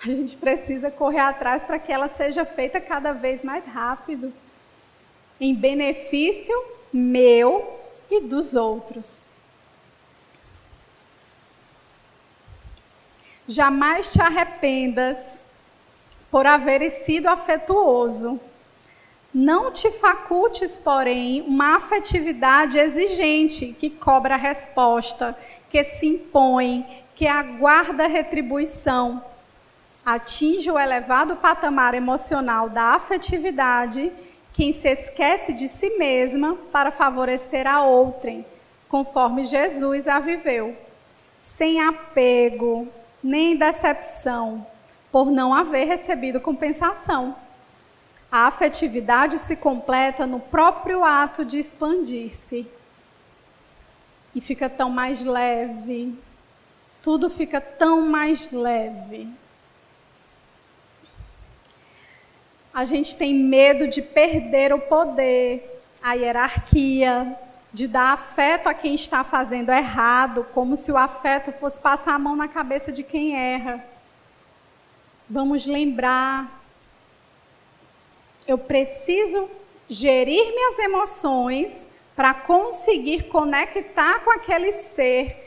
A 0.03 0.07
gente 0.07 0.35
precisa 0.37 0.91
correr 0.91 1.19
atrás 1.19 1.63
para 1.63 1.79
que 1.79 1.91
ela 1.91 2.07
seja 2.07 2.43
feita 2.43 2.81
cada 2.81 3.13
vez 3.13 3.43
mais 3.43 3.65
rápido, 3.65 4.33
em 5.39 5.55
benefício 5.55 6.55
meu 6.91 7.79
e 8.09 8.21
dos 8.21 8.55
outros. 8.55 9.25
Jamais 13.47 14.11
te 14.11 14.21
arrependas 14.21 15.43
por 16.31 16.45
haveres 16.45 16.93
sido 16.93 17.27
afetuoso. 17.27 18.39
Não 19.33 19.71
te 19.71 19.89
facultes, 19.91 20.77
porém, 20.77 21.41
uma 21.41 21.77
afetividade 21.77 22.77
exigente 22.77 23.73
que 23.73 23.89
cobra 23.89 24.35
resposta, 24.35 25.37
que 25.69 25.83
se 25.83 26.05
impõe, 26.05 27.02
que 27.15 27.27
aguarda 27.27 28.07
retribuição. 28.07 29.23
Atinge 30.05 30.69
o 30.69 30.77
elevado 30.77 31.35
patamar 31.35 31.93
emocional 31.93 32.69
da 32.69 32.95
afetividade 32.95 34.11
quem 34.53 34.71
se 34.71 34.87
esquece 34.89 35.51
de 35.51 35.67
si 35.67 35.97
mesma 35.97 36.55
para 36.71 36.91
favorecer 36.91 37.65
a 37.65 37.83
outrem, 37.83 38.45
conforme 38.87 39.43
Jesus 39.43 40.07
a 40.07 40.19
viveu, 40.19 40.77
sem 41.35 41.81
apego, 41.81 42.87
nem 43.23 43.57
decepção, 43.57 44.65
por 45.11 45.31
não 45.31 45.53
haver 45.53 45.87
recebido 45.87 46.39
compensação. 46.39 47.35
A 48.31 48.47
afetividade 48.47 49.39
se 49.39 49.55
completa 49.55 50.27
no 50.27 50.39
próprio 50.39 51.03
ato 51.03 51.43
de 51.43 51.59
expandir-se. 51.59 52.67
E 54.35 54.41
fica 54.41 54.69
tão 54.69 54.89
mais 54.89 55.23
leve. 55.23 56.17
Tudo 57.03 57.29
fica 57.29 57.61
tão 57.61 58.01
mais 58.01 58.49
leve. 58.51 59.27
A 62.73 62.85
gente 62.85 63.15
tem 63.15 63.35
medo 63.35 63.87
de 63.87 64.01
perder 64.01 64.73
o 64.73 64.79
poder, 64.79 65.81
a 66.01 66.13
hierarquia, 66.13 67.37
de 67.73 67.87
dar 67.89 68.13
afeto 68.13 68.67
a 68.67 68.73
quem 68.73 68.95
está 68.95 69.23
fazendo 69.23 69.69
errado, 69.69 70.47
como 70.53 70.77
se 70.77 70.91
o 70.91 70.97
afeto 70.97 71.51
fosse 71.51 71.79
passar 71.79 72.13
a 72.13 72.19
mão 72.19 72.35
na 72.37 72.47
cabeça 72.47 72.91
de 72.91 73.03
quem 73.03 73.35
erra. 73.35 73.83
Vamos 75.29 75.65
lembrar. 75.65 76.63
Eu 78.47 78.57
preciso 78.57 79.49
gerir 79.89 80.53
minhas 80.53 80.79
emoções 80.79 81.85
para 82.15 82.33
conseguir 82.33 83.23
conectar 83.23 84.21
com 84.21 84.31
aquele 84.31 84.71
ser, 84.71 85.42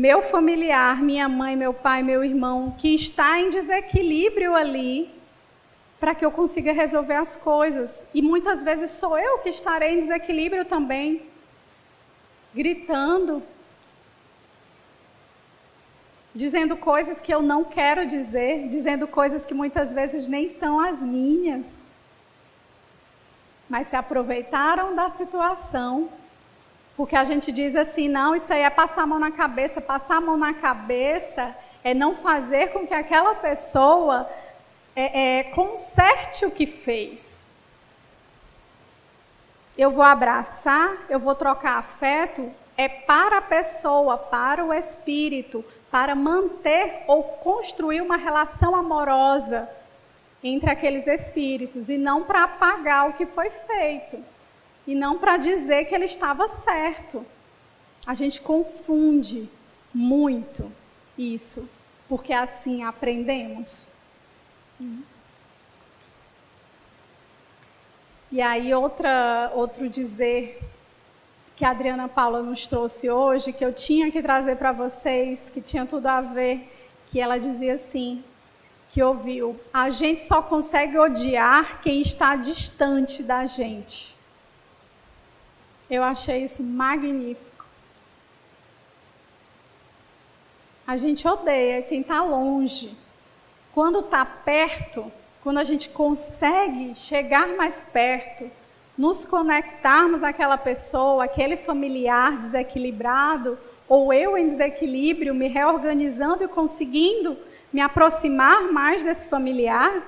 meu 0.00 0.22
familiar, 0.22 1.02
minha 1.02 1.28
mãe, 1.28 1.54
meu 1.54 1.74
pai, 1.74 2.02
meu 2.02 2.24
irmão, 2.24 2.74
que 2.78 2.94
está 2.94 3.38
em 3.38 3.50
desequilíbrio 3.50 4.54
ali, 4.54 5.10
para 6.00 6.14
que 6.14 6.24
eu 6.24 6.32
consiga 6.32 6.72
resolver 6.72 7.16
as 7.16 7.36
coisas. 7.36 8.06
E 8.14 8.22
muitas 8.22 8.62
vezes 8.62 8.92
sou 8.92 9.18
eu 9.18 9.36
que 9.40 9.50
estarei 9.50 9.90
em 9.92 9.98
desequilíbrio 9.98 10.64
também 10.64 11.28
gritando, 12.54 13.42
dizendo 16.34 16.78
coisas 16.78 17.20
que 17.20 17.32
eu 17.32 17.42
não 17.42 17.62
quero 17.62 18.06
dizer, 18.06 18.68
dizendo 18.70 19.06
coisas 19.06 19.44
que 19.44 19.52
muitas 19.52 19.92
vezes 19.92 20.26
nem 20.26 20.48
são 20.48 20.80
as 20.80 21.02
minhas, 21.02 21.82
mas 23.68 23.88
se 23.88 23.96
aproveitaram 23.96 24.96
da 24.96 25.10
situação. 25.10 26.08
Porque 27.00 27.16
a 27.16 27.24
gente 27.24 27.50
diz 27.50 27.76
assim, 27.76 28.08
não, 28.08 28.36
isso 28.36 28.52
aí 28.52 28.60
é 28.60 28.68
passar 28.68 29.04
a 29.04 29.06
mão 29.06 29.18
na 29.18 29.30
cabeça. 29.30 29.80
Passar 29.80 30.18
a 30.18 30.20
mão 30.20 30.36
na 30.36 30.52
cabeça 30.52 31.56
é 31.82 31.94
não 31.94 32.14
fazer 32.14 32.72
com 32.72 32.86
que 32.86 32.92
aquela 32.92 33.34
pessoa 33.36 34.28
é, 34.94 35.38
é, 35.38 35.44
conserte 35.44 36.44
o 36.44 36.50
que 36.50 36.66
fez 36.66 37.48
eu 39.78 39.90
vou 39.90 40.04
abraçar, 40.04 41.06
eu 41.08 41.18
vou 41.18 41.34
trocar 41.34 41.78
afeto, 41.78 42.52
é 42.76 42.86
para 42.86 43.38
a 43.38 43.42
pessoa, 43.42 44.18
para 44.18 44.62
o 44.62 44.74
espírito, 44.74 45.64
para 45.90 46.14
manter 46.14 47.02
ou 47.06 47.22
construir 47.22 48.02
uma 48.02 48.18
relação 48.18 48.76
amorosa 48.76 49.66
entre 50.44 50.68
aqueles 50.68 51.06
espíritos 51.06 51.88
e 51.88 51.96
não 51.96 52.24
para 52.24 52.44
apagar 52.44 53.08
o 53.08 53.14
que 53.14 53.24
foi 53.24 53.48
feito 53.48 54.22
e 54.90 54.94
não 54.96 55.20
para 55.20 55.36
dizer 55.36 55.84
que 55.84 55.94
ele 55.94 56.06
estava 56.06 56.48
certo. 56.48 57.24
A 58.04 58.12
gente 58.12 58.40
confunde 58.40 59.48
muito 59.94 60.68
isso, 61.16 61.70
porque 62.08 62.32
assim 62.32 62.82
aprendemos. 62.82 63.86
E 68.32 68.42
aí 68.42 68.74
outra, 68.74 69.52
outro 69.54 69.88
dizer 69.88 70.60
que 71.54 71.64
a 71.64 71.70
Adriana 71.70 72.08
Paula 72.08 72.42
nos 72.42 72.66
trouxe 72.66 73.08
hoje, 73.08 73.52
que 73.52 73.64
eu 73.64 73.72
tinha 73.72 74.10
que 74.10 74.20
trazer 74.20 74.56
para 74.56 74.72
vocês, 74.72 75.48
que 75.48 75.60
tinha 75.60 75.86
tudo 75.86 76.08
a 76.08 76.20
ver, 76.20 76.68
que 77.06 77.20
ela 77.20 77.38
dizia 77.38 77.74
assim, 77.74 78.24
que 78.88 79.00
ouviu, 79.00 79.54
a 79.72 79.88
gente 79.88 80.20
só 80.20 80.42
consegue 80.42 80.98
odiar 80.98 81.80
quem 81.80 82.00
está 82.00 82.34
distante 82.34 83.22
da 83.22 83.46
gente. 83.46 84.18
Eu 85.90 86.04
achei 86.04 86.44
isso 86.44 86.62
magnífico. 86.62 87.66
A 90.86 90.96
gente 90.96 91.26
odeia 91.26 91.82
quem 91.82 92.00
está 92.00 92.22
longe. 92.22 92.96
Quando 93.72 93.98
está 93.98 94.24
perto, 94.24 95.10
quando 95.42 95.58
a 95.58 95.64
gente 95.64 95.88
consegue 95.88 96.94
chegar 96.94 97.48
mais 97.56 97.82
perto, 97.82 98.50
nos 98.96 99.24
conectarmos 99.24 100.22
àquela 100.22 100.58
pessoa, 100.58 101.24
aquele 101.24 101.56
familiar 101.56 102.36
desequilibrado, 102.36 103.58
ou 103.88 104.12
eu 104.12 104.36
em 104.38 104.46
desequilíbrio, 104.46 105.34
me 105.34 105.48
reorganizando 105.48 106.44
e 106.44 106.48
conseguindo 106.48 107.36
me 107.72 107.80
aproximar 107.80 108.72
mais 108.72 109.02
desse 109.02 109.26
familiar, 109.26 110.02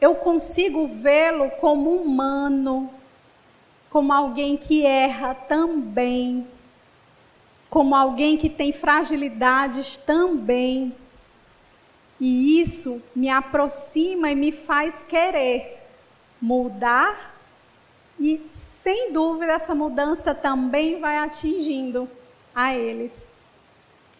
eu 0.00 0.14
consigo 0.14 0.86
vê-lo 0.86 1.50
como 1.52 1.94
humano, 1.94 2.90
como 3.90 4.12
alguém 4.12 4.56
que 4.56 4.84
erra 4.84 5.34
também, 5.34 6.46
como 7.70 7.94
alguém 7.94 8.36
que 8.36 8.48
tem 8.48 8.72
fragilidades 8.72 9.96
também. 9.96 10.94
E 12.18 12.60
isso 12.60 13.02
me 13.14 13.28
aproxima 13.28 14.30
e 14.30 14.34
me 14.34 14.52
faz 14.52 15.02
querer 15.02 15.82
mudar, 16.40 17.34
e 18.18 18.46
sem 18.48 19.12
dúvida 19.12 19.52
essa 19.52 19.74
mudança 19.74 20.34
também 20.34 20.98
vai 20.98 21.18
atingindo 21.18 22.08
a 22.54 22.74
eles. 22.74 23.32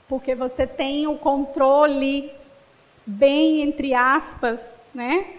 Porque 0.08 0.34
você 0.34 0.66
tem 0.66 1.06
o 1.06 1.16
controle, 1.16 2.30
bem 3.06 3.62
entre 3.62 3.94
aspas, 3.94 4.78
né, 4.94 5.34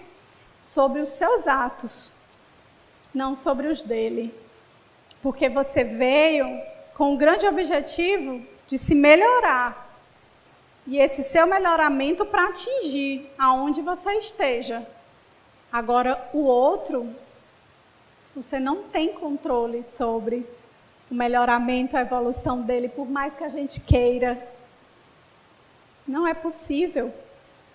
sobre 0.60 1.02
os 1.02 1.10
seus 1.10 1.48
atos, 1.48 2.12
não 3.18 3.36
sobre 3.36 3.68
os 3.68 3.84
dele. 3.84 4.34
Porque 5.22 5.50
você 5.50 5.84
veio 5.84 6.62
com 6.94 7.14
o 7.14 7.18
grande 7.18 7.48
objetivo 7.48 8.42
de 8.68 8.78
se 8.78 8.94
melhorar, 8.94 9.86
e 10.86 11.00
esse 11.00 11.22
seu 11.22 11.46
melhoramento 11.46 12.26
para 12.26 12.48
atingir 12.48 13.30
aonde 13.38 13.82
você 13.82 14.14
esteja. 14.14 14.88
Agora, 15.72 16.30
o 16.32 16.44
outro, 16.44 17.14
você 18.34 18.58
não 18.58 18.84
tem 18.84 19.12
controle 19.12 19.84
sobre 19.84 20.46
o 21.12 21.16
melhoramento, 21.16 21.98
a 21.98 22.02
evolução 22.02 22.62
dele, 22.62 22.88
por 22.88 23.10
mais 23.10 23.36
que 23.36 23.44
a 23.44 23.50
gente 23.50 23.82
queira. 23.82 24.42
Não 26.08 26.26
é 26.26 26.34
possível. 26.34 27.14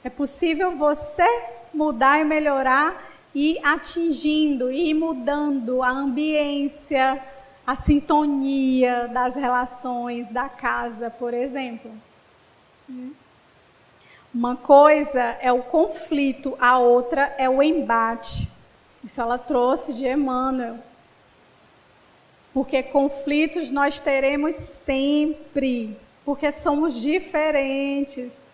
É 0.02 0.08
possível 0.08 0.76
você 0.76 1.26
mudar 1.72 2.18
e 2.18 2.24
melhorar 2.24 3.11
e 3.34 3.58
atingindo 3.62 4.70
e 4.70 4.92
mudando 4.92 5.82
a 5.82 5.90
ambiência, 5.90 7.22
a 7.66 7.74
sintonia 7.74 9.08
das 9.08 9.34
relações 9.34 10.28
da 10.28 10.48
casa, 10.48 11.08
por 11.10 11.32
exemplo. 11.32 11.90
Uma 14.34 14.56
coisa 14.56 15.20
é 15.40 15.52
o 15.52 15.62
conflito, 15.62 16.56
a 16.60 16.78
outra 16.78 17.34
é 17.38 17.48
o 17.48 17.62
embate. 17.62 18.48
Isso 19.04 19.20
ela 19.20 19.38
trouxe 19.38 19.92
de 19.92 20.06
Emmanuel. 20.06 20.78
Porque 22.52 22.82
conflitos 22.82 23.70
nós 23.70 23.98
teremos 23.98 24.56
sempre, 24.56 25.96
porque 26.24 26.52
somos 26.52 27.00
diferentes. 27.00 28.46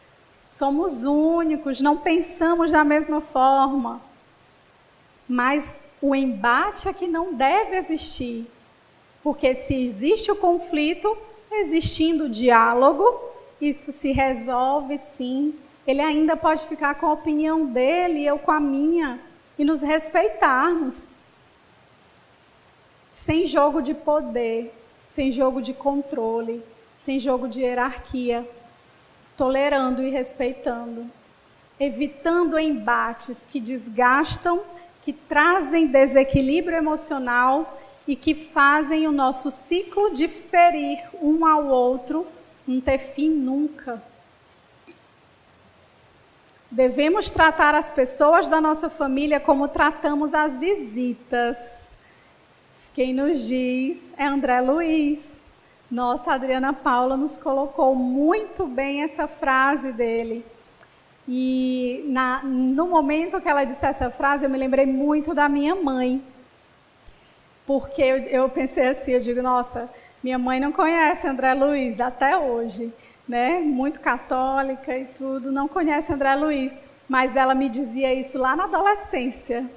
somos 0.50 1.04
únicos, 1.04 1.80
não 1.80 1.96
pensamos 1.98 2.72
da 2.72 2.82
mesma 2.82 3.20
forma. 3.20 4.00
Mas 5.28 5.78
o 6.00 6.14
embate 6.14 6.88
é 6.88 6.92
que 6.92 7.06
não 7.06 7.34
deve 7.34 7.76
existir. 7.76 8.50
Porque 9.22 9.54
se 9.54 9.82
existe 9.82 10.30
o 10.30 10.36
conflito, 10.36 11.16
existindo 11.50 12.24
o 12.24 12.28
diálogo, 12.28 13.20
isso 13.60 13.92
se 13.92 14.12
resolve 14.12 14.96
sim. 14.96 15.54
Ele 15.86 16.00
ainda 16.00 16.36
pode 16.36 16.66
ficar 16.66 16.94
com 16.94 17.06
a 17.06 17.12
opinião 17.12 17.66
dele 17.66 18.20
e 18.20 18.26
eu 18.26 18.38
com 18.38 18.50
a 18.50 18.60
minha, 18.60 19.20
e 19.58 19.64
nos 19.64 19.82
respeitarmos. 19.82 21.10
Sem 23.10 23.44
jogo 23.44 23.82
de 23.82 23.94
poder, 23.94 24.72
sem 25.02 25.30
jogo 25.30 25.60
de 25.60 25.72
controle, 25.74 26.62
sem 26.98 27.18
jogo 27.18 27.48
de 27.48 27.62
hierarquia, 27.62 28.48
tolerando 29.36 30.02
e 30.02 30.10
respeitando, 30.10 31.06
evitando 31.80 32.58
embates 32.58 33.46
que 33.46 33.60
desgastam, 33.60 34.62
que 35.08 35.12
trazem 35.14 35.86
desequilíbrio 35.86 36.76
emocional 36.76 37.80
e 38.06 38.14
que 38.14 38.34
fazem 38.34 39.08
o 39.08 39.10
nosso 39.10 39.50
ciclo 39.50 40.12
de 40.12 40.28
ferir 40.28 40.98
um 41.22 41.46
ao 41.46 41.64
outro 41.64 42.26
não 42.66 42.78
ter 42.78 42.98
fim 42.98 43.30
nunca. 43.30 44.02
Devemos 46.70 47.30
tratar 47.30 47.74
as 47.74 47.90
pessoas 47.90 48.48
da 48.48 48.60
nossa 48.60 48.90
família 48.90 49.40
como 49.40 49.66
tratamos 49.66 50.34
as 50.34 50.58
visitas. 50.58 51.90
Quem 52.92 53.14
nos 53.14 53.48
diz 53.48 54.12
é 54.18 54.26
André 54.26 54.60
Luiz. 54.60 55.42
Nossa 55.90 56.34
Adriana 56.34 56.74
Paula 56.74 57.16
nos 57.16 57.38
colocou 57.38 57.94
muito 57.94 58.66
bem 58.66 59.02
essa 59.02 59.26
frase 59.26 59.90
dele. 59.90 60.44
E 61.28 62.04
na, 62.08 62.42
no 62.42 62.88
momento 62.88 63.40
que 63.40 63.48
ela 63.48 63.64
disse 63.64 63.84
essa 63.84 64.10
frase, 64.10 64.46
eu 64.46 64.50
me 64.50 64.56
lembrei 64.56 64.86
muito 64.86 65.34
da 65.34 65.48
minha 65.48 65.74
mãe 65.74 66.22
porque 67.68 68.00
eu, 68.00 68.16
eu 68.20 68.48
pensei 68.48 68.86
assim, 68.86 69.12
eu 69.12 69.20
digo, 69.20 69.42
nossa, 69.42 69.90
minha 70.24 70.38
mãe 70.38 70.58
não 70.58 70.72
conhece 70.72 71.28
André 71.28 71.52
Luiz 71.52 72.00
até 72.00 72.34
hoje, 72.34 72.90
né? 73.28 73.60
Muito 73.60 74.00
católica 74.00 74.96
e 74.96 75.04
tudo, 75.04 75.52
não 75.52 75.68
conhece 75.68 76.10
André 76.10 76.34
Luiz, 76.34 76.80
mas 77.06 77.36
ela 77.36 77.54
me 77.54 77.68
dizia 77.68 78.14
isso 78.14 78.38
lá 78.38 78.56
na 78.56 78.64
adolescência, 78.64 79.70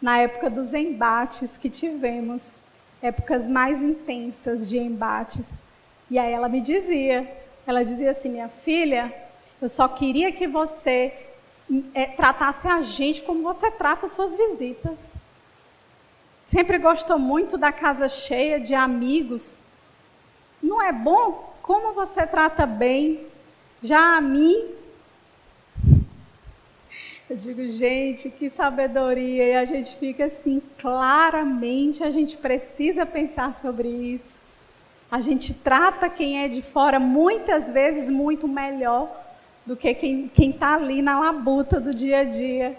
na 0.00 0.18
época 0.18 0.50
dos 0.50 0.74
embates 0.74 1.56
que 1.56 1.70
tivemos, 1.70 2.58
épocas 3.00 3.48
mais 3.48 3.80
intensas 3.80 4.68
de 4.68 4.76
embates. 4.76 5.62
E 6.10 6.18
aí 6.18 6.30
ela 6.30 6.50
me 6.50 6.60
dizia, 6.60 7.26
ela 7.66 7.82
dizia 7.82 8.10
assim, 8.10 8.28
minha 8.28 8.50
filha, 8.50 9.10
eu 9.60 9.68
só 9.68 9.88
queria 9.88 10.30
que 10.30 10.46
você 10.46 11.12
é, 11.92 12.06
tratasse 12.06 12.68
a 12.68 12.80
gente 12.80 13.22
como 13.22 13.42
você 13.42 13.70
trata 13.70 14.08
suas 14.08 14.34
visitas. 14.36 15.12
Sempre 16.44 16.78
gostou 16.78 17.18
muito 17.18 17.58
da 17.58 17.72
casa 17.72 18.08
cheia 18.08 18.60
de 18.60 18.74
amigos. 18.74 19.60
Não 20.62 20.82
é 20.82 20.92
bom? 20.92 21.54
Como 21.60 21.92
você 21.92 22.26
trata 22.26 22.64
bem? 22.64 23.26
Já 23.82 24.16
a 24.16 24.20
mim. 24.20 24.70
Eu 27.28 27.36
digo, 27.36 27.68
gente, 27.68 28.30
que 28.30 28.48
sabedoria. 28.48 29.44
E 29.44 29.56
a 29.56 29.64
gente 29.64 29.96
fica 29.96 30.24
assim, 30.24 30.62
claramente, 30.78 32.02
a 32.02 32.10
gente 32.10 32.36
precisa 32.36 33.04
pensar 33.04 33.54
sobre 33.54 33.88
isso. 33.88 34.40
A 35.10 35.20
gente 35.20 35.52
trata 35.52 36.08
quem 36.08 36.42
é 36.44 36.48
de 36.48 36.62
fora 36.62 36.98
muitas 36.98 37.70
vezes 37.70 38.08
muito 38.08 38.48
melhor 38.48 39.27
do 39.68 39.76
que 39.76 39.92
quem 39.92 40.30
está 40.34 40.76
ali 40.76 41.02
na 41.02 41.20
labuta 41.20 41.78
do 41.78 41.92
dia 41.92 42.20
a 42.20 42.24
dia. 42.24 42.74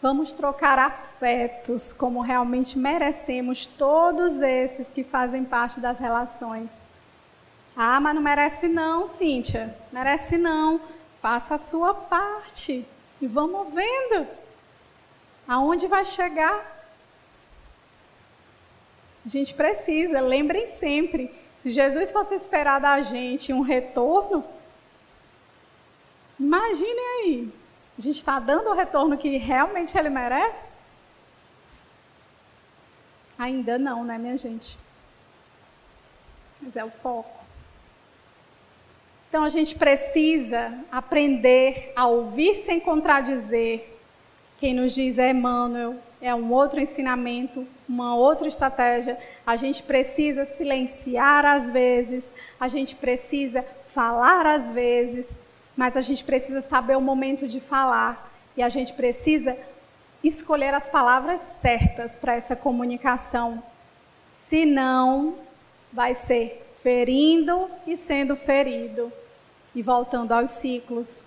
Vamos 0.00 0.32
trocar 0.32 0.78
afetos 0.78 1.92
como 1.92 2.20
realmente 2.20 2.78
merecemos 2.78 3.66
todos 3.66 4.40
esses 4.40 4.92
que 4.92 5.02
fazem 5.02 5.44
parte 5.44 5.80
das 5.80 5.98
relações. 5.98 6.72
Ah, 7.74 7.98
mas 7.98 8.14
não 8.14 8.22
merece 8.22 8.68
não, 8.68 9.04
Cíntia. 9.04 9.76
Merece 9.90 10.38
não. 10.38 10.80
Faça 11.20 11.56
a 11.56 11.58
sua 11.58 11.92
parte 11.92 12.86
e 13.20 13.26
vamos 13.26 13.74
vendo 13.74 14.28
aonde 15.48 15.88
vai 15.88 16.04
chegar. 16.04 16.86
A 19.24 19.28
gente 19.28 19.52
precisa, 19.54 20.20
lembrem 20.20 20.66
sempre, 20.66 21.34
se 21.56 21.70
Jesus 21.70 22.12
fosse 22.12 22.36
esperar 22.36 22.80
da 22.80 23.00
gente 23.00 23.52
um 23.52 23.60
retorno, 23.60 24.44
imaginem 26.38 27.06
aí, 27.22 27.52
a 27.98 28.00
gente 28.00 28.16
está 28.16 28.38
dando 28.38 28.70
o 28.70 28.74
retorno 28.74 29.16
que 29.16 29.36
realmente 29.36 29.96
ele 29.96 30.08
merece? 30.08 30.66
Ainda 33.38 33.78
não, 33.78 34.04
né, 34.04 34.18
minha 34.18 34.36
gente? 34.36 34.78
Mas 36.60 36.76
é 36.76 36.84
o 36.84 36.90
foco. 36.90 37.44
Então 39.28 39.44
a 39.44 39.48
gente 39.48 39.74
precisa 39.74 40.72
aprender 40.90 41.92
a 41.94 42.06
ouvir 42.06 42.54
sem 42.54 42.80
contradizer. 42.80 43.94
Quem 44.56 44.72
nos 44.72 44.94
diz 44.94 45.18
é 45.18 45.30
Emmanuel, 45.30 45.96
é 46.20 46.34
um 46.34 46.50
outro 46.52 46.80
ensinamento, 46.80 47.66
uma 47.86 48.14
outra 48.14 48.48
estratégia. 48.48 49.18
A 49.46 49.56
gente 49.56 49.82
precisa 49.82 50.44
silenciar 50.44 51.44
às 51.44 51.68
vezes, 51.68 52.34
a 52.58 52.68
gente 52.68 52.96
precisa 52.96 53.62
falar 53.88 54.46
às 54.46 54.72
vezes, 54.72 55.42
mas 55.76 55.96
a 55.96 56.00
gente 56.00 56.24
precisa 56.24 56.62
saber 56.62 56.96
o 56.96 57.00
momento 57.00 57.46
de 57.46 57.60
falar 57.60 58.32
e 58.56 58.62
a 58.62 58.68
gente 58.68 58.92
precisa 58.94 59.56
escolher 60.24 60.72
as 60.74 60.88
palavras 60.88 61.40
certas 61.40 62.16
para 62.16 62.34
essa 62.34 62.56
comunicação. 62.56 63.62
Senão, 64.30 65.36
vai 65.92 66.14
ser 66.14 66.66
ferindo 66.82 67.70
e 67.86 67.96
sendo 67.96 68.36
ferido 68.36 69.12
e 69.74 69.82
voltando 69.82 70.32
aos 70.32 70.52
ciclos. 70.52 71.22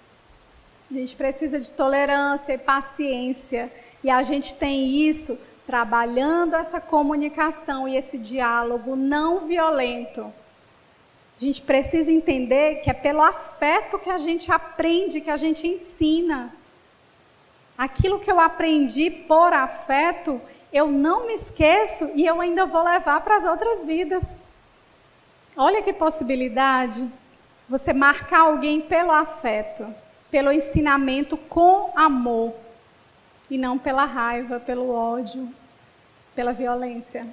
A 0.90 0.94
gente 0.94 1.16
precisa 1.16 1.60
de 1.60 1.72
tolerância 1.72 2.54
e 2.54 2.58
paciência, 2.58 3.72
e 4.04 4.10
a 4.10 4.24
gente 4.24 4.56
tem 4.56 5.08
isso 5.08 5.38
trabalhando 5.68 6.56
essa 6.56 6.82
comunicação 6.82 7.88
e 7.88 7.96
esse 7.96 8.18
diálogo 8.18 8.96
não 8.96 9.42
violento. 9.42 10.34
A 11.40 11.46
gente 11.46 11.62
precisa 11.62 12.12
entender 12.12 12.82
que 12.82 12.90
é 12.90 12.94
pelo 12.94 13.22
afeto 13.22 13.98
que 13.98 14.10
a 14.10 14.18
gente 14.18 14.52
aprende, 14.52 15.22
que 15.22 15.32
a 15.32 15.38
gente 15.38 15.66
ensina. 15.66 16.54
Aquilo 17.78 18.20
que 18.20 18.30
eu 18.30 18.42
aprendi 18.42 19.10
por 19.10 19.54
afeto, 19.54 20.42
eu 20.74 20.88
não 20.92 21.28
me 21.28 21.34
esqueço 21.34 22.12
e 22.14 22.26
eu 22.26 22.42
ainda 22.42 22.66
vou 22.66 22.84
levar 22.84 23.22
para 23.22 23.38
as 23.38 23.46
outras 23.46 23.86
vidas. 23.86 24.38
Olha 25.56 25.82
que 25.82 25.94
possibilidade. 25.94 27.10
Você 27.70 27.94
marcar 27.94 28.42
alguém 28.42 28.82
pelo 28.82 29.12
afeto, 29.12 29.88
pelo 30.30 30.52
ensinamento 30.52 31.38
com 31.38 31.94
amor, 31.96 32.54
e 33.50 33.58
não 33.58 33.78
pela 33.78 34.04
raiva, 34.04 34.60
pelo 34.60 34.94
ódio, 34.94 35.48
pela 36.36 36.52
violência. 36.52 37.26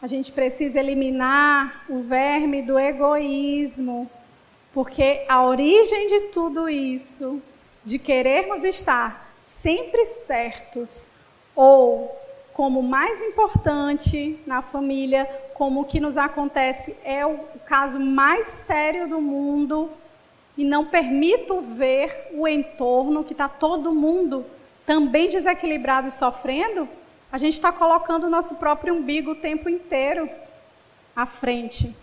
A 0.00 0.06
gente 0.06 0.30
precisa 0.30 0.78
eliminar 0.78 1.84
o 1.88 2.00
verme 2.00 2.62
do 2.62 2.78
egoísmo, 2.78 4.08
porque 4.72 5.24
a 5.28 5.44
origem 5.44 6.06
de 6.06 6.20
tudo 6.28 6.68
isso, 6.68 7.42
de 7.84 7.98
querermos 7.98 8.62
estar 8.62 9.34
sempre 9.40 10.04
certos 10.04 11.10
ou 11.54 12.16
como 12.52 12.80
mais 12.80 13.20
importante 13.22 14.38
na 14.46 14.62
família, 14.62 15.28
como 15.54 15.80
o 15.80 15.84
que 15.84 15.98
nos 15.98 16.16
acontece 16.16 16.94
é 17.04 17.26
o 17.26 17.38
caso 17.66 17.98
mais 17.98 18.46
sério 18.46 19.08
do 19.08 19.20
mundo 19.20 19.90
e 20.56 20.64
não 20.64 20.84
permito 20.84 21.60
ver 21.60 22.12
o 22.34 22.46
entorno 22.46 23.24
que 23.24 23.32
está 23.32 23.48
todo 23.48 23.92
mundo 23.92 24.44
também 24.86 25.28
desequilibrado 25.28 26.08
e 26.08 26.12
sofrendo, 26.12 26.88
a 27.30 27.36
gente 27.36 27.54
está 27.54 27.70
colocando 27.70 28.24
o 28.24 28.30
nosso 28.30 28.56
próprio 28.56 28.94
umbigo 28.94 29.32
o 29.32 29.34
tempo 29.34 29.68
inteiro 29.68 30.28
à 31.14 31.26
frente 31.26 31.94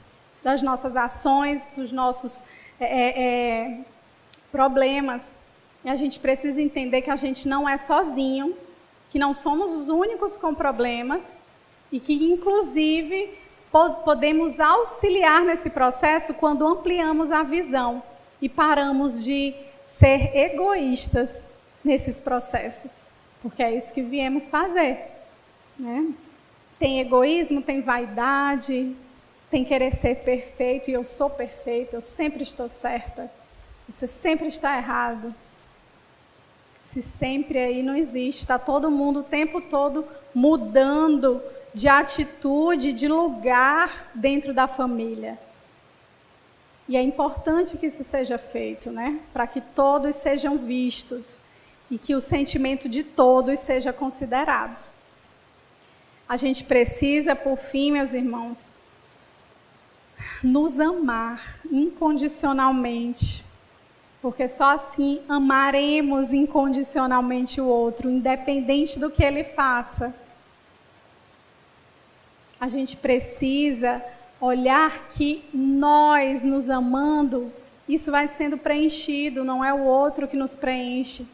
das 0.44 0.62
nossas 0.62 0.96
ações, 0.96 1.68
dos 1.76 1.92
nossos 1.92 2.46
é, 2.80 2.86
é, 2.86 3.20
é, 3.20 3.80
problemas. 4.52 5.38
E 5.84 5.90
a 5.90 5.96
gente 5.96 6.20
precisa 6.20 6.62
entender 6.62 7.02
que 7.02 7.10
a 7.10 7.16
gente 7.16 7.48
não 7.48 7.68
é 7.68 7.78
sozinho, 7.78 8.56
que 9.10 9.18
não 9.18 9.34
somos 9.34 9.74
os 9.74 9.90
únicos 9.90 10.38
com 10.38 10.54
problemas 10.54 11.36
e 11.92 12.00
que, 12.00 12.14
inclusive, 12.14 13.36
podemos 14.04 14.60
auxiliar 14.60 15.42
nesse 15.42 15.70
processo 15.70 16.34
quando 16.36 16.68
ampliamos 16.68 17.32
a 17.32 17.42
visão 17.42 18.04
e 18.42 18.48
paramos 18.48 19.24
de 19.24 19.56
ser 19.84 20.36
egoístas 20.36 21.48
nesses 21.84 22.20
processos, 22.20 23.08
porque 23.42 23.62
é 23.64 23.76
isso 23.76 23.94
que 23.94 24.02
viemos 24.02 24.50
fazer. 24.50 25.15
Né? 25.78 26.14
Tem 26.80 27.00
egoísmo, 27.00 27.62
tem 27.62 27.82
vaidade, 27.82 28.96
tem 29.50 29.64
querer 29.64 29.94
ser 29.94 30.18
perfeito, 30.18 30.90
e 30.90 30.94
eu 30.94 31.06
sou 31.06 31.30
perfeita, 31.30 31.96
eu 31.96 32.02
sempre 32.02 32.44
estou 32.44 32.68
certa. 32.68 33.32
Você 33.88 34.08
sempre 34.08 34.48
está 34.48 34.78
errado. 34.78 35.34
Se 36.84 37.02
sempre 37.02 37.58
aí 37.58 37.82
não 37.82 37.96
existe, 37.96 38.42
está 38.42 38.60
todo 38.60 38.92
mundo 38.92 39.20
o 39.20 39.24
tempo 39.24 39.62
todo 39.62 40.06
mudando 40.34 41.42
de 41.74 41.88
atitude, 41.88 42.94
de 42.94 43.08
lugar 43.08 44.12
dentro 44.14 44.54
da 44.54 44.68
família. 44.68 45.40
E 46.88 46.96
é 46.96 47.02
importante 47.02 47.78
que 47.78 47.88
isso 47.88 48.04
seja 48.04 48.38
feito, 48.38 48.92
né? 48.92 49.20
Para 49.34 49.48
que 49.48 49.60
todos 49.60 50.16
sejam 50.16 50.58
vistos 50.58 51.42
e 51.90 51.98
que 51.98 52.14
o 52.14 52.22
sentimento 52.22 52.88
de 52.88 53.04
todos 53.04 53.60
seja 53.60 53.92
considerado. 53.92 54.78
A 56.28 56.38
gente 56.38 56.64
precisa, 56.64 57.36
por 57.36 57.58
fim, 57.58 57.92
meus 57.92 58.14
irmãos, 58.14 58.74
nos 60.44 60.80
amar 60.80 61.60
incondicionalmente, 61.72 63.46
porque 64.22 64.48
só 64.48 64.72
assim 64.72 65.22
amaremos 65.30 66.34
incondicionalmente 66.34 67.62
o 67.62 67.68
outro, 67.68 68.10
independente 68.10 68.98
do 68.98 69.12
que 69.12 69.24
ele 69.24 69.44
faça. 69.44 70.16
A 72.60 72.68
gente 72.68 72.98
precisa 72.98 74.04
olhar 74.42 75.08
que 75.10 75.46
nós 75.54 76.42
nos 76.42 76.72
amando, 76.72 77.54
isso 77.88 78.10
vai 78.10 78.28
sendo 78.28 78.58
preenchido, 78.58 79.44
não 79.44 79.64
é 79.64 79.72
o 79.72 79.84
outro 79.84 80.28
que 80.28 80.36
nos 80.36 80.56
preenche. 80.56 81.28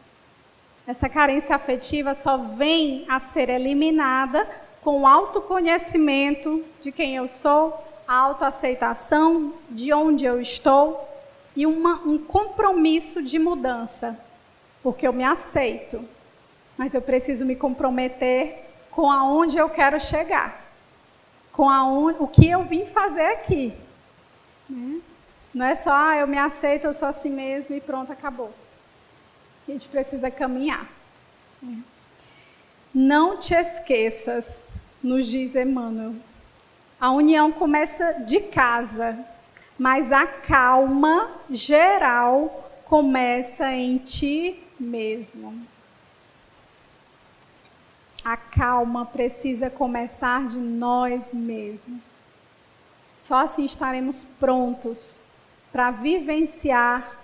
Essa 0.86 1.08
carência 1.08 1.56
afetiva 1.56 2.12
só 2.12 2.36
vem 2.36 3.06
a 3.08 3.18
ser 3.18 3.48
eliminada 3.48 4.46
com 4.82 5.06
autoconhecimento 5.06 6.64
de 6.80 6.92
quem 6.92 7.16
eu 7.16 7.26
sou, 7.28 7.82
a 8.06 8.14
autoaceitação 8.14 9.54
de 9.70 9.92
onde 9.92 10.24
eu 10.26 10.40
estou 10.40 11.08
e 11.56 11.66
uma, 11.66 12.00
um 12.02 12.18
compromisso 12.18 13.22
de 13.22 13.38
mudança, 13.38 14.18
porque 14.82 15.06
eu 15.06 15.12
me 15.12 15.24
aceito, 15.24 16.04
mas 16.76 16.94
eu 16.94 17.00
preciso 17.00 17.44
me 17.44 17.54
comprometer 17.54 18.64
com 18.90 19.10
aonde 19.10 19.56
eu 19.56 19.70
quero 19.70 20.00
chegar 20.00 20.62
com 21.52 21.68
a 21.68 21.84
un... 21.84 22.16
o 22.18 22.26
que 22.26 22.48
eu 22.48 22.64
vim 22.64 22.86
fazer 22.86 23.26
aqui. 23.26 23.72
Né? 24.68 25.00
Não 25.54 25.66
é 25.66 25.74
só, 25.74 25.92
ah, 25.92 26.16
eu 26.16 26.26
me 26.26 26.38
aceito, 26.38 26.86
eu 26.86 26.92
sou 26.92 27.06
assim 27.06 27.30
mesmo 27.30 27.76
e 27.76 27.80
pronto, 27.80 28.10
acabou. 28.10 28.52
A 29.68 29.70
gente 29.70 29.88
precisa 29.88 30.30
caminhar. 30.30 30.88
Né? 31.62 31.78
Não 32.92 33.38
te 33.38 33.54
esqueças, 33.54 34.64
nos 35.02 35.26
diz 35.26 35.54
Emmanuel. 35.54 36.14
A 37.00 37.10
união 37.10 37.50
começa 37.50 38.12
de 38.24 38.40
casa, 38.40 39.18
mas 39.78 40.12
a 40.12 40.26
calma 40.26 41.30
geral 41.50 42.70
começa 42.84 43.72
em 43.72 43.98
ti 43.98 44.62
mesmo. 44.78 45.66
A 48.24 48.36
calma 48.36 49.04
precisa 49.04 49.68
começar 49.68 50.46
de 50.46 50.58
nós 50.58 51.34
mesmos. 51.34 52.22
Só 53.18 53.36
assim 53.36 53.64
estaremos 53.64 54.22
prontos 54.22 55.20
para 55.72 55.90
vivenciar 55.90 57.18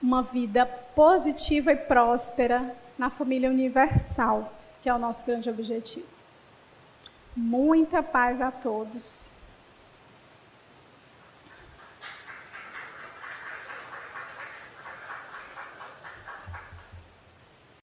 uma 0.00 0.22
vida 0.22 0.66
positiva 0.66 1.72
e 1.72 1.76
próspera 1.76 2.76
na 2.96 3.10
família 3.10 3.50
universal, 3.50 4.52
que 4.82 4.88
é 4.88 4.94
o 4.94 4.98
nosso 4.98 5.24
grande 5.24 5.50
objetivo. 5.50 6.15
Muita 7.36 8.02
paz 8.02 8.40
a 8.40 8.50
todos. 8.50 9.36